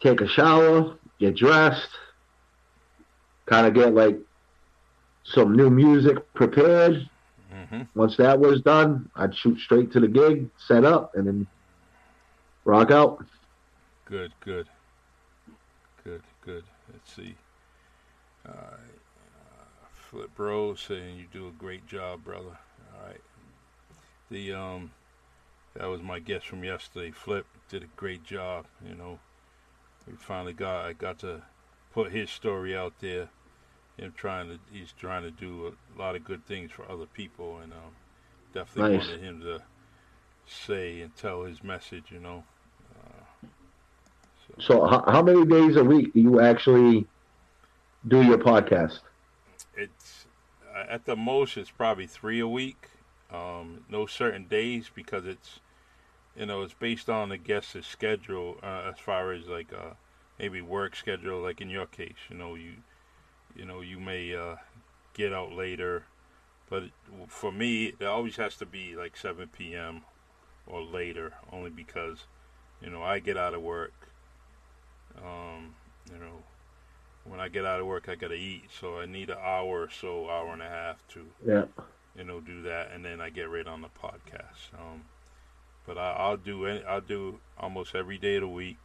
take 0.00 0.20
a 0.20 0.28
shower, 0.28 0.96
get 1.18 1.36
dressed, 1.36 1.90
kind 3.46 3.66
of 3.66 3.74
get 3.74 3.94
like 3.94 4.18
some 5.24 5.54
new 5.54 5.70
music 5.70 6.32
prepared. 6.34 7.08
Mm-hmm. 7.52 7.82
Once 7.94 8.16
that 8.16 8.38
was 8.38 8.60
done, 8.62 9.10
I'd 9.16 9.34
shoot 9.34 9.58
straight 9.58 9.92
to 9.92 10.00
the 10.00 10.08
gig, 10.08 10.48
set 10.56 10.84
up, 10.84 11.14
and 11.14 11.26
then 11.26 11.46
rock 12.64 12.90
out. 12.90 13.24
Good, 14.04 14.32
good, 14.40 14.68
good, 16.04 16.22
good. 16.44 16.64
Let's 16.92 17.12
see. 17.12 17.34
Uh, 18.46 18.76
Flip 20.10 20.30
Bro 20.34 20.74
saying 20.74 21.18
you 21.18 21.26
do 21.32 21.46
a 21.46 21.52
great 21.52 21.86
job, 21.86 22.24
brother. 22.24 22.58
All 22.94 23.06
right. 23.06 23.20
The 24.30 24.52
um, 24.52 24.90
that 25.74 25.86
was 25.86 26.02
my 26.02 26.18
guest 26.18 26.46
from 26.46 26.64
yesterday. 26.64 27.12
Flip 27.12 27.46
did 27.68 27.84
a 27.84 27.88
great 27.96 28.24
job. 28.24 28.66
You 28.84 28.96
know, 28.96 29.18
we 30.10 30.16
finally 30.16 30.52
got 30.52 30.84
I 30.84 30.92
got 30.92 31.18
to 31.20 31.42
put 31.92 32.12
his 32.12 32.30
story 32.30 32.76
out 32.76 32.94
there, 33.00 33.28
him 33.96 34.12
trying 34.16 34.48
to 34.48 34.58
he's 34.72 34.92
trying 34.92 35.22
to 35.22 35.30
do 35.30 35.74
a 35.96 35.98
lot 35.98 36.16
of 36.16 36.24
good 36.24 36.46
things 36.46 36.70
for 36.72 36.90
other 36.90 37.06
people, 37.06 37.58
and 37.58 37.72
um, 37.72 37.92
definitely 38.52 38.98
nice. 38.98 39.06
wanted 39.06 39.22
him 39.22 39.40
to 39.40 39.62
say 40.46 41.00
and 41.00 41.14
tell 41.16 41.44
his 41.44 41.62
message. 41.62 42.04
You 42.10 42.20
know. 42.20 42.44
Uh, 42.98 43.46
so, 44.58 44.74
so 44.74 44.86
how, 44.86 45.04
how 45.06 45.22
many 45.22 45.44
days 45.46 45.76
a 45.76 45.84
week 45.84 46.12
do 46.12 46.20
you 46.20 46.40
actually 46.40 47.06
do 48.08 48.22
your 48.22 48.38
podcast? 48.38 49.00
It's 49.76 50.26
uh, 50.74 50.84
at 50.88 51.04
the 51.04 51.16
most 51.16 51.56
it's 51.56 51.70
probably 51.70 52.06
three 52.06 52.40
a 52.40 52.48
week. 52.48 52.88
Um, 53.32 53.84
no 53.88 54.06
certain 54.06 54.46
days 54.46 54.90
because 54.92 55.24
it's 55.24 55.60
you 56.36 56.46
know 56.46 56.62
it's 56.62 56.74
based 56.74 57.08
on 57.08 57.28
the 57.28 57.36
guest's 57.36 57.86
schedule 57.86 58.56
uh, 58.62 58.90
as 58.92 58.98
far 58.98 59.32
as 59.32 59.46
like 59.46 59.72
uh, 59.72 59.94
maybe 60.38 60.60
work 60.60 60.96
schedule. 60.96 61.40
Like 61.40 61.60
in 61.60 61.70
your 61.70 61.86
case, 61.86 62.18
you 62.28 62.36
know 62.36 62.54
you 62.54 62.74
you 63.54 63.64
know 63.64 63.80
you 63.80 63.98
may 63.98 64.34
uh, 64.34 64.56
get 65.14 65.32
out 65.32 65.52
later, 65.52 66.04
but 66.68 66.84
for 67.28 67.52
me 67.52 67.94
it 67.98 68.04
always 68.04 68.36
has 68.36 68.56
to 68.56 68.66
be 68.66 68.94
like 68.96 69.16
7 69.16 69.48
p.m. 69.48 70.02
or 70.66 70.82
later, 70.82 71.34
only 71.52 71.70
because 71.70 72.24
you 72.80 72.90
know 72.90 73.02
I 73.02 73.18
get 73.18 73.36
out 73.36 73.54
of 73.54 73.62
work. 73.62 73.92
Um, 75.18 75.74
you 76.12 76.18
know 76.18 76.44
when 77.24 77.40
I 77.40 77.48
get 77.48 77.64
out 77.64 77.80
of 77.80 77.86
work, 77.86 78.08
I 78.08 78.14
gotta 78.14 78.34
eat, 78.34 78.64
so 78.80 78.98
I 78.98 79.06
need 79.06 79.30
an 79.30 79.38
hour 79.40 79.82
or 79.82 79.90
so, 79.90 80.28
hour 80.28 80.52
and 80.52 80.62
a 80.62 80.68
half 80.68 81.06
to, 81.08 81.26
yeah, 81.46 81.64
you 82.16 82.24
know, 82.24 82.40
do 82.40 82.62
that, 82.62 82.90
and 82.92 83.04
then 83.04 83.20
I 83.20 83.30
get 83.30 83.50
right 83.50 83.66
on 83.66 83.82
the 83.82 83.88
podcast. 83.88 84.74
Um, 84.74 85.04
but 85.86 85.98
I, 85.98 86.28
will 86.28 86.36
do 86.36 86.66
any, 86.66 86.84
I'll 86.84 87.00
do 87.00 87.40
almost 87.58 87.94
every 87.94 88.18
day 88.18 88.36
of 88.36 88.42
the 88.42 88.48
week, 88.48 88.78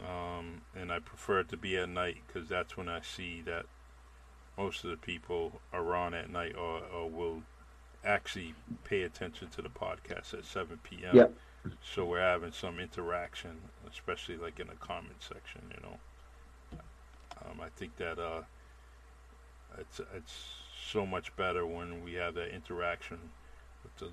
um, 0.00 0.62
and 0.74 0.92
I 0.92 0.98
prefer 0.98 1.40
it 1.40 1.48
to 1.50 1.56
be 1.56 1.76
at 1.76 1.88
night 1.88 2.18
because 2.26 2.48
that's 2.48 2.76
when 2.76 2.88
I 2.88 3.00
see 3.00 3.42
that 3.46 3.66
most 4.56 4.84
of 4.84 4.90
the 4.90 4.96
people 4.96 5.60
are 5.72 5.94
on 5.94 6.14
at 6.14 6.30
night 6.30 6.54
or, 6.56 6.80
or 6.94 7.08
will 7.08 7.42
actually 8.04 8.54
pay 8.84 9.02
attention 9.02 9.48
to 9.48 9.62
the 9.62 9.68
podcast 9.68 10.34
at 10.34 10.44
7 10.44 10.78
p.m. 10.82 11.16
Yep. 11.16 11.32
So 11.82 12.04
we're 12.04 12.20
having 12.20 12.52
some 12.52 12.78
interaction, 12.78 13.50
especially 13.90 14.36
like 14.36 14.60
in 14.60 14.68
the 14.68 14.74
comment 14.74 15.16
section, 15.20 15.62
you 15.74 15.82
know. 15.82 15.98
Um, 17.44 17.60
I 17.60 17.68
think 17.76 17.96
that 17.96 18.18
uh, 18.18 18.42
it's 19.78 20.00
it's 20.14 20.34
so 20.90 21.04
much 21.04 21.34
better 21.36 21.66
when 21.66 22.04
we 22.04 22.14
have 22.14 22.34
that 22.34 22.54
interaction 22.54 23.18
with 23.82 23.96
the 23.96 24.10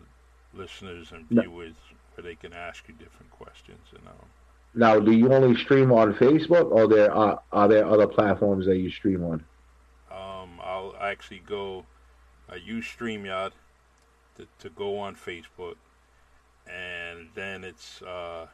listeners 0.54 1.12
and 1.12 1.28
viewers 1.30 1.76
where 2.16 2.24
they 2.24 2.36
can 2.36 2.54
ask 2.54 2.88
you 2.88 2.94
different 2.94 3.32
questions. 3.32 3.88
And 3.92 4.08
um, 4.08 4.28
now, 4.76 5.00
do 5.00 5.12
you 5.12 5.32
only 5.32 5.56
stream 5.60 5.92
on 5.92 6.14
Facebook, 6.14 6.72
or 6.72 6.88
there 6.88 7.14
are 7.14 7.42
are 7.52 7.68
there 7.68 7.86
other 7.86 8.08
platforms 8.08 8.66
that 8.66 8.78
you 8.78 8.90
stream 8.90 9.24
on? 9.24 9.44
Um, 10.12 10.60
I'll 10.64 10.96
actually 11.00 11.42
go. 11.46 11.86
I 12.50 12.56
use 12.56 12.86
Streamyard 12.86 13.52
to, 14.38 14.48
to 14.60 14.70
go 14.70 15.00
on 15.00 15.16
Facebook, 15.16 15.76
and 16.68 17.30
then 17.36 17.64
it's 17.64 18.02
uh, 18.02 18.48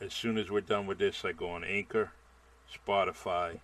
as 0.00 0.12
soon 0.12 0.38
as 0.38 0.50
we're 0.50 0.60
done 0.60 0.86
with 0.86 0.98
this, 0.98 1.24
I 1.24 1.32
go 1.32 1.50
on 1.50 1.64
Anchor, 1.64 2.12
Spotify, 2.72 3.60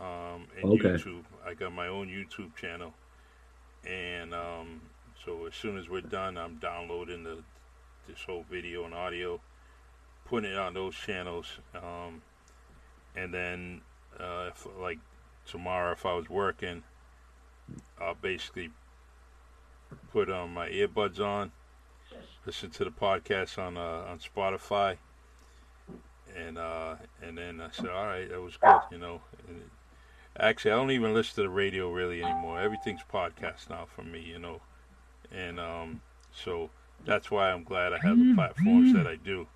um, 0.00 0.46
and 0.56 0.64
okay. 0.64 0.90
YouTube. 0.90 1.24
I 1.46 1.54
got 1.54 1.72
my 1.72 1.88
own 1.88 2.08
YouTube 2.08 2.56
channel, 2.56 2.94
and 3.86 4.32
um, 4.32 4.80
so 5.24 5.46
as 5.46 5.54
soon 5.54 5.78
as 5.78 5.88
we're 5.88 6.00
done, 6.00 6.36
I'm 6.36 6.56
downloading 6.56 7.24
the 7.24 7.38
this 8.08 8.22
whole 8.26 8.44
video 8.50 8.84
and 8.84 8.94
audio, 8.94 9.40
putting 10.24 10.52
it 10.52 10.56
on 10.58 10.72
those 10.74 10.94
channels, 10.94 11.58
um, 11.74 12.22
and 13.14 13.34
then 13.34 13.82
uh, 14.18 14.48
if, 14.48 14.66
like 14.80 14.98
tomorrow, 15.46 15.92
if 15.92 16.06
I 16.06 16.14
was 16.14 16.30
working, 16.30 16.84
I'll 18.00 18.14
basically 18.14 18.70
put 20.10 20.30
um, 20.30 20.54
my 20.54 20.68
earbuds 20.70 21.20
on, 21.20 21.52
listen 22.46 22.70
to 22.70 22.84
the 22.84 22.90
podcast 22.90 23.58
on 23.58 23.76
uh, 23.76 24.06
on 24.08 24.18
Spotify, 24.18 24.96
and 26.34 26.56
uh, 26.56 26.96
and 27.22 27.36
then 27.36 27.60
I 27.60 27.70
said, 27.70 27.90
all 27.90 28.06
right, 28.06 28.28
that 28.30 28.40
was 28.40 28.56
good, 28.56 28.80
you 28.90 28.98
know. 28.98 29.20
And 29.46 29.62
Actually, 30.40 30.70
I 30.70 30.76
don't 30.76 30.92
even 30.92 31.14
listen 31.14 31.34
to 31.36 31.42
the 31.42 31.48
radio 31.48 31.90
really 31.90 32.22
anymore. 32.22 32.60
Everything's 32.60 33.00
podcast 33.12 33.68
now 33.68 33.86
for 33.92 34.02
me, 34.02 34.20
you 34.20 34.38
know. 34.38 34.60
And 35.32 35.60
um, 35.60 36.00
so 36.32 36.70
that's 37.04 37.30
why 37.30 37.50
I'm 37.50 37.64
glad 37.64 37.92
I 37.92 37.98
have 37.98 38.18
the 38.18 38.34
platforms 38.34 38.92
that 38.94 39.06
I 39.06 39.16
do, 39.16 39.46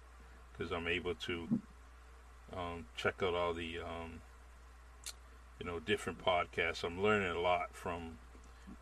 because 0.52 0.72
I'm 0.72 0.86
able 0.86 1.14
to 1.14 1.48
um, 2.56 2.86
check 2.96 3.22
out 3.22 3.34
all 3.34 3.54
the 3.54 3.78
um, 3.78 4.20
you 5.58 5.66
know 5.66 5.80
different 5.80 6.24
podcasts. 6.24 6.84
I'm 6.84 7.02
learning 7.02 7.30
a 7.30 7.40
lot 7.40 7.68
from 7.72 8.18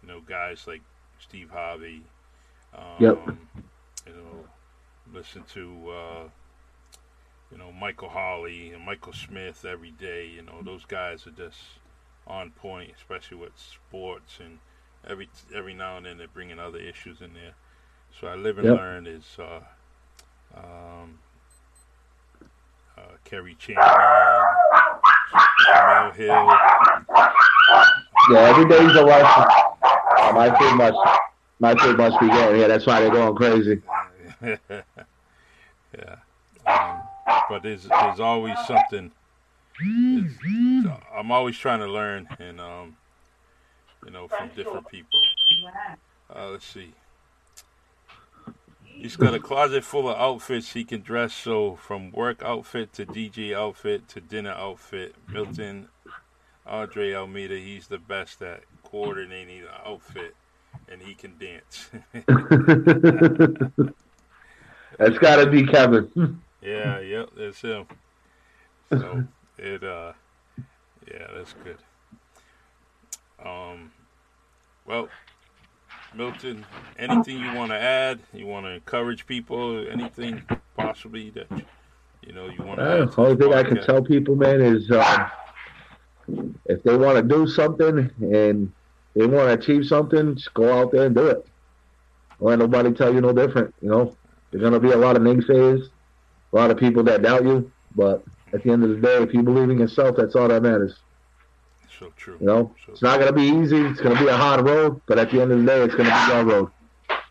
you 0.02 0.08
know 0.08 0.20
guys 0.20 0.66
like 0.66 0.82
Steve 1.18 1.50
Harvey. 1.50 2.02
Um, 2.74 2.84
yep. 2.98 3.18
You 4.06 4.12
know, 4.12 4.44
listen 5.12 5.44
to 5.54 5.90
uh, 5.90 6.28
you 7.52 7.58
know 7.58 7.72
Michael 7.72 8.08
Holley 8.08 8.70
and 8.70 8.84
Michael 8.84 9.12
Smith 9.12 9.64
every 9.64 9.90
day. 9.92 10.26
You 10.26 10.42
know, 10.42 10.62
those 10.62 10.84
guys 10.84 11.26
are 11.26 11.32
just 11.32 11.58
on 12.26 12.50
point, 12.50 12.92
especially 12.96 13.36
with 13.36 13.52
sports 13.56 14.38
and 14.40 14.58
every 15.08 15.28
every 15.54 15.74
now 15.74 15.96
and 15.96 16.06
then 16.06 16.18
they're 16.18 16.28
bringing 16.28 16.58
other 16.58 16.78
issues 16.78 17.20
in 17.20 17.34
there. 17.34 17.54
So 18.20 18.26
I 18.26 18.34
live 18.34 18.58
and 18.58 18.66
yep. 18.66 18.76
learn 18.76 19.06
is 19.06 19.24
uh, 19.38 19.60
um, 20.56 21.18
uh, 22.98 23.02
Cari 23.24 23.54
Champion, 23.54 23.86
Mel 25.66 26.10
Hill. 26.12 26.50
Yeah, 28.30 28.38
every 28.40 28.68
day's 28.68 28.96
a 28.96 29.02
lesson. 29.02 29.44
Uh, 29.82 30.32
my 30.34 30.50
kid 30.58 30.74
must, 30.76 30.98
my 31.60 31.74
kid 31.74 31.96
must 31.96 32.20
be 32.20 32.28
going. 32.28 32.60
Yeah, 32.60 32.66
that's 32.66 32.86
why 32.86 33.00
they're 33.00 33.10
going 33.10 33.36
crazy. 33.36 33.80
yeah, 34.42 36.16
um, 36.66 37.02
but 37.48 37.62
there's 37.62 37.84
there's 37.84 38.20
always 38.20 38.56
something 38.66 39.12
I'm 41.14 41.30
always 41.30 41.56
trying 41.56 41.80
to 41.80 41.86
learn 41.86 42.28
and 42.38 42.60
um, 42.60 42.96
you 44.04 44.10
know 44.10 44.28
from 44.28 44.50
different 44.54 44.88
people. 44.88 45.20
Uh, 46.34 46.50
let's 46.50 46.66
see. 46.66 46.92
He's 48.84 49.16
got 49.16 49.34
a 49.34 49.40
closet 49.40 49.82
full 49.82 50.08
of 50.10 50.16
outfits 50.16 50.72
he 50.72 50.84
can 50.84 51.00
dress. 51.00 51.32
So 51.32 51.76
from 51.76 52.12
work 52.12 52.42
outfit 52.42 52.92
to 52.94 53.06
DJ 53.06 53.54
outfit 53.54 54.08
to 54.08 54.20
dinner 54.20 54.50
outfit, 54.50 55.14
Milton 55.28 55.88
Andre 56.66 57.14
Almeida, 57.14 57.56
he's 57.56 57.86
the 57.88 57.98
best 57.98 58.42
at 58.42 58.64
coordinating 58.82 59.62
the 59.62 59.88
outfit, 59.88 60.34
and 60.88 61.00
he 61.00 61.14
can 61.14 61.38
dance. 61.38 61.90
That's 64.98 65.18
got 65.18 65.36
to 65.36 65.46
be 65.46 65.64
Kevin. 65.64 66.10
yeah, 66.60 66.98
yep, 67.00 67.30
that's 67.36 67.60
him. 67.62 67.86
So 68.90 69.24
it 69.56 69.84
uh 69.84 70.12
yeah 71.10 71.26
that's 71.34 71.54
good 71.64 71.76
um 73.44 73.90
well 74.86 75.08
milton 76.14 76.64
anything 76.98 77.38
you 77.38 77.54
want 77.54 77.70
to 77.70 77.78
add? 77.78 78.20
You 78.32 78.46
want 78.46 78.66
to 78.66 78.72
encourage 78.72 79.26
people? 79.26 79.86
Anything 79.88 80.42
possibly 80.76 81.30
that 81.30 81.46
you 82.22 82.32
know 82.32 82.48
you 82.48 82.62
want 82.62 82.78
to 82.78 83.02
uh, 83.02 83.12
only 83.16 83.36
thing 83.36 83.52
i 83.54 83.62
can 83.62 83.80
tell 83.82 84.02
people 84.02 84.36
man 84.36 84.60
is 84.60 84.90
uh, 84.90 85.28
if 86.66 86.82
they 86.82 86.96
want 86.96 87.16
to 87.16 87.22
do 87.22 87.46
something 87.46 88.10
and 88.20 88.72
they 89.14 89.26
want 89.26 89.48
to 89.48 89.52
achieve 89.52 89.86
something 89.86 90.36
just 90.36 90.52
go 90.54 90.72
out 90.72 90.92
there 90.92 91.06
and 91.06 91.14
do 91.14 91.26
it. 91.26 91.46
Don't 92.38 92.48
let 92.48 92.58
nobody 92.58 92.92
tell 92.92 93.12
you 93.12 93.20
no 93.20 93.32
different 93.32 93.74
you 93.80 93.88
know? 93.88 94.16
There's 94.50 94.62
going 94.62 94.72
to 94.72 94.80
be 94.80 94.92
a 94.92 94.96
lot 94.96 95.16
of 95.16 95.22
naysayers 95.22 95.88
a 96.52 96.56
lot 96.56 96.70
of 96.70 96.76
people 96.76 97.02
that 97.04 97.22
doubt 97.22 97.44
you 97.44 97.70
but 97.94 98.24
at 98.52 98.62
the 98.62 98.70
end 98.70 98.82
of 98.82 98.90
the 98.90 98.96
day, 98.96 99.22
if 99.22 99.32
you 99.32 99.42
believe 99.42 99.70
in 99.70 99.78
yourself, 99.78 100.16
that's 100.16 100.34
all 100.34 100.48
that 100.48 100.62
matters. 100.62 100.96
So 102.00 102.10
true. 102.16 102.38
You 102.40 102.46
know, 102.46 102.74
so 102.86 102.92
it's 102.92 103.02
not 103.02 103.20
going 103.20 103.26
to 103.26 103.34
be 103.34 103.42
easy. 103.42 103.76
It's 103.76 104.00
going 104.00 104.16
to 104.16 104.22
be 104.22 104.28
a 104.28 104.36
hard 104.36 104.64
road, 104.64 105.02
but 105.04 105.18
at 105.18 105.30
the 105.30 105.42
end 105.42 105.52
of 105.52 105.58
the 105.58 105.66
day, 105.66 105.82
it's 105.82 105.94
going 105.94 106.08
to 106.08 106.26
be 106.26 106.32
our 106.32 106.44
road. 106.44 106.70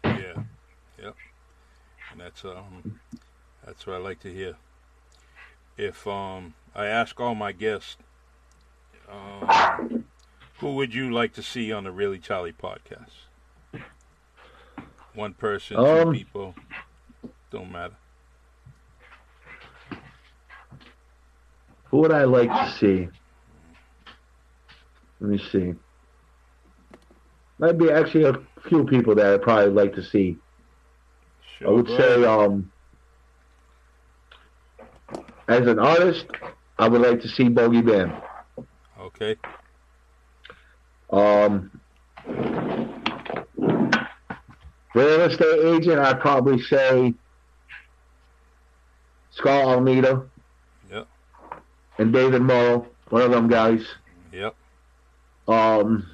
Yeah. 0.04 0.44
Yep. 1.02 1.16
And 2.12 2.22
that's 2.22 2.46
um, 2.46 3.00
that's 3.66 3.88
what 3.88 3.96
I 3.96 3.98
like 4.00 4.20
to 4.20 4.32
hear. 4.32 4.58
If 5.76 6.06
um, 6.06 6.54
I 6.76 6.86
ask 6.86 7.20
all 7.20 7.34
my 7.34 7.52
guests, 7.52 7.98
um, 9.12 10.06
who 10.60 10.76
would 10.76 10.94
you 10.94 11.12
like 11.12 11.34
to 11.34 11.42
see 11.42 11.72
on 11.72 11.86
the 11.86 11.92
Really 11.92 12.20
Charlie 12.20 12.54
podcast? 12.54 13.26
One 15.16 15.34
person, 15.34 15.78
two 15.78 15.84
um, 15.84 16.14
people, 16.14 16.54
don't 17.50 17.72
matter. 17.72 17.96
Who 21.86 21.98
would 21.98 22.12
I 22.12 22.26
like 22.26 22.50
to 22.50 22.78
see? 22.78 23.10
Let 25.20 25.30
me 25.30 25.42
see. 25.52 25.74
Might 27.58 27.78
be 27.78 27.92
actually 27.92 28.24
a 28.24 28.40
few 28.70 28.86
people 28.86 29.16
that 29.16 29.26
I'd 29.26 29.42
probably 29.42 29.72
like 29.72 29.94
to 29.96 30.04
see. 30.04 30.38
Sure, 31.58 31.68
I 31.68 31.72
would 31.72 31.88
say, 31.88 32.26
um, 32.26 32.72
as 35.50 35.68
an 35.68 35.80
artist, 35.80 36.26
I 36.78 36.88
would 36.88 37.02
like 37.02 37.22
to 37.22 37.28
see 37.28 37.50
Bogey 37.50 37.82
Band. 37.82 38.14
Okay. 39.00 39.36
Um, 41.12 41.72
real 44.94 45.22
estate 45.22 45.66
agent, 45.66 46.00
I'd 46.00 46.22
probably 46.22 46.62
say 46.62 47.14
Scott 49.32 49.66
Almeida. 49.66 50.24
Yep. 50.92 51.08
And 51.98 52.14
David 52.14 52.42
Morrow, 52.42 52.88
one 53.10 53.24
of 53.24 53.32
them 53.32 53.50
guys. 53.50 53.82
Um, 55.50 56.06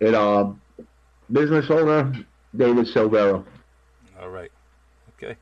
and 0.00 0.14
uh, 0.14 0.52
business 1.32 1.68
owner 1.68 2.12
David 2.56 2.86
Silvero. 2.86 3.44
All 4.20 4.28
right. 4.28 4.52
Okay. 5.16 5.36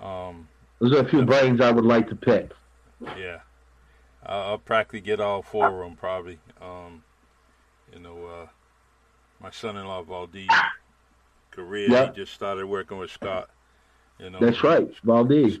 Um, 0.00 0.48
There's 0.80 0.92
a 0.92 1.08
few 1.08 1.24
brains 1.24 1.60
I 1.60 1.70
would 1.70 1.84
like 1.84 2.08
to 2.08 2.16
pick. 2.16 2.50
Yeah. 3.16 3.40
I'll, 4.24 4.42
I'll 4.42 4.58
practically 4.58 5.00
get 5.00 5.20
all 5.20 5.42
four 5.42 5.68
of 5.68 5.78
them 5.78 5.96
probably. 5.96 6.40
Um, 6.60 7.04
you 7.92 8.00
know, 8.00 8.26
uh, 8.26 8.46
my 9.40 9.52
son-in-law 9.52 10.02
Valdez 10.02 10.48
career. 11.52 11.88
Yep. 11.88 12.14
he 12.16 12.22
just 12.22 12.34
started 12.34 12.66
working 12.66 12.98
with 12.98 13.12
Scott. 13.12 13.48
You 14.18 14.30
know. 14.30 14.40
That's 14.40 14.64
right, 14.64 14.88
Valdez. 15.04 15.60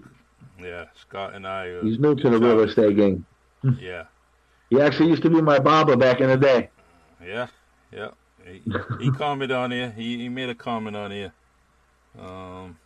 Yeah, 0.60 0.86
Scott 1.00 1.34
and 1.34 1.46
I. 1.46 1.70
Uh, 1.70 1.82
He's 1.82 2.00
new 2.00 2.16
to 2.16 2.30
the 2.30 2.38
real 2.38 2.60
estate 2.60 2.96
game. 2.96 3.24
Yeah. 3.80 4.04
He 4.70 4.80
actually 4.80 5.10
used 5.10 5.22
to 5.22 5.30
be 5.30 5.40
my 5.40 5.58
barber 5.58 5.96
back 5.96 6.20
in 6.20 6.28
the 6.28 6.36
day. 6.36 6.70
Yeah, 7.24 7.46
yeah. 7.92 8.10
He, 8.44 8.62
he 9.00 9.10
commented 9.18 9.56
on 9.56 9.70
here. 9.70 9.92
He, 9.96 10.18
he 10.18 10.28
made 10.28 10.48
a 10.48 10.54
comment 10.54 10.96
on 10.96 11.10
here 11.10 11.32
um, 12.20 12.78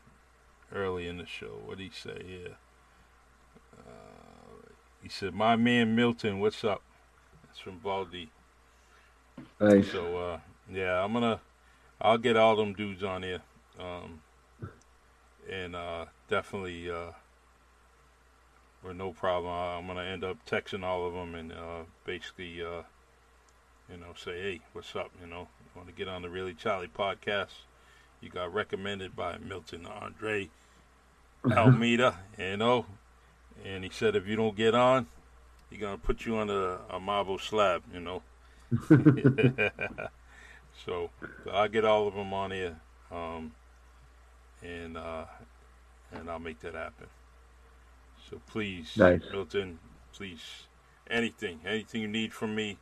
early 0.74 1.08
in 1.08 1.18
the 1.18 1.26
show. 1.26 1.58
What 1.64 1.78
did 1.78 1.84
he 1.84 1.90
say 1.90 2.22
here? 2.26 2.56
Uh, 3.78 4.68
he 5.02 5.08
said, 5.08 5.34
"My 5.34 5.56
man 5.56 5.94
Milton, 5.94 6.38
what's 6.40 6.64
up?" 6.64 6.82
That's 7.46 7.58
from 7.58 7.78
Baldy. 7.78 8.30
Nice. 9.60 9.90
So 9.90 10.16
uh, 10.16 10.38
yeah, 10.72 11.02
I'm 11.02 11.12
gonna, 11.12 11.40
I'll 12.00 12.18
get 12.18 12.36
all 12.36 12.56
them 12.56 12.72
dudes 12.74 13.02
on 13.02 13.22
here, 13.22 13.40
um, 13.78 14.20
and 15.50 15.74
uh, 15.74 16.06
definitely, 16.28 16.90
uh, 16.90 17.12
with 18.82 18.96
no 18.96 19.12
problem, 19.12 19.52
I- 19.52 19.76
I'm 19.76 19.86
gonna 19.86 20.02
end 20.02 20.24
up 20.24 20.38
texting 20.46 20.84
all 20.84 21.06
of 21.06 21.14
them 21.14 21.34
and 21.34 21.52
uh, 21.52 21.82
basically, 22.04 22.62
uh, 22.62 22.82
you 23.90 23.96
know, 23.98 24.14
say, 24.16 24.40
hey, 24.40 24.60
what's 24.72 24.94
up? 24.96 25.10
You 25.20 25.26
know, 25.26 25.48
want 25.74 25.88
to 25.88 25.94
get 25.94 26.08
on 26.08 26.22
the 26.22 26.30
Really 26.30 26.54
Charlie 26.54 26.88
podcast? 26.88 27.62
You 28.20 28.28
got 28.30 28.52
recommended 28.52 29.16
by 29.16 29.38
Milton 29.38 29.86
Andre 29.86 30.50
Almeida, 31.50 32.18
you 32.38 32.56
know, 32.56 32.86
and 33.64 33.84
he 33.84 33.90
said 33.90 34.14
if 34.16 34.26
you 34.26 34.36
don't 34.36 34.56
get 34.56 34.74
on, 34.74 35.06
he's 35.70 35.80
gonna 35.80 35.98
put 35.98 36.26
you 36.26 36.36
on 36.36 36.50
a, 36.50 36.78
a 36.90 37.00
marble 37.00 37.38
slab, 37.38 37.82
you 37.92 38.00
know. 38.00 38.22
so 40.84 41.10
I'll 41.50 41.68
get 41.68 41.84
all 41.84 42.08
of 42.08 42.14
them 42.14 42.32
on 42.32 42.50
here, 42.50 42.76
um, 43.10 43.52
and 44.62 44.96
uh, 44.96 45.24
and 46.12 46.30
I'll 46.30 46.38
make 46.38 46.60
that 46.60 46.74
happen. 46.74 47.06
So 48.30 48.40
please, 48.46 48.96
Nice. 48.96 49.22
Milton, 49.32 49.78
please, 50.12 50.40
anything, 51.10 51.60
anything 51.66 52.02
you 52.02 52.08
need 52.08 52.32
from 52.32 52.54
me, 52.54 52.78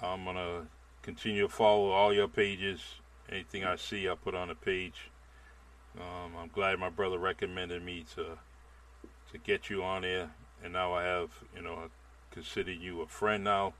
I'm 0.00 0.24
gonna 0.24 0.66
continue 1.02 1.42
to 1.42 1.48
follow 1.48 1.90
all 1.90 2.14
your 2.14 2.28
pages. 2.28 2.80
Anything 3.28 3.64
I 3.64 3.76
see, 3.76 4.08
I'll 4.08 4.16
put 4.16 4.34
on 4.34 4.50
a 4.50 4.54
page. 4.54 5.10
Um, 5.98 6.36
I'm 6.38 6.48
glad 6.48 6.78
my 6.78 6.90
brother 6.90 7.18
recommended 7.18 7.82
me 7.82 8.04
to 8.14 8.38
to 9.32 9.38
get 9.38 9.70
you 9.70 9.82
on 9.82 10.02
there, 10.02 10.30
and 10.62 10.72
now 10.72 10.92
I 10.92 11.04
have, 11.04 11.30
you 11.54 11.62
know, 11.62 11.74
I 11.74 11.86
consider 12.32 12.72
you 12.72 13.00
a 13.02 13.06
friend 13.06 13.44
now. 13.44 13.74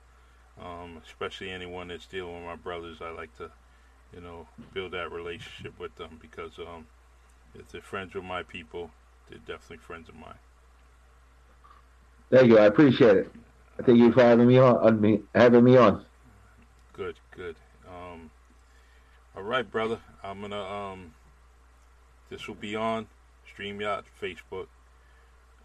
Um, 0.61 1.01
especially 1.05 1.49
anyone 1.49 1.87
that's 1.87 2.05
dealing 2.05 2.35
with 2.35 2.43
my 2.43 2.55
brothers, 2.55 2.97
I 3.01 3.09
like 3.09 3.35
to, 3.37 3.49
you 4.13 4.21
know, 4.21 4.47
build 4.73 4.91
that 4.91 5.11
relationship 5.11 5.79
with 5.79 5.95
them 5.95 6.19
because 6.21 6.59
um, 6.59 6.85
if 7.55 7.69
they're 7.69 7.81
friends 7.81 8.13
with 8.13 8.25
my 8.25 8.43
people, 8.43 8.91
they're 9.31 9.39
definitely 9.39 9.77
friends 9.77 10.09
of 10.09 10.15
mine. 10.15 10.35
Thank 12.29 12.47
you. 12.47 12.59
I 12.59 12.65
appreciate 12.65 13.17
it. 13.17 13.31
I 13.79 13.83
thank 13.83 13.97
you 13.97 14.11
for 14.11 14.21
having 14.21 14.47
me 14.47 14.57
on. 14.57 14.77
on 14.77 15.01
me, 15.01 15.21
having 15.33 15.63
me 15.63 15.77
on. 15.77 16.05
Good, 16.93 17.19
good. 17.35 17.55
Um, 17.87 18.29
all 19.35 19.43
right, 19.43 19.69
brother. 19.69 19.99
I'm 20.23 20.41
gonna 20.41 20.61
um, 20.61 21.13
this 22.29 22.47
will 22.47 22.55
be 22.55 22.75
on 22.75 23.07
StreamYard, 23.57 24.03
Facebook, 24.21 24.67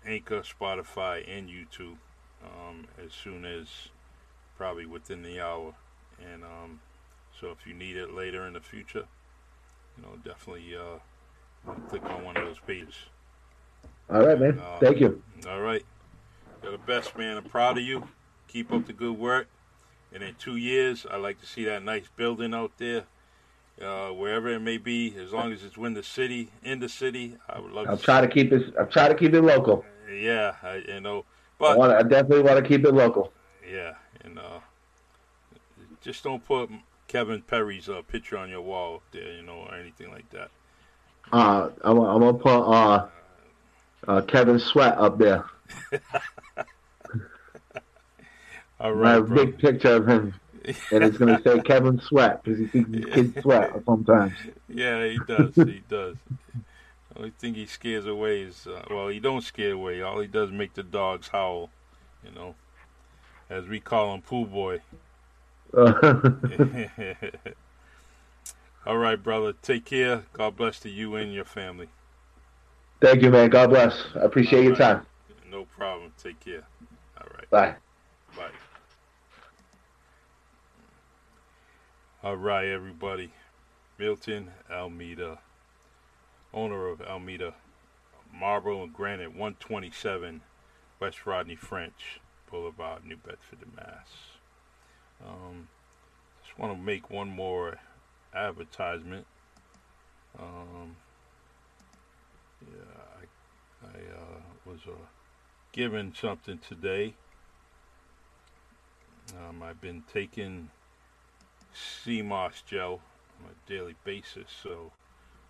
Anchor, 0.07 0.43
Spotify, 0.43 1.25
and 1.29 1.49
YouTube 1.49 1.99
um, 2.43 2.87
as 3.05 3.13
soon 3.13 3.45
as 3.45 3.67
probably 4.57 4.87
within 4.87 5.23
the 5.23 5.41
hour. 5.41 5.75
And 6.33 6.43
um, 6.45 6.81
so 7.39 7.51
if 7.51 7.67
you 7.67 7.75
need 7.75 7.97
it 7.97 8.15
later 8.15 8.47
in 8.47 8.55
the 8.55 8.61
future, 8.61 9.05
you 9.97 10.03
know, 10.03 10.17
definitely 10.25 10.75
uh, 10.75 11.73
click 11.89 12.05
on 12.05 12.25
one 12.25 12.37
of 12.37 12.47
those 12.47 12.61
pages. 12.67 12.95
All 14.11 14.25
right, 14.27 14.39
man. 14.39 14.59
Uh, 14.59 14.79
Thank 14.79 15.01
you. 15.01 15.23
All 15.49 15.61
right. 15.61 15.85
You're 16.63 16.73
the 16.73 16.79
best, 16.79 17.17
man. 17.17 17.37
I'm 17.37 17.45
proud 17.45 17.79
of 17.79 17.85
you. 17.85 18.09
Keep 18.49 18.73
up 18.73 18.87
the 18.87 18.93
good 18.93 19.19
work. 19.19 19.49
And 20.13 20.23
in 20.23 20.35
two 20.37 20.57
years, 20.57 21.07
I'd 21.11 21.21
like 21.21 21.41
to 21.41 21.47
see 21.47 21.65
that 21.65 21.83
nice 21.83 22.05
building 22.17 22.55
out 22.55 22.73
there, 22.79 23.05
uh, 23.83 24.09
wherever 24.09 24.49
it 24.49 24.61
may 24.61 24.79
be, 24.79 25.15
as 25.17 25.33
long 25.33 25.53
as 25.53 25.63
it's 25.63 25.77
in 25.77 25.95
the 25.95 26.03
city. 26.03 26.51
In 26.63 26.79
the 26.81 26.89
city, 26.89 27.37
I 27.49 27.59
would 27.61 27.73
love 27.73 27.87
I'll 27.89 27.97
to. 27.97 28.03
try 28.03 28.21
to 28.21 28.29
keep 28.29 28.53
it. 28.53 28.75
I'll 28.79 28.87
try 28.87 29.09
to 29.09 29.15
keep 29.15 29.35
it 29.35 29.43
local. 29.43 29.85
Yeah, 30.11 30.55
I, 30.63 30.77
you 30.89 31.01
know, 31.01 31.21
I, 31.21 31.23
but 31.59 31.79
want. 31.79 31.93
I 31.93 32.03
definitely 32.03 32.43
want 32.43 32.63
to 32.63 32.67
keep 32.67 32.85
it 32.87 32.95
local. 32.95 33.33
yeah, 33.69 33.95
and 34.25 34.39
uh, 34.39 34.61
just 36.01 36.23
don't 36.23 36.45
put 36.47 36.71
Kevin 37.09 37.43
Perry's 37.43 37.89
uh, 37.89 38.03
picture 38.03 38.39
on 38.39 38.49
your 38.49 38.63
wall 38.63 38.97
up 38.97 39.03
there, 39.11 39.33
you 39.35 39.43
know, 39.43 39.67
or 39.69 39.75
anything 39.75 40.11
like 40.11 40.31
that. 40.31 40.51
Uh, 41.33 41.71
I'm, 41.83 41.99
I'm 41.99 42.21
gonna 42.21 42.35
put 42.35 42.61
uh, 42.63 43.09
uh, 44.07 44.21
Kevin 44.23 44.59
Sweat 44.59 44.97
up 44.99 45.19
there. 45.19 45.45
All 48.79 49.05
I 49.05 49.13
have 49.13 49.31
a 49.31 49.35
big 49.35 49.59
picture 49.59 49.95
of 49.95 50.07
him, 50.07 50.35
and 50.93 51.03
it's 51.03 51.17
gonna 51.17 51.41
say 51.43 51.61
Kevin 51.65 51.99
Sweat 52.01 52.43
because 52.43 52.59
he 52.59 52.67
thinks 52.67 52.91
his 52.91 53.07
kids 53.07 53.41
sweat 53.41 53.73
sometimes. 53.87 54.35
Yeah, 54.69 55.07
he 55.07 55.19
does. 55.27 55.55
he 55.55 55.83
does. 55.89 56.17
Only 57.17 57.31
thing 57.31 57.55
he 57.55 57.65
scares 57.65 58.05
away 58.05 58.43
is 58.43 58.67
uh, 58.67 58.85
well, 58.91 59.09
he 59.09 59.19
don't 59.19 59.41
scare 59.41 59.73
away. 59.73 60.03
All 60.03 60.21
he 60.21 60.27
does 60.27 60.51
is 60.51 60.55
make 60.55 60.75
the 60.75 60.83
dogs 60.83 61.29
howl, 61.29 61.71
you 62.23 62.31
know, 62.33 62.55
as 63.49 63.67
we 63.67 63.81
call 63.81 64.13
him, 64.15 64.21
Pool 64.21 64.45
Boy. 64.45 64.81
All 68.87 68.99
right, 68.99 69.21
brother. 69.21 69.55
Take 69.63 69.87
care. 69.87 70.25
God 70.35 70.57
bless 70.57 70.79
to 70.81 70.91
you 70.91 71.17
and 71.17 71.33
your 71.33 71.47
family. 71.47 71.89
Thank 73.01 73.23
you, 73.23 73.31
man. 73.31 73.51
God 73.51 73.71
bless. 73.71 74.05
I 74.15 74.21
appreciate 74.21 74.65
your 74.65 74.77
time. 74.77 75.05
No 75.51 75.65
problem. 75.65 76.13
Take 76.23 76.41
care. 76.41 76.63
All 77.21 77.27
right. 77.35 77.51
Bye. 77.51 77.75
Bye. 78.37 78.51
All 82.23 82.37
right, 82.37 82.67
everybody. 82.67 83.33
Milton 83.99 84.51
Almeida, 84.71 85.39
owner 86.53 86.89
of 86.89 87.01
Almeida 87.01 87.55
Marble 88.33 88.83
and 88.83 88.93
Granite, 88.93 89.31
127 89.31 90.43
West 91.01 91.27
Rodney 91.27 91.57
French 91.57 92.21
Boulevard, 92.51 93.05
New 93.05 93.17
Bedford, 93.17 93.59
Mass. 93.75 94.09
Um, 95.27 95.69
just 96.45 96.59
want 96.59 96.77
to 96.77 96.83
make 96.83 97.11
one 97.11 97.29
more 97.29 97.79
advertisement. 98.35 99.27
Um, 100.39 100.97
yeah, 102.63 103.23
I, 103.83 103.87
I 103.87 104.01
uh, 104.15 104.41
was 104.65 104.81
uh, 104.87 104.93
given 105.73 106.15
something 106.15 106.59
today. 106.59 107.15
Um, 109.37 109.63
I've 109.63 109.81
been 109.81 110.05
taking 110.13 110.71
sea 111.73 112.23
moss 112.23 112.63
gel 112.63 113.01
on 113.43 113.51
a 113.51 113.71
daily 113.71 113.95
basis, 114.05 114.47
so 114.63 114.93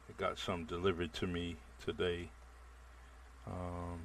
I 0.08 0.12
got 0.20 0.38
some 0.38 0.64
delivered 0.64 1.12
to 1.14 1.26
me 1.26 1.56
today 1.84 2.30
um, 3.46 4.00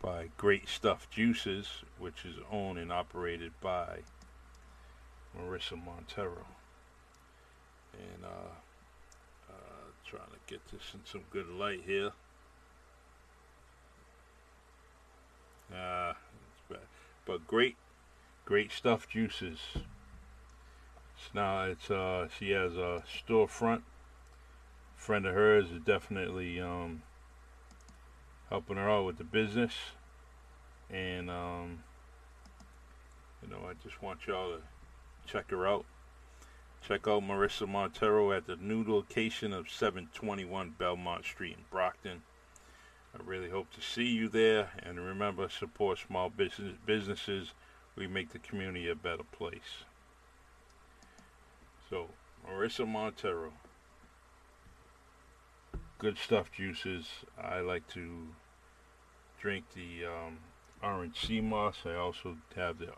by 0.00 0.28
Great 0.36 0.68
Stuff 0.68 1.08
Juices, 1.10 1.68
which 1.98 2.24
is 2.24 2.36
owned 2.50 2.78
and 2.78 2.92
operated 2.92 3.52
by 3.60 3.98
Marissa 5.38 5.82
Montero. 5.82 6.46
And 7.92 8.24
uh, 8.24 8.54
trying 10.12 10.28
to 10.28 10.38
get 10.46 10.60
this 10.70 10.92
in 10.92 11.00
some 11.04 11.22
good 11.30 11.48
light 11.48 11.80
here. 11.86 12.10
Uh, 15.74 16.12
it's. 16.68 16.80
But 17.24 17.46
great, 17.46 17.76
great 18.44 18.72
stuff 18.72 19.08
juices. 19.08 19.58
So 19.74 19.80
now 21.34 21.62
it's 21.62 21.90
uh, 21.90 22.28
she 22.36 22.50
has 22.50 22.76
a 22.76 23.04
storefront. 23.08 23.82
Friend 24.96 25.24
of 25.24 25.34
hers 25.34 25.70
is 25.70 25.80
definitely 25.80 26.60
um, 26.60 27.02
helping 28.50 28.76
her 28.76 28.90
out 28.90 29.06
with 29.06 29.18
the 29.18 29.24
business. 29.24 29.72
and 30.90 31.30
um, 31.30 31.84
you 33.42 33.48
know, 33.48 33.60
I 33.68 33.74
just 33.82 34.02
want 34.02 34.26
y'all 34.26 34.56
to 34.56 35.32
check 35.32 35.50
her 35.50 35.66
out. 35.66 35.86
Check 36.86 37.06
out 37.06 37.22
Marissa 37.22 37.68
Montero 37.68 38.32
at 38.32 38.48
the 38.48 38.56
new 38.56 38.82
location 38.82 39.52
of 39.52 39.70
721 39.70 40.74
Belmont 40.76 41.24
Street 41.24 41.56
in 41.56 41.64
Brockton. 41.70 42.22
I 43.14 43.22
really 43.24 43.50
hope 43.50 43.72
to 43.74 43.80
see 43.80 44.06
you 44.06 44.28
there. 44.28 44.70
And 44.82 44.98
remember, 44.98 45.48
support 45.48 46.00
small 46.00 46.28
business 46.28 46.74
businesses. 46.84 47.52
We 47.94 48.08
make 48.08 48.32
the 48.32 48.40
community 48.40 48.90
a 48.90 48.96
better 48.96 49.22
place. 49.22 49.84
So, 51.88 52.08
Marissa 52.48 52.88
Montero. 52.88 53.52
Good 55.98 56.18
stuff 56.18 56.50
juices. 56.50 57.06
I 57.40 57.60
like 57.60 57.86
to 57.90 58.26
drink 59.40 59.66
the 59.74 60.06
um, 60.06 60.38
orange 60.82 61.26
sea 61.28 61.40
moss. 61.40 61.76
I 61.84 61.94
also 61.94 62.38
have 62.56 62.78
the 62.78 62.88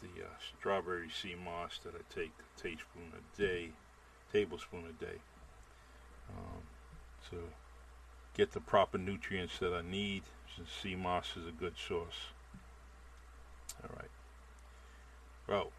the 0.00 0.24
uh, 0.24 0.28
strawberry 0.58 1.08
sea 1.10 1.34
moss 1.42 1.78
that 1.84 1.94
I 1.94 2.14
take 2.14 2.32
a 2.38 2.60
teaspoon 2.60 3.12
a 3.14 3.40
day, 3.40 3.70
tablespoon 4.32 4.84
a 4.88 5.04
day, 5.04 5.18
um, 6.28 6.62
to 7.30 7.36
get 8.36 8.52
the 8.52 8.60
proper 8.60 8.98
nutrients 8.98 9.58
that 9.58 9.72
I 9.72 9.82
need. 9.82 10.22
Since 10.56 10.68
sea 10.82 10.96
moss 10.96 11.36
is 11.36 11.46
a 11.46 11.52
good 11.52 11.74
source. 11.76 12.32
All 13.82 13.90
right. 13.96 14.10
Well, 15.46 15.70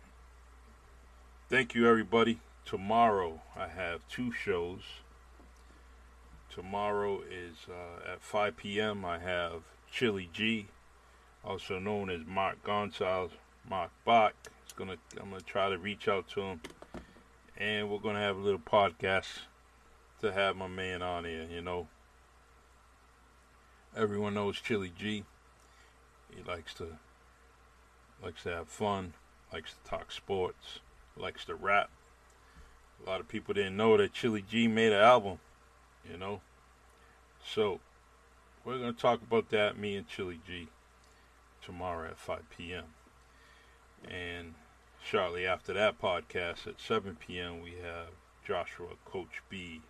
thank 1.50 1.76
you 1.76 1.88
everybody. 1.88 2.40
Tomorrow 2.66 3.42
I 3.56 3.68
have 3.68 4.08
two 4.08 4.32
shows. 4.32 4.82
Tomorrow 6.50 7.22
is 7.22 7.68
uh, 7.70 8.12
at 8.14 8.22
5 8.22 8.58
p.m. 8.58 9.06
I 9.06 9.20
have 9.20 9.64
Chili 9.90 10.30
G, 10.34 10.68
also 11.46 11.80
known 11.80 12.10
as 12.10 12.26
Mark 12.26 12.62
Gonzalez, 12.64 13.32
Mark 13.70 13.92
Bach. 14.06 14.34
Gonna, 14.76 14.98
I'm 15.20 15.30
gonna 15.30 15.42
try 15.42 15.70
to 15.70 15.78
reach 15.78 16.08
out 16.08 16.28
to 16.30 16.42
him, 16.42 16.62
and 17.58 17.90
we're 17.90 18.00
gonna 18.00 18.20
have 18.20 18.38
a 18.38 18.40
little 18.40 18.60
podcast 18.60 19.40
to 20.22 20.32
have 20.32 20.56
my 20.56 20.68
man 20.68 21.02
on 21.02 21.26
here. 21.26 21.48
You 21.52 21.62
know, 21.62 21.88
everyone 23.96 24.34
knows 24.34 24.60
Chili 24.60 24.92
G. 24.98 25.24
He 26.34 26.44
likes 26.44 26.74
to 26.76 27.00
likes 28.24 28.44
to 28.44 28.50
have 28.50 28.70
fun, 28.70 29.14
likes 29.52 29.74
to 29.74 29.90
talk 29.90 30.12
sports, 30.12 30.80
likes 31.18 31.46
to 31.46 31.56
rap. 31.56 31.90
A 33.06 33.10
lot 33.10 33.20
of 33.20 33.28
people 33.28 33.54
didn't 33.54 33.78
know 33.78 33.98
that 33.98 34.14
Chili 34.14 34.44
G 34.48 34.68
made 34.68 34.94
an 34.94 35.02
album, 35.02 35.40
you 36.10 36.18
know. 36.18 36.42
So 37.46 37.80
we're 38.64 38.78
gonna 38.80 38.94
talk 38.94 39.22
about 39.22 39.50
that, 39.50 39.78
me 39.78 39.96
and 39.96 40.08
Chili 40.08 40.40
G, 40.48 40.70
tomorrow 41.62 42.10
at 42.10 42.18
5 42.18 42.50
p.m. 42.56 42.86
And 44.10 44.56
shortly 45.04 45.46
after 45.46 45.74
that 45.74 46.02
podcast 46.02 46.68
at 46.68 46.80
7 46.80 47.18
p.m., 47.26 47.62
we 47.62 47.76
have 47.82 48.08
Joshua 48.46 48.96
Coach 49.06 49.42
B, 49.50 49.82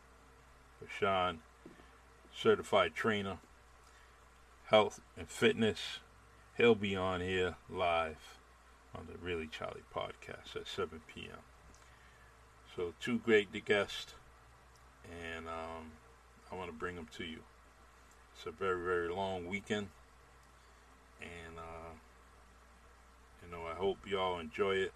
Sean, 0.99 1.39
certified 2.35 2.93
trainer, 2.95 3.37
health 4.65 5.01
and 5.17 5.29
fitness. 5.29 5.99
He'll 6.57 6.75
be 6.75 6.95
on 6.95 7.21
here 7.21 7.55
live 7.69 8.37
on 8.93 9.07
the 9.11 9.17
Really 9.17 9.47
Charlie 9.47 9.83
podcast 9.95 10.55
at 10.55 10.67
7 10.67 11.01
p.m. 11.13 11.39
So, 12.75 12.93
two 13.01 13.17
great 13.19 13.51
guests, 13.65 14.13
and 15.03 15.47
um, 15.47 15.91
I 16.51 16.55
want 16.55 16.69
to 16.69 16.75
bring 16.77 16.95
them 16.95 17.07
to 17.17 17.23
you. 17.23 17.39
It's 18.35 18.45
a 18.45 18.51
very, 18.51 18.81
very 18.83 19.09
long 19.09 19.47
weekend, 19.47 19.89
and 21.21 21.57
uh, 21.57 21.93
know, 23.51 23.63
I 23.69 23.75
hope 23.75 23.97
y'all 24.07 24.39
enjoy 24.39 24.75
it. 24.75 24.93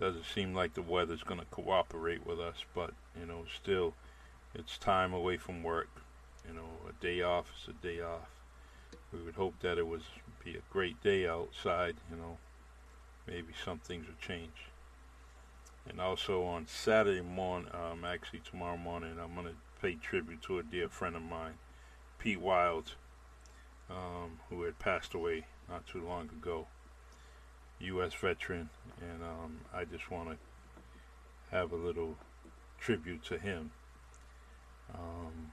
Doesn't 0.00 0.24
seem 0.24 0.54
like 0.54 0.74
the 0.74 0.82
weather's 0.82 1.22
going 1.22 1.40
to 1.40 1.46
cooperate 1.46 2.26
with 2.26 2.40
us, 2.40 2.64
but 2.74 2.90
you 3.18 3.26
know, 3.26 3.44
still, 3.54 3.94
it's 4.54 4.76
time 4.78 5.12
away 5.12 5.36
from 5.36 5.62
work. 5.62 5.88
You 6.48 6.54
know, 6.54 6.68
a 6.88 7.02
day 7.02 7.22
off 7.22 7.52
is 7.56 7.68
a 7.68 7.86
day 7.86 8.00
off. 8.00 8.28
We 9.12 9.22
would 9.22 9.36
hope 9.36 9.54
that 9.60 9.78
it 9.78 9.86
was 9.86 10.02
be 10.44 10.56
a 10.56 10.72
great 10.72 11.02
day 11.02 11.26
outside. 11.26 11.96
You 12.10 12.16
know, 12.16 12.38
maybe 13.26 13.52
some 13.64 13.78
things 13.78 14.06
will 14.06 14.14
change. 14.20 14.68
And 15.88 16.00
also 16.00 16.44
on 16.44 16.66
Saturday 16.66 17.20
morning, 17.20 17.70
um, 17.72 18.04
actually 18.04 18.40
tomorrow 18.40 18.76
morning, 18.76 19.16
I'm 19.22 19.34
going 19.34 19.46
to 19.46 19.54
pay 19.80 19.94
tribute 19.94 20.42
to 20.42 20.58
a 20.58 20.62
dear 20.62 20.88
friend 20.88 21.14
of 21.14 21.22
mine, 21.22 21.54
Pete 22.18 22.40
Wild, 22.40 22.94
um, 23.90 24.40
who 24.48 24.62
had 24.62 24.78
passed 24.78 25.14
away 25.14 25.44
not 25.68 25.86
too 25.86 26.02
long 26.02 26.30
ago. 26.30 26.66
U.S. 27.80 28.14
veteran, 28.14 28.70
and 29.00 29.22
um, 29.22 29.60
I 29.72 29.84
just 29.84 30.10
want 30.10 30.30
to 30.30 30.36
have 31.50 31.72
a 31.72 31.76
little 31.76 32.16
tribute 32.78 33.24
to 33.24 33.38
him 33.38 33.70
um, 34.94 35.52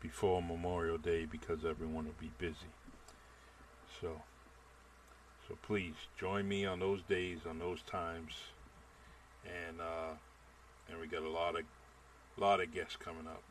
before 0.00 0.42
Memorial 0.42 0.98
Day 0.98 1.24
because 1.24 1.64
everyone 1.64 2.04
will 2.04 2.14
be 2.20 2.30
busy. 2.38 2.72
So, 4.00 4.22
so 5.48 5.56
please 5.62 5.94
join 6.18 6.48
me 6.48 6.66
on 6.66 6.80
those 6.80 7.02
days, 7.02 7.40
on 7.48 7.58
those 7.58 7.82
times, 7.82 8.32
and 9.44 9.80
uh, 9.80 10.14
and 10.88 11.00
we 11.00 11.06
got 11.06 11.22
a 11.22 11.28
lot 11.28 11.56
of 11.56 11.62
lot 12.36 12.60
of 12.60 12.72
guests 12.72 12.96
coming 12.96 13.26
up. 13.26 13.42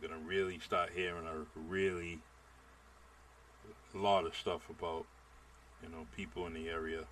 You're 0.00 0.08
gonna 0.08 0.22
really 0.22 0.58
start 0.58 0.90
hearing 0.94 1.26
a 1.26 1.60
really 1.68 2.20
lot 3.94 4.24
of 4.24 4.34
stuff 4.36 4.62
about 4.70 5.04
you 5.82 5.88
know, 5.88 6.06
people 6.16 6.46
in 6.46 6.54
the 6.54 6.68
area. 6.68 7.04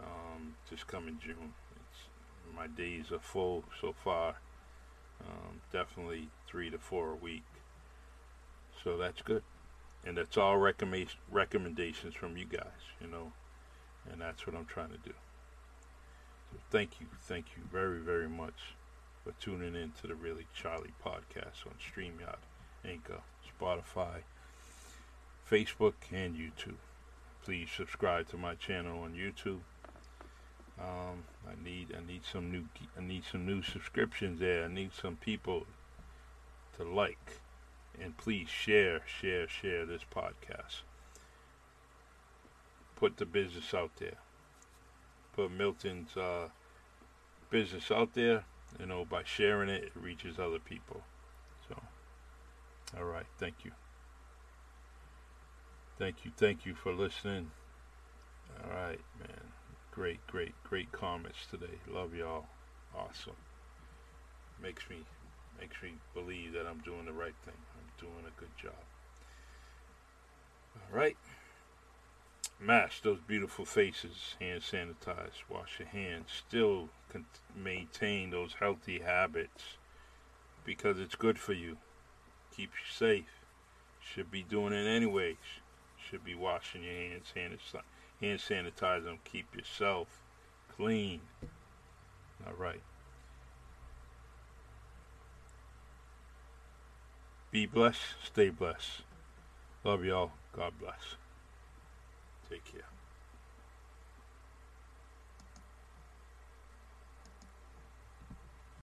Um, 0.00 0.54
just 0.68 0.86
coming 0.86 1.18
June. 1.22 1.54
It's, 1.74 2.54
my 2.54 2.66
days 2.66 3.10
are 3.12 3.18
full 3.18 3.64
so 3.80 3.94
far. 4.04 4.36
Um, 5.26 5.60
definitely 5.72 6.28
three 6.46 6.70
to 6.70 6.78
four 6.78 7.10
a 7.10 7.16
week. 7.16 7.44
So 8.84 8.96
that's 8.96 9.22
good. 9.22 9.42
And 10.04 10.16
that's 10.16 10.36
all 10.36 10.58
recommend- 10.58 11.16
recommendations 11.30 12.14
from 12.14 12.36
you 12.36 12.44
guys, 12.44 12.92
you 13.00 13.08
know. 13.08 13.32
And 14.10 14.20
that's 14.20 14.46
what 14.46 14.54
I'm 14.54 14.66
trying 14.66 14.90
to 14.90 14.98
do. 14.98 15.14
So 16.52 16.58
thank 16.70 17.00
you, 17.00 17.06
thank 17.22 17.46
you 17.56 17.62
very, 17.72 17.98
very 17.98 18.28
much 18.28 18.76
for 19.24 19.32
tuning 19.40 19.74
in 19.74 19.92
to 20.00 20.06
the 20.06 20.14
Really 20.14 20.46
Charlie 20.54 20.94
podcast 21.04 21.66
on 21.66 21.74
StreamYard, 21.80 22.38
Anchor, 22.84 23.22
Spotify, 23.60 24.22
Facebook, 25.50 25.94
and 26.12 26.36
YouTube 26.36 26.76
please 27.46 27.68
subscribe 27.76 28.28
to 28.28 28.36
my 28.36 28.56
channel 28.56 29.04
on 29.04 29.12
YouTube. 29.12 29.60
Um, 30.80 31.22
I 31.46 31.54
need 31.64 31.94
I 31.96 32.04
need 32.04 32.22
some 32.24 32.50
new 32.50 32.64
I 32.98 33.02
need 33.02 33.22
some 33.30 33.46
new 33.46 33.62
subscriptions 33.62 34.40
there. 34.40 34.64
I 34.64 34.68
need 34.68 34.90
some 34.92 35.14
people 35.14 35.64
to 36.76 36.82
like 36.82 37.38
and 38.02 38.16
please 38.16 38.48
share 38.48 39.02
share 39.06 39.46
share 39.46 39.86
this 39.86 40.02
podcast. 40.12 40.82
Put 42.96 43.16
the 43.16 43.26
business 43.26 43.72
out 43.72 43.92
there. 44.00 44.18
Put 45.32 45.52
Milton's 45.52 46.16
uh, 46.16 46.48
business 47.48 47.92
out 47.92 48.14
there. 48.14 48.44
You 48.80 48.86
know, 48.86 49.04
by 49.04 49.22
sharing 49.24 49.68
it, 49.68 49.84
it 49.84 49.92
reaches 49.94 50.40
other 50.40 50.58
people. 50.58 51.00
So, 51.68 51.80
all 52.98 53.04
right, 53.04 53.26
thank 53.38 53.64
you. 53.64 53.70
Thank 55.98 56.26
you, 56.26 56.30
thank 56.36 56.66
you 56.66 56.74
for 56.74 56.92
listening. 56.92 57.52
All 58.62 58.70
right, 58.70 59.00
man. 59.18 59.52
Great, 59.90 60.26
great, 60.26 60.52
great 60.62 60.92
comments 60.92 61.46
today. 61.50 61.78
Love 61.88 62.14
y'all. 62.14 62.44
Awesome. 62.94 63.36
Makes 64.62 64.90
me 64.90 64.96
makes 65.58 65.76
me 65.82 65.94
believe 66.12 66.52
that 66.52 66.66
I'm 66.66 66.80
doing 66.80 67.06
the 67.06 67.12
right 67.12 67.34
thing. 67.46 67.54
I'm 67.74 67.90
doing 67.98 68.26
a 68.26 68.40
good 68.40 68.50
job. 68.62 68.74
All 70.74 70.98
right. 70.98 71.16
Mask 72.60 73.02
those 73.02 73.20
beautiful 73.26 73.64
faces. 73.64 74.34
Hand 74.38 74.60
sanitize. 74.60 75.44
Wash 75.48 75.78
your 75.78 75.88
hands. 75.88 76.28
Still 76.46 76.90
con- 77.10 77.24
maintain 77.54 78.30
those 78.30 78.56
healthy 78.60 78.98
habits 78.98 79.78
because 80.62 81.00
it's 81.00 81.14
good 81.14 81.38
for 81.38 81.54
you. 81.54 81.78
Keeps 82.54 82.74
you 82.74 82.92
safe. 82.94 83.40
Should 83.98 84.30
be 84.30 84.42
doing 84.42 84.74
it 84.74 84.86
anyways 84.86 85.36
should 86.08 86.24
be 86.24 86.34
washing 86.34 86.82
your 86.82 86.92
hands, 86.92 87.32
hand, 87.34 87.58
hand 88.20 88.38
sanitize 88.38 89.04
them, 89.04 89.18
keep 89.24 89.54
yourself 89.54 90.06
clean. 90.76 91.20
All 92.46 92.54
right. 92.58 92.80
Be 97.50 97.66
blessed, 97.66 98.00
stay 98.24 98.50
blessed. 98.50 99.02
Love 99.84 100.04
y'all. 100.04 100.32
God 100.52 100.72
bless. 100.80 101.16
Take 102.50 102.64
care. 102.64 102.95